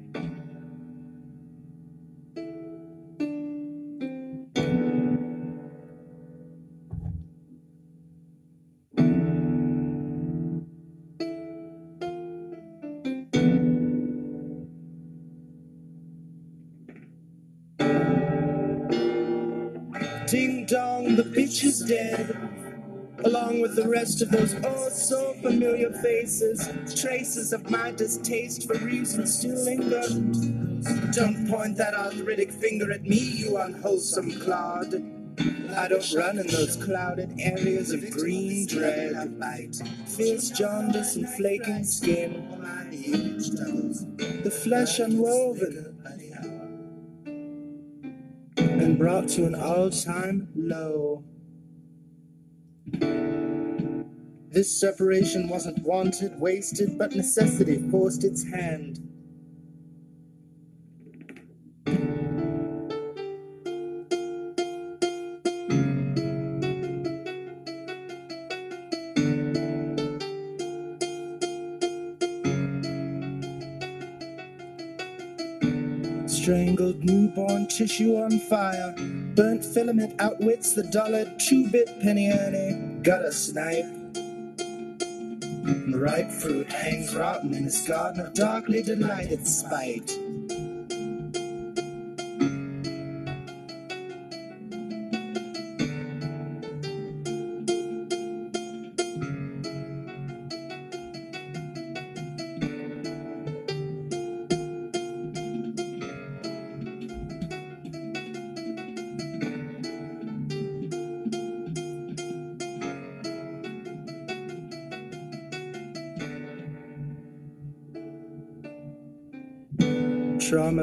Dead. 21.85 22.37
Along 23.25 23.61
with 23.61 23.77
the 23.77 23.89
rest 23.89 24.21
of 24.23 24.31
those 24.31 24.55
oh 24.65 24.89
so 24.89 25.35
familiar 25.35 25.91
faces, 25.91 26.69
traces 27.01 27.53
of 27.53 27.71
my 27.71 27.93
distaste 27.93 28.67
for 28.67 28.77
reason 28.79 29.27
still 29.27 29.57
linger. 29.65 30.03
Don't 31.13 31.49
point 31.49 31.77
that 31.79 31.95
arthritic 31.95 32.53
finger 32.53 32.93
at 32.93 33.03
me, 33.03 33.19
you 33.19 33.57
unwholesome 33.57 34.41
clod. 34.41 34.95
I 35.77 35.89
don't 35.89 36.15
run 36.15 36.39
in 36.39 36.47
those 36.47 36.77
clouded 36.77 37.35
areas 37.39 37.93
of 37.93 38.11
green 38.11 38.67
dread. 38.67 39.15
Fierce 40.07 40.51
jaundice 40.51 41.17
and 41.17 41.29
flaking 41.29 41.85
skin. 41.85 42.49
The 44.43 44.51
flesh 44.51 44.99
unwoven 44.99 45.95
and 48.85 48.99
brought 48.99 49.29
to 49.29 49.47
an 49.47 49.55
all-time 49.55 50.49
low. 50.55 51.25
This 54.51 54.73
separation 54.81 55.49
wasn't 55.49 55.83
wanted, 55.83 56.41
wasted, 56.41 56.97
but 56.99 57.15
necessity 57.15 57.79
forced 57.91 58.25
its 58.25 58.45
hand. 58.45 59.04
Tissue 77.77 78.17
on 78.17 78.39
fire. 78.39 78.95
Burnt 79.35 79.65
filament 79.65 80.15
outwits 80.21 80.75
the 80.75 80.85
dollar 80.85 81.25
two 81.39 81.69
bit 81.71 81.89
penny 82.01 82.31
earning. 82.31 83.03
Got 83.03 83.25
a 83.25 83.33
snipe. 83.33 83.87
The 85.65 85.99
ripe 85.99 86.31
fruit 86.31 86.71
hangs 86.71 87.17
rotten 87.17 87.53
in 87.53 87.65
his 87.65 87.81
garden 87.87 88.21
of 88.21 88.35
darkly 88.35 88.83
delighted 88.83 89.47
spite. 89.47 90.09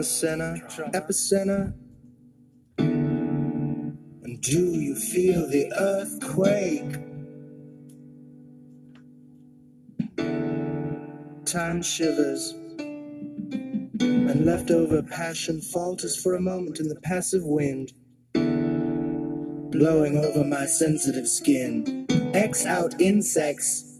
Center, 0.03 0.61
epicenter, 0.93 1.73
And 2.77 4.41
Do 4.41 4.59
you 4.59 4.95
feel 4.95 5.47
the 5.47 5.71
earthquake? 5.79 6.95
Time 11.45 11.81
shivers, 11.81 12.53
and 13.99 14.45
leftover 14.45 15.03
passion 15.03 15.61
falters 15.61 16.15
for 16.21 16.35
a 16.35 16.41
moment 16.41 16.79
in 16.79 16.87
the 16.87 16.99
passive 17.01 17.43
wind, 17.43 17.93
blowing 19.71 20.17
over 20.17 20.43
my 20.43 20.65
sensitive 20.65 21.27
skin. 21.27 22.07
X 22.33 22.65
out 22.65 23.01
insects. 23.01 23.90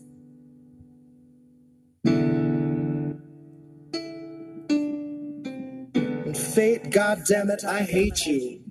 Fate, 6.54 6.92
goddammit, 6.92 7.64
I 7.64 7.84
hate 7.84 8.26
you. 8.26 8.62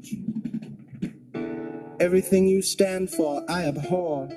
Everything 1.99 2.47
you 2.47 2.61
stand 2.61 3.09
for, 3.09 3.43
I 3.49 3.65
abhor. 3.65 4.29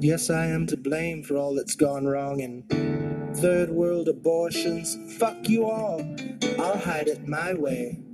Yes, 0.00 0.30
I 0.30 0.46
am 0.46 0.66
to 0.66 0.76
blame 0.76 1.22
for 1.22 1.36
all 1.36 1.54
that's 1.54 1.76
gone 1.76 2.06
wrong 2.06 2.40
in 2.40 2.64
third 3.36 3.70
world 3.70 4.08
abortions. 4.08 4.96
Fuck 5.16 5.48
you 5.48 5.64
all. 5.64 6.02
I'll 6.58 6.78
hide 6.78 7.06
it 7.06 7.28
my 7.28 7.54
way. 7.54 8.05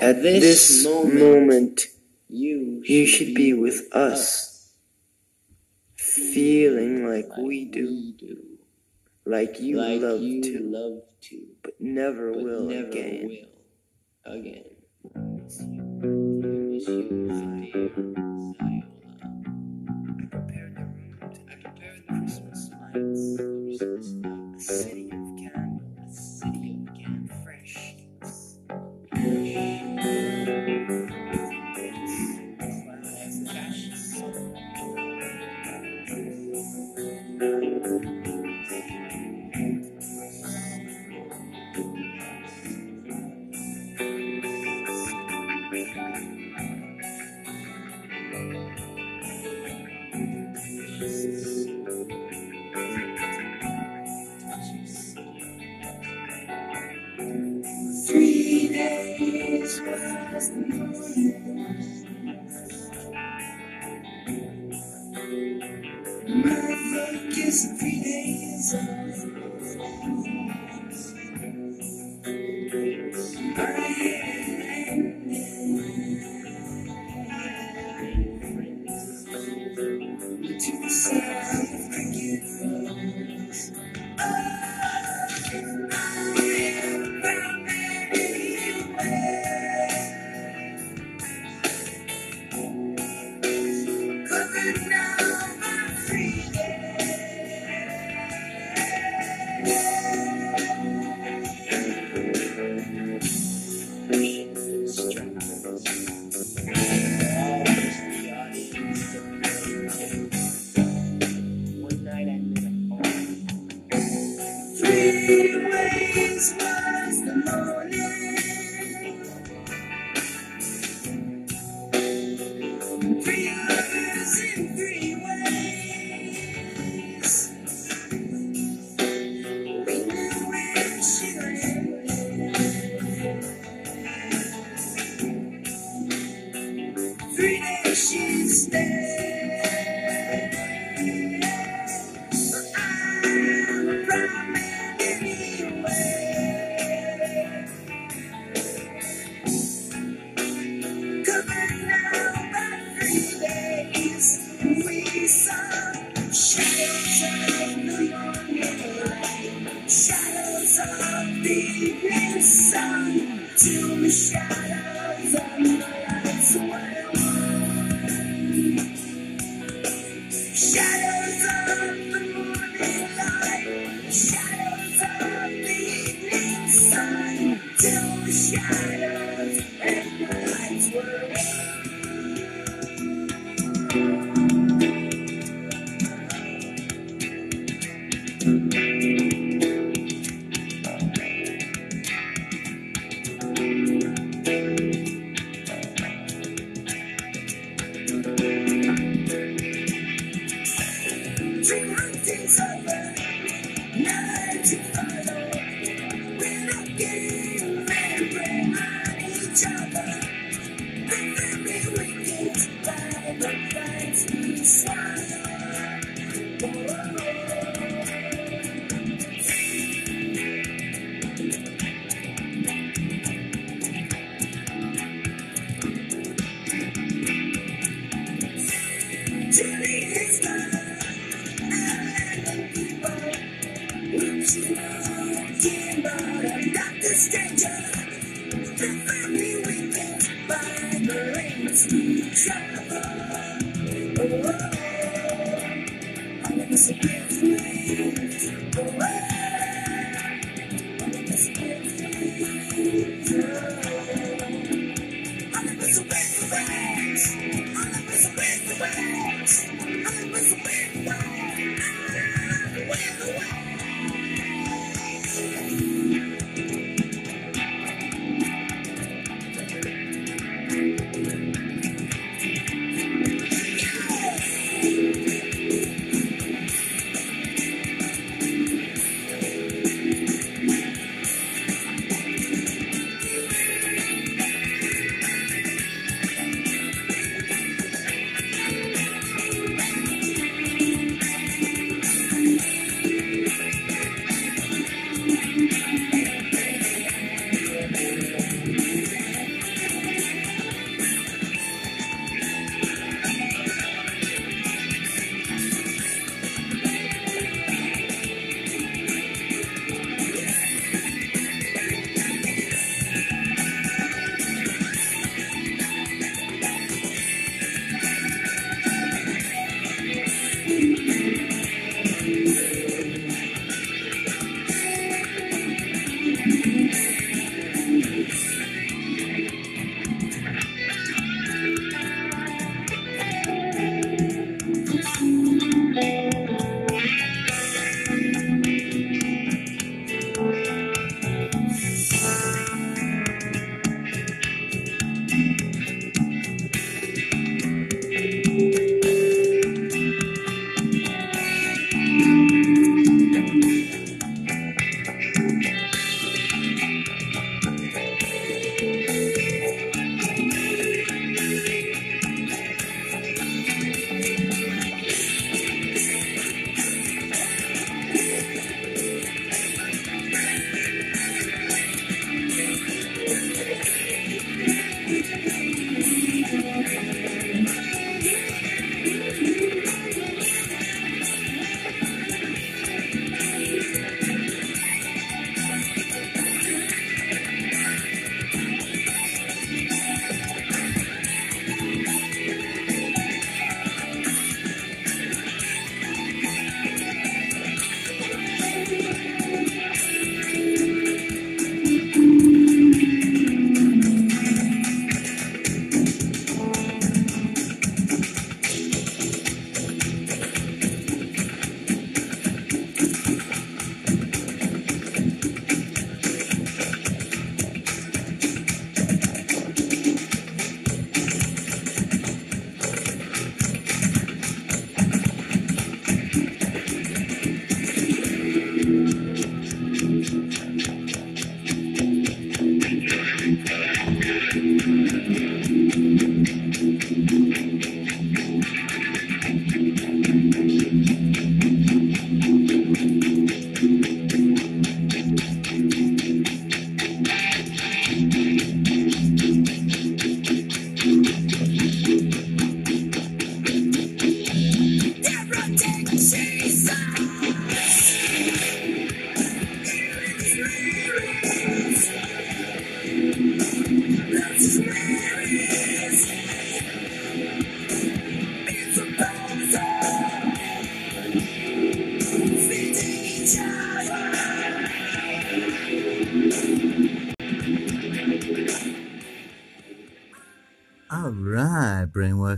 At 0.00 0.22
this, 0.22 0.86
moment, 0.86 1.82
you, 2.30 3.06
should 3.06 3.34
be 3.34 3.52
with 3.52 3.82
us, 3.92 4.72
feeling 5.94 7.06
like 7.06 7.36
we 7.36 7.66
do, 7.66 8.14
like 9.26 9.60
you 9.60 9.76
love 9.76 10.20
to, 10.20 10.58
love 10.62 11.02
to, 11.20 11.46
but 11.62 11.74
never 11.78 12.32
will 12.32 12.70
again. 12.70 13.44
again. 14.24 14.64
A 15.14 15.50
city 15.50 15.78
of 15.78 16.00
candles, 24.62 25.19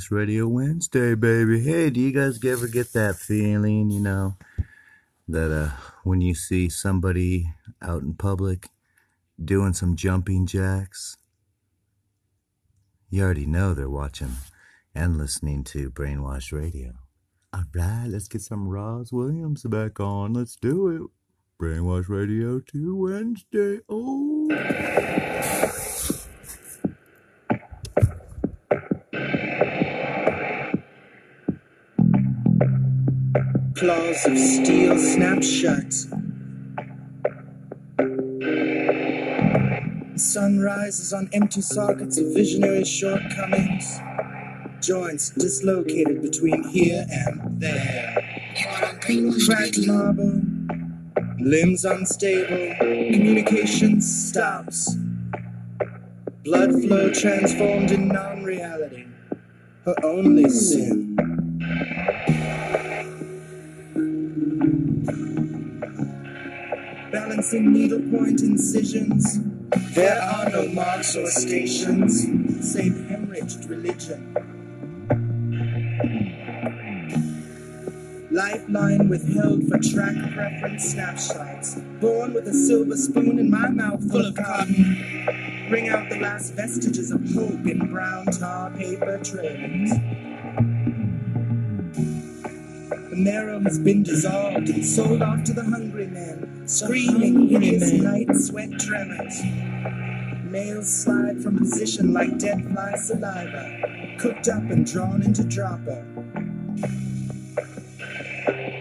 Brainwash 0.02 0.10
Radio 0.10 0.48
Wednesday, 0.48 1.14
baby. 1.14 1.60
Hey, 1.60 1.90
do 1.90 2.00
you 2.00 2.12
guys 2.12 2.42
ever 2.44 2.66
get 2.66 2.92
that 2.92 3.16
feeling, 3.16 3.90
you 3.90 4.00
know, 4.00 4.36
that 5.28 5.52
uh, 5.52 5.70
when 6.02 6.20
you 6.20 6.34
see 6.34 6.68
somebody 6.68 7.46
out 7.80 8.02
in 8.02 8.14
public 8.14 8.68
doing 9.42 9.72
some 9.72 9.96
jumping 9.96 10.46
jacks, 10.46 11.16
you 13.10 13.22
already 13.22 13.46
know 13.46 13.74
they're 13.74 13.88
watching 13.90 14.36
and 14.94 15.18
listening 15.18 15.62
to 15.64 15.90
Brainwash 15.90 16.52
Radio. 16.52 16.92
All 17.52 17.64
right, 17.74 18.06
let's 18.08 18.28
get 18.28 18.42
some 18.42 18.68
Rozz 18.68 19.12
Williams 19.12 19.62
back 19.64 20.00
on. 20.00 20.32
Let's 20.32 20.56
do 20.56 20.88
it. 20.88 21.02
Brainwash 21.62 22.08
Radio 22.08 22.60
to 22.60 22.96
Wednesday. 22.96 23.80
Oh. 23.88 24.48
Claws 33.82 34.26
of 34.26 34.38
steel 34.38 34.96
snap 34.96 35.42
shut. 35.42 35.92
Sun 40.16 40.60
rises 40.60 41.12
on 41.12 41.28
empty 41.32 41.62
sockets 41.62 42.16
of 42.16 42.26
visionary 42.32 42.84
shortcomings. 42.84 43.98
Joints 44.80 45.30
dislocated 45.30 46.22
between 46.22 46.62
here 46.68 47.04
and 47.10 47.60
there. 47.60 48.14
Cracked 49.00 49.84
marble, 49.84 50.42
limbs 51.40 51.84
unstable, 51.84 52.76
communication 52.78 54.00
stops. 54.00 54.94
Blood 56.44 56.70
flow 56.84 57.12
transformed 57.12 57.90
in 57.90 58.06
non 58.06 58.44
reality. 58.44 59.06
Her 59.84 59.96
only 60.04 60.48
sin. 60.50 61.11
Balancing 67.22 67.72
needlepoint 67.72 68.40
incisions. 68.40 69.38
There 69.94 70.20
are 70.20 70.50
no 70.50 70.66
marks 70.66 71.14
or 71.14 71.28
stations, 71.28 72.22
save 72.68 72.94
hemorrhaged 72.94 73.68
religion. 73.70 74.20
Lifeline 78.32 79.08
withheld 79.08 79.68
for 79.68 79.78
track 79.78 80.16
preference 80.34 80.90
snapshots. 80.90 81.76
Born 82.00 82.34
with 82.34 82.48
a 82.48 82.54
silver 82.54 82.96
spoon 82.96 83.38
in 83.38 83.48
my 83.48 83.68
mouth 83.68 84.10
full 84.10 84.26
of 84.26 84.34
cotton. 84.34 85.66
Bring 85.68 85.90
out 85.90 86.10
the 86.10 86.18
last 86.18 86.54
vestiges 86.54 87.12
of 87.12 87.20
hope 87.34 87.64
in 87.66 87.88
brown 87.92 88.26
tar 88.26 88.70
paper 88.72 89.20
trailings. 89.22 89.92
The 93.12 93.18
marrow 93.18 93.60
has 93.60 93.78
been 93.78 94.02
dissolved 94.02 94.70
and 94.70 94.84
sold 94.84 95.20
off 95.20 95.44
to 95.44 95.52
the 95.52 95.62
hungry 95.62 95.91
screaming 96.72 97.48
hideous 97.48 97.92
night 97.92 98.34
sweat 98.34 98.70
tremors. 98.80 99.42
Males 100.44 101.02
slide 101.04 101.42
from 101.42 101.58
position 101.58 102.14
like 102.14 102.38
dead 102.38 102.66
fly 102.72 102.94
saliva, 102.96 104.16
cooked 104.18 104.48
up 104.48 104.62
and 104.70 104.86
drawn 104.86 105.22
into 105.22 105.44
dropper. 105.44 106.02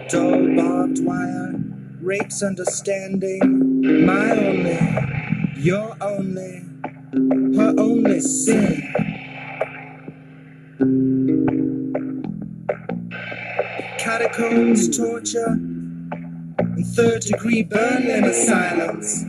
Dull 0.08 0.56
barbed 0.56 1.04
wire, 1.04 1.54
rapes 2.00 2.42
understanding, 2.42 4.06
my 4.06 4.30
only, 4.30 5.52
your 5.58 5.94
only, 6.00 6.64
her 7.56 7.74
only 7.76 8.20
sin. 8.20 8.88
Catacombs, 13.98 14.96
torture, 14.96 15.58
and 16.74 16.86
third 16.86 17.22
degree 17.22 17.62
burn 17.62 18.02
in 18.02 18.32
silence. 18.32 19.24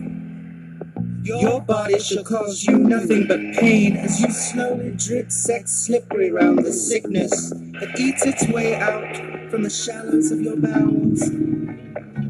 Your 1.24 1.61
body 1.61 1.99
shall 1.99 2.24
cause 2.24 2.64
you 2.65 2.78
nothing 2.78 3.28
but 3.28 3.40
pain 3.56 3.95
as 3.98 4.20
you 4.22 4.30
slowly 4.32 4.91
drip 4.98 5.32
sex 5.32 5.72
slippery 5.72 6.32
round 6.32 6.60
the 6.60 6.72
sickness 6.74 7.49
that 7.52 7.99
eats 7.99 8.26
its 8.26 8.48
way 8.48 8.76
out 8.76 9.18
from 9.49 9.64
the 9.64 9.70
shallows 9.70 10.32
of 10.32 10.41
your 10.41 10.57
bowels, 10.57 11.30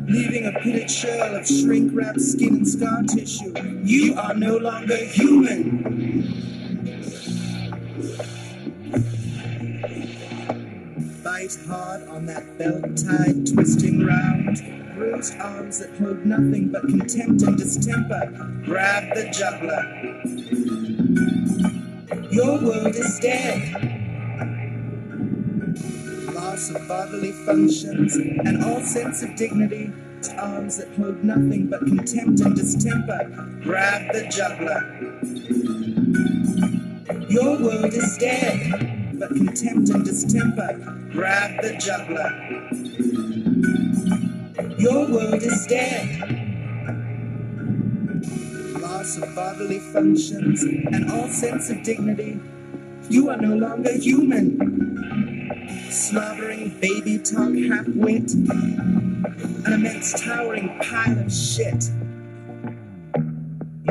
leaving 0.08 0.46
a 0.46 0.52
pitted 0.60 0.92
shell 0.92 1.36
of 1.36 1.48
shrink 1.48 1.92
wrapped 1.96 2.22
skin 2.22 2.56
and 2.58 2.68
scar 2.68 3.04
tissue. 3.04 3.54
You 3.84 4.16
are 4.16 4.36
no 4.36 4.58
longer 4.58 4.98
human. 4.98 5.93
Bite 11.44 11.60
hard 11.68 12.08
on 12.08 12.26
that 12.28 12.58
belt 12.58 12.96
tied, 12.96 13.46
twisting 13.46 14.06
round. 14.06 14.62
Bruised 14.96 15.38
arms 15.42 15.80
that 15.80 15.90
hold 15.98 16.26
nothing 16.26 16.70
but 16.70 16.84
contempt 16.84 17.42
and 17.42 17.58
distemper. 17.58 18.28
Grab 18.64 19.14
the 19.14 19.30
juggler. 19.30 19.84
Your 22.32 22.62
world 22.62 22.96
is 22.96 23.20
dead. 23.20 23.60
Loss 26.34 26.70
of 26.70 26.88
bodily 26.88 27.34
functions 27.34 28.16
and 28.16 28.64
all 28.64 28.80
sense 28.80 29.22
of 29.22 29.36
dignity. 29.36 29.92
Arms 30.38 30.78
that 30.78 30.96
hold 30.96 31.26
nothing 31.26 31.68
but 31.68 31.82
contempt 31.82 32.40
and 32.40 32.56
distemper. 32.56 33.60
Grab 33.64 34.14
the 34.14 34.30
juggler. 34.30 34.94
Your 37.28 37.60
world 37.60 37.94
is 37.94 38.18
dead, 38.18 39.03
but 39.20 39.30
contempt 39.30 39.90
and 39.90 40.06
distemper. 40.06 40.74
Grab 41.12 41.62
the 41.62 41.78
juggler. 41.78 42.32
Your 44.78 45.08
world 45.10 45.44
is 45.44 45.68
dead. 45.68 46.42
Loss 48.82 49.18
of 49.18 49.36
bodily 49.36 49.80
functions 49.80 50.64
and 50.64 51.12
all 51.12 51.30
sense 51.30 51.70
of 51.70 51.84
dignity. 51.84 52.40
You 53.10 53.30
are 53.30 53.38
no 53.38 53.56
longer 53.56 53.94
human. 53.98 54.82
Slobbering 55.90 56.80
baby 56.80 57.20
talk 57.20 57.54
half 57.70 57.88
wit. 57.90 58.34
An 58.34 59.74
immense 59.74 60.22
towering 60.22 60.80
pile 60.82 61.20
of 61.20 61.34
shit. 61.34 61.90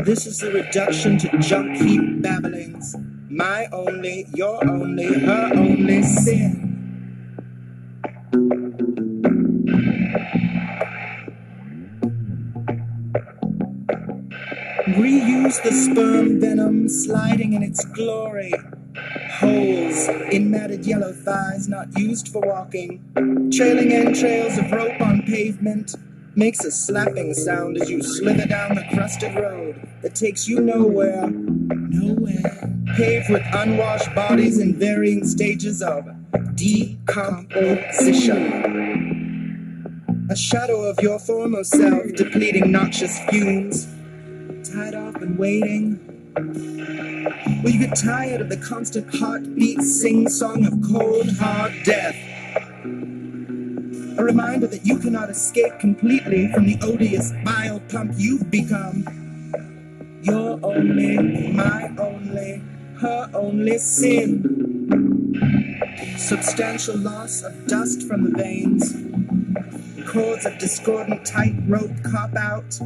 This 0.04 0.26
is 0.26 0.38
the 0.38 0.50
reduction 0.52 1.18
to 1.18 1.38
junk 1.38 1.76
heap 1.78 2.22
babblings. 2.22 2.96
My 3.32 3.66
only, 3.72 4.26
your 4.34 4.62
only, 4.68 5.06
her 5.06 5.52
only 5.54 6.02
sin. 6.02 6.68
Reuse 14.84 15.62
the 15.62 15.72
sperm 15.72 16.40
venom 16.40 16.90
sliding 16.90 17.54
in 17.54 17.62
its 17.62 17.82
glory. 17.86 18.52
Holes 19.38 20.08
in 20.30 20.50
matted 20.50 20.84
yellow 20.84 21.14
thighs 21.14 21.68
not 21.70 21.88
used 21.98 22.28
for 22.28 22.42
walking. 22.42 23.00
Trailing 23.50 23.94
entrails 23.94 24.58
of 24.58 24.70
rope 24.70 25.00
on 25.00 25.22
pavement 25.22 25.94
makes 26.36 26.66
a 26.66 26.70
slapping 26.70 27.32
sound 27.32 27.78
as 27.78 27.88
you 27.88 28.02
slither 28.02 28.44
down 28.44 28.74
the 28.74 28.84
crusted 28.92 29.34
road 29.36 29.88
that 30.02 30.14
takes 30.14 30.46
you 30.46 30.60
nowhere. 30.60 31.32
Paved 32.96 33.30
with 33.30 33.42
unwashed 33.54 34.14
bodies 34.14 34.58
in 34.58 34.74
varying 34.78 35.26
stages 35.26 35.82
of 35.82 36.04
decomposition. 36.56 38.74
A 40.30 40.36
shadow 40.36 40.82
of 40.82 41.00
your 41.00 41.18
former 41.18 41.64
self 41.64 42.02
depleting 42.14 42.70
noxious 42.70 43.18
fumes. 43.30 43.88
Tied 44.70 44.94
up 44.94 45.16
and 45.22 45.38
waiting. 45.38 45.98
Will 47.62 47.70
you 47.70 47.86
get 47.86 47.96
tired 47.96 48.42
of 48.42 48.50
the 48.50 48.58
constant 48.58 49.14
heartbeat 49.14 49.80
sing 49.80 50.28
song 50.28 50.66
of 50.66 50.74
cold, 50.92 51.28
hard 51.38 51.72
death? 51.84 52.16
A 54.18 54.22
reminder 54.22 54.66
that 54.66 54.84
you 54.84 54.98
cannot 54.98 55.30
escape 55.30 55.78
completely 55.80 56.52
from 56.52 56.66
the 56.66 56.76
odious 56.82 57.32
bile 57.44 57.80
pump 57.88 58.12
you've 58.16 58.50
become. 58.50 59.04
Your 60.22 60.58
only, 60.62 61.52
my 61.52 61.90
only, 61.98 62.62
her 63.02 63.28
only 63.34 63.78
sin. 63.78 65.34
Substantial 66.16 66.96
loss 66.98 67.42
of 67.42 67.66
dust 67.66 68.06
from 68.06 68.30
the 68.30 68.38
veins. 68.38 68.94
Cords 70.08 70.46
of 70.46 70.56
discordant 70.58 71.26
tightrope 71.26 71.90
cop 72.04 72.34
out. 72.36 72.78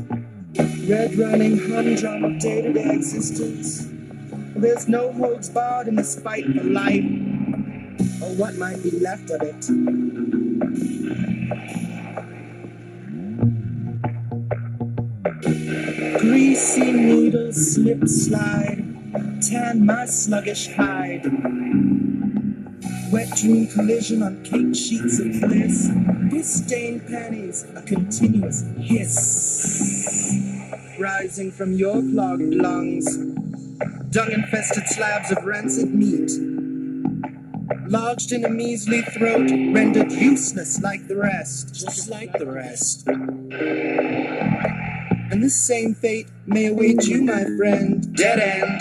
Red 0.88 1.16
running 1.18 1.58
humdrum 1.58 2.24
of 2.24 2.38
day 2.40 2.62
to 2.62 2.72
day 2.72 2.94
existence. 2.94 3.88
There's 4.56 4.88
no 4.88 5.12
holds 5.12 5.50
barred 5.50 5.86
in 5.86 5.96
this 5.96 6.18
fight 6.18 6.46
for 6.46 6.64
life, 6.64 7.04
or 8.22 8.32
what 8.36 8.56
might 8.56 8.82
be 8.82 8.92
left 8.92 9.30
of 9.30 9.42
it. 9.42 9.66
Greasy 16.20 16.90
needles 16.92 17.74
slip 17.74 18.08
slide, 18.08 18.95
tan 19.40 19.86
my 19.86 20.06
sluggish 20.06 20.68
hide. 20.74 21.24
Wet 23.12 23.30
dream 23.36 23.68
collision 23.68 24.22
on 24.22 24.42
cake 24.42 24.74
sheets 24.74 25.20
of 25.20 25.40
bliss. 25.40 25.90
Piss 26.30 26.64
stained 26.64 27.06
panties, 27.06 27.64
a 27.74 27.82
continuous 27.82 28.64
hiss. 28.78 30.34
Rising 30.98 31.52
from 31.52 31.74
your 31.74 32.02
clogged 32.02 32.54
lungs. 32.54 33.16
Dung 34.10 34.32
infested 34.32 34.86
slabs 34.88 35.30
of 35.30 35.44
rancid 35.44 35.94
meat. 35.94 36.32
Lodged 37.88 38.32
in 38.32 38.44
a 38.44 38.50
measly 38.50 39.02
throat, 39.02 39.50
rendered 39.50 40.10
useless 40.10 40.80
like 40.82 41.06
the 41.06 41.16
rest. 41.16 41.74
Just 41.74 42.08
like 42.10 42.32
the 42.32 42.46
rest. 42.46 43.06
And 45.30 45.42
this 45.42 45.56
same 45.56 45.94
fate 45.94 46.28
may 46.46 46.66
await 46.66 47.06
you, 47.06 47.22
my 47.22 47.44
friend. 47.56 48.14
Dead 48.16 48.38
end. 48.38 48.80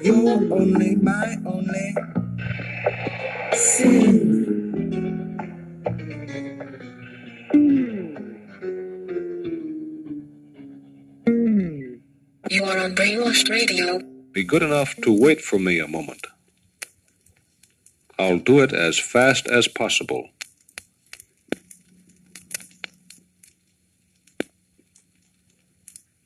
You're 0.00 0.52
only, 0.52 0.94
my 0.96 1.36
only 1.44 1.94
sin. 3.52 4.36
You 12.48 12.64
are 12.64 12.78
on 12.78 12.94
Brainwashed 12.94 13.50
Radio. 13.50 14.00
Be 14.32 14.44
good 14.44 14.62
enough 14.62 14.94
to 15.02 15.12
wait 15.12 15.40
for 15.40 15.58
me 15.58 15.80
a 15.80 15.88
moment. 15.88 16.28
I'll 18.18 18.38
do 18.38 18.60
it 18.60 18.72
as 18.72 18.98
fast 18.98 19.48
as 19.48 19.66
possible. 19.66 20.30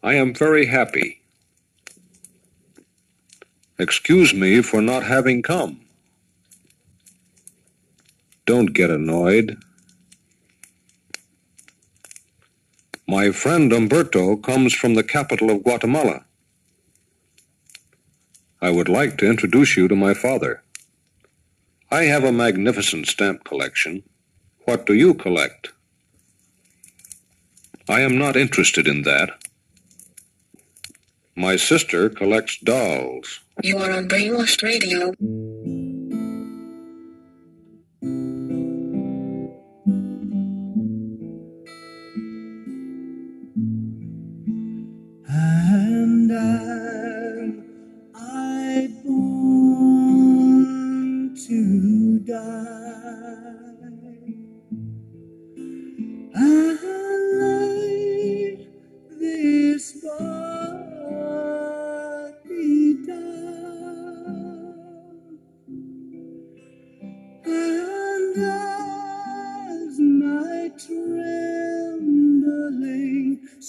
I 0.02 0.14
am 0.14 0.32
very 0.32 0.66
happy. 0.66 1.20
Excuse 3.78 4.32
me 4.32 4.62
for 4.62 4.81
not 4.81 5.02
having 5.02 5.43
come. 5.43 5.81
Don't 8.47 8.72
get 8.72 8.90
annoyed. 8.90 9.59
My 13.06 13.31
friend 13.31 13.72
Umberto 13.72 14.36
comes 14.36 14.72
from 14.72 14.94
the 14.94 15.02
capital 15.02 15.51
of 15.51 15.64
Guatemala. 15.64 16.24
I 18.62 18.70
would 18.70 18.89
like 18.89 19.18
to 19.18 19.27
introduce 19.28 19.77
you 19.77 19.89
to 19.89 19.97
my 19.97 20.14
father. 20.14 20.62
I 21.90 22.05
have 22.05 22.24
a 22.24 22.32
magnificent 22.32 23.06
stamp 23.06 23.44
collection. 23.44 24.02
What 24.64 24.86
do 24.86 24.94
you 24.94 25.12
collect? 25.12 25.72
I 27.89 28.01
am 28.02 28.16
not 28.16 28.36
interested 28.36 28.86
in 28.86 29.02
that. 29.02 29.39
My 31.40 31.56
sister 31.56 32.10
collects 32.10 32.58
dolls. 32.58 33.40
You 33.62 33.78
are 33.78 33.90
on 33.90 34.08
Brainwashed 34.08 34.62
Radio. 34.62 35.14
And 45.26 46.30
am 46.30 47.64
I 48.14 48.88
born 49.02 50.44
to 51.46 52.18
die? 52.20 52.36
And 56.34 56.80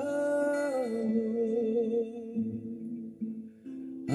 a 4.10 4.11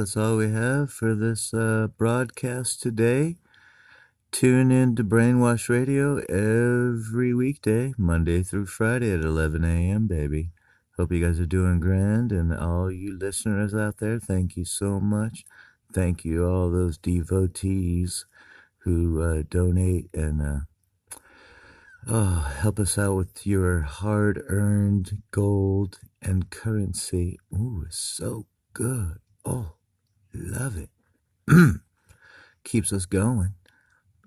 that's 0.00 0.16
all 0.16 0.38
we 0.38 0.50
have 0.50 0.90
for 0.90 1.14
this 1.14 1.52
uh, 1.52 1.86
broadcast 1.98 2.80
today. 2.80 3.36
Tune 4.32 4.70
in 4.70 4.96
to 4.96 5.04
Brainwash 5.04 5.68
Radio 5.68 6.20
every 6.20 7.34
weekday, 7.34 7.92
Monday 7.98 8.42
through 8.42 8.64
Friday 8.64 9.12
at 9.12 9.20
11 9.20 9.62
a.m., 9.62 10.06
baby. 10.06 10.52
Hope 10.96 11.12
you 11.12 11.22
guys 11.22 11.38
are 11.38 11.44
doing 11.44 11.80
grand, 11.80 12.32
and 12.32 12.50
all 12.56 12.90
you 12.90 13.18
listeners 13.18 13.74
out 13.74 13.98
there, 13.98 14.18
thank 14.18 14.56
you 14.56 14.64
so 14.64 15.00
much. 15.00 15.44
Thank 15.92 16.24
you, 16.24 16.46
all 16.46 16.70
those 16.70 16.96
devotees 16.96 18.24
who 18.78 19.20
uh, 19.20 19.42
donate 19.50 20.08
and 20.14 20.40
uh, 20.40 21.18
oh, 22.08 22.54
help 22.58 22.78
us 22.78 22.96
out 22.96 23.16
with 23.16 23.46
your 23.46 23.80
hard 23.82 24.42
earned 24.48 25.20
gold 25.30 25.98
and 26.22 26.48
currency. 26.48 27.38
Ooh, 27.52 27.84
it's 27.86 27.98
so 27.98 28.46
good. 28.72 29.18
Oh, 29.44 29.74
love 30.34 30.76
it. 30.76 31.80
Keeps 32.64 32.92
us 32.92 33.06
going. 33.06 33.54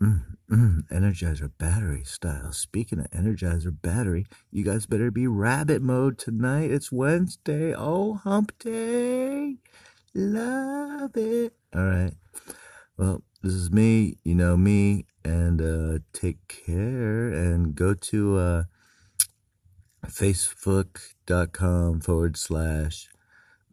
Mm, 0.01 0.37
mm, 0.51 0.81
Energizer 0.89 1.51
battery 1.57 2.03
style. 2.03 2.51
Speaking 2.51 2.99
of 2.99 3.09
Energizer 3.11 3.73
battery, 3.81 4.25
you 4.51 4.63
guys 4.63 4.85
better 4.85 5.11
be 5.11 5.27
rabbit 5.27 5.81
mode 5.81 6.17
tonight. 6.17 6.71
It's 6.71 6.91
Wednesday. 6.91 7.73
Oh, 7.73 8.15
hump 8.15 8.57
day. 8.59 9.57
Love 10.13 11.15
it. 11.15 11.53
All 11.73 11.85
right. 11.85 12.13
Well, 12.97 13.23
this 13.41 13.53
is 13.53 13.71
me. 13.71 14.17
You 14.23 14.35
know 14.35 14.57
me. 14.57 15.05
And 15.23 15.61
uh, 15.61 15.99
take 16.11 16.47
care 16.47 17.29
and 17.29 17.75
go 17.75 17.93
to 17.93 18.37
uh, 18.37 18.63
facebook.com 20.05 22.01
forward 22.01 22.35
slash 22.35 23.07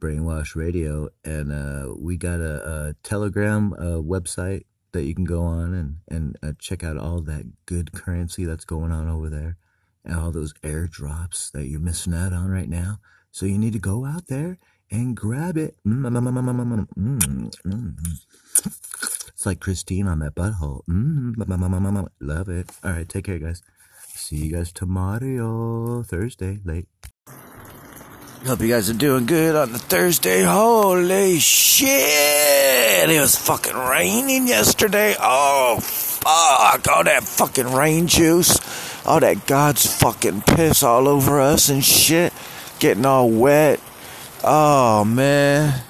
brainwash 0.01 0.57
radio 0.57 1.09
and 1.25 1.53
uh, 1.53 1.95
we 1.97 2.17
got 2.17 2.41
a, 2.41 2.89
a 2.89 2.95
telegram 3.03 3.73
uh, 3.75 4.01
website 4.01 4.65
that 4.93 5.05
you 5.05 5.15
can 5.15 5.25
go 5.25 5.43
on 5.43 5.73
and, 5.75 5.97
and 6.09 6.37
uh, 6.43 6.53
check 6.59 6.83
out 6.83 6.97
all 6.97 7.21
that 7.21 7.45
good 7.67 7.93
currency 7.93 8.45
that's 8.45 8.65
going 8.65 8.91
on 8.91 9.09
over 9.09 9.29
there 9.31 9.57
and 10.05 10.19
all 10.19 10.33
those 10.33 10.53
airdrops 10.63 11.53
that 11.53 11.67
you're 11.67 11.81
missing 11.81 12.15
out 12.15 12.33
on 12.33 12.51
right 12.51 12.69
now 12.69 12.99
so 13.31 13.47
you 13.47 13.59
need 13.59 13.73
to 13.73 13.79
go 13.79 14.05
out 14.05 14.27
there 14.27 14.59
and 14.91 15.17
grab 15.17 15.57
it 15.57 15.77
Mm, 15.87 16.03
mm, 16.07 16.19
mm, 16.19 16.29
mm, 16.29 16.87
mm, 16.97 17.51
mm, 17.51 17.51
mm. 17.67 17.95
It's 19.29 19.47
like 19.47 19.61
Christine 19.61 20.07
on 20.07 20.19
that 20.19 20.35
butthole. 20.35 20.83
Mm, 20.87 22.11
love 22.21 22.49
it. 22.49 22.71
All 22.85 22.93
right, 22.93 23.09
take 23.09 23.25
care, 23.25 23.39
guys. 23.39 23.63
See 24.15 24.37
you 24.37 24.53
guys 24.53 24.73
tomorrow, 24.73 26.03
Thursday, 26.03 26.59
late. 26.65 26.89
Hope 28.47 28.63
you 28.63 28.69
guys 28.69 28.89
are 28.89 28.95
doing 28.95 29.27
good 29.27 29.55
on 29.55 29.73
the 29.73 29.79
Thursday. 29.79 30.43
Holy 30.43 31.39
shit! 31.39 31.91
It 31.91 33.21
was 33.21 33.37
fucking 33.37 33.77
raining 33.77 34.49
yesterday. 34.49 35.15
Oh, 35.21 35.79
fuck. 35.83 36.89
All 36.89 37.05
that 37.05 37.25
fucking 37.25 37.71
rain 37.71 38.07
juice. 38.07 38.59
All 39.07 39.21
that 39.21 39.47
God's 39.47 39.85
fucking 39.95 40.41
piss 40.41 40.83
all 40.83 41.07
over 41.07 41.39
us 41.39 41.69
and 41.69 41.85
shit. 41.85 42.33
Getting 42.79 43.05
all 43.05 43.29
wet. 43.31 43.79
Oh, 44.43 45.05
man. 45.05 45.83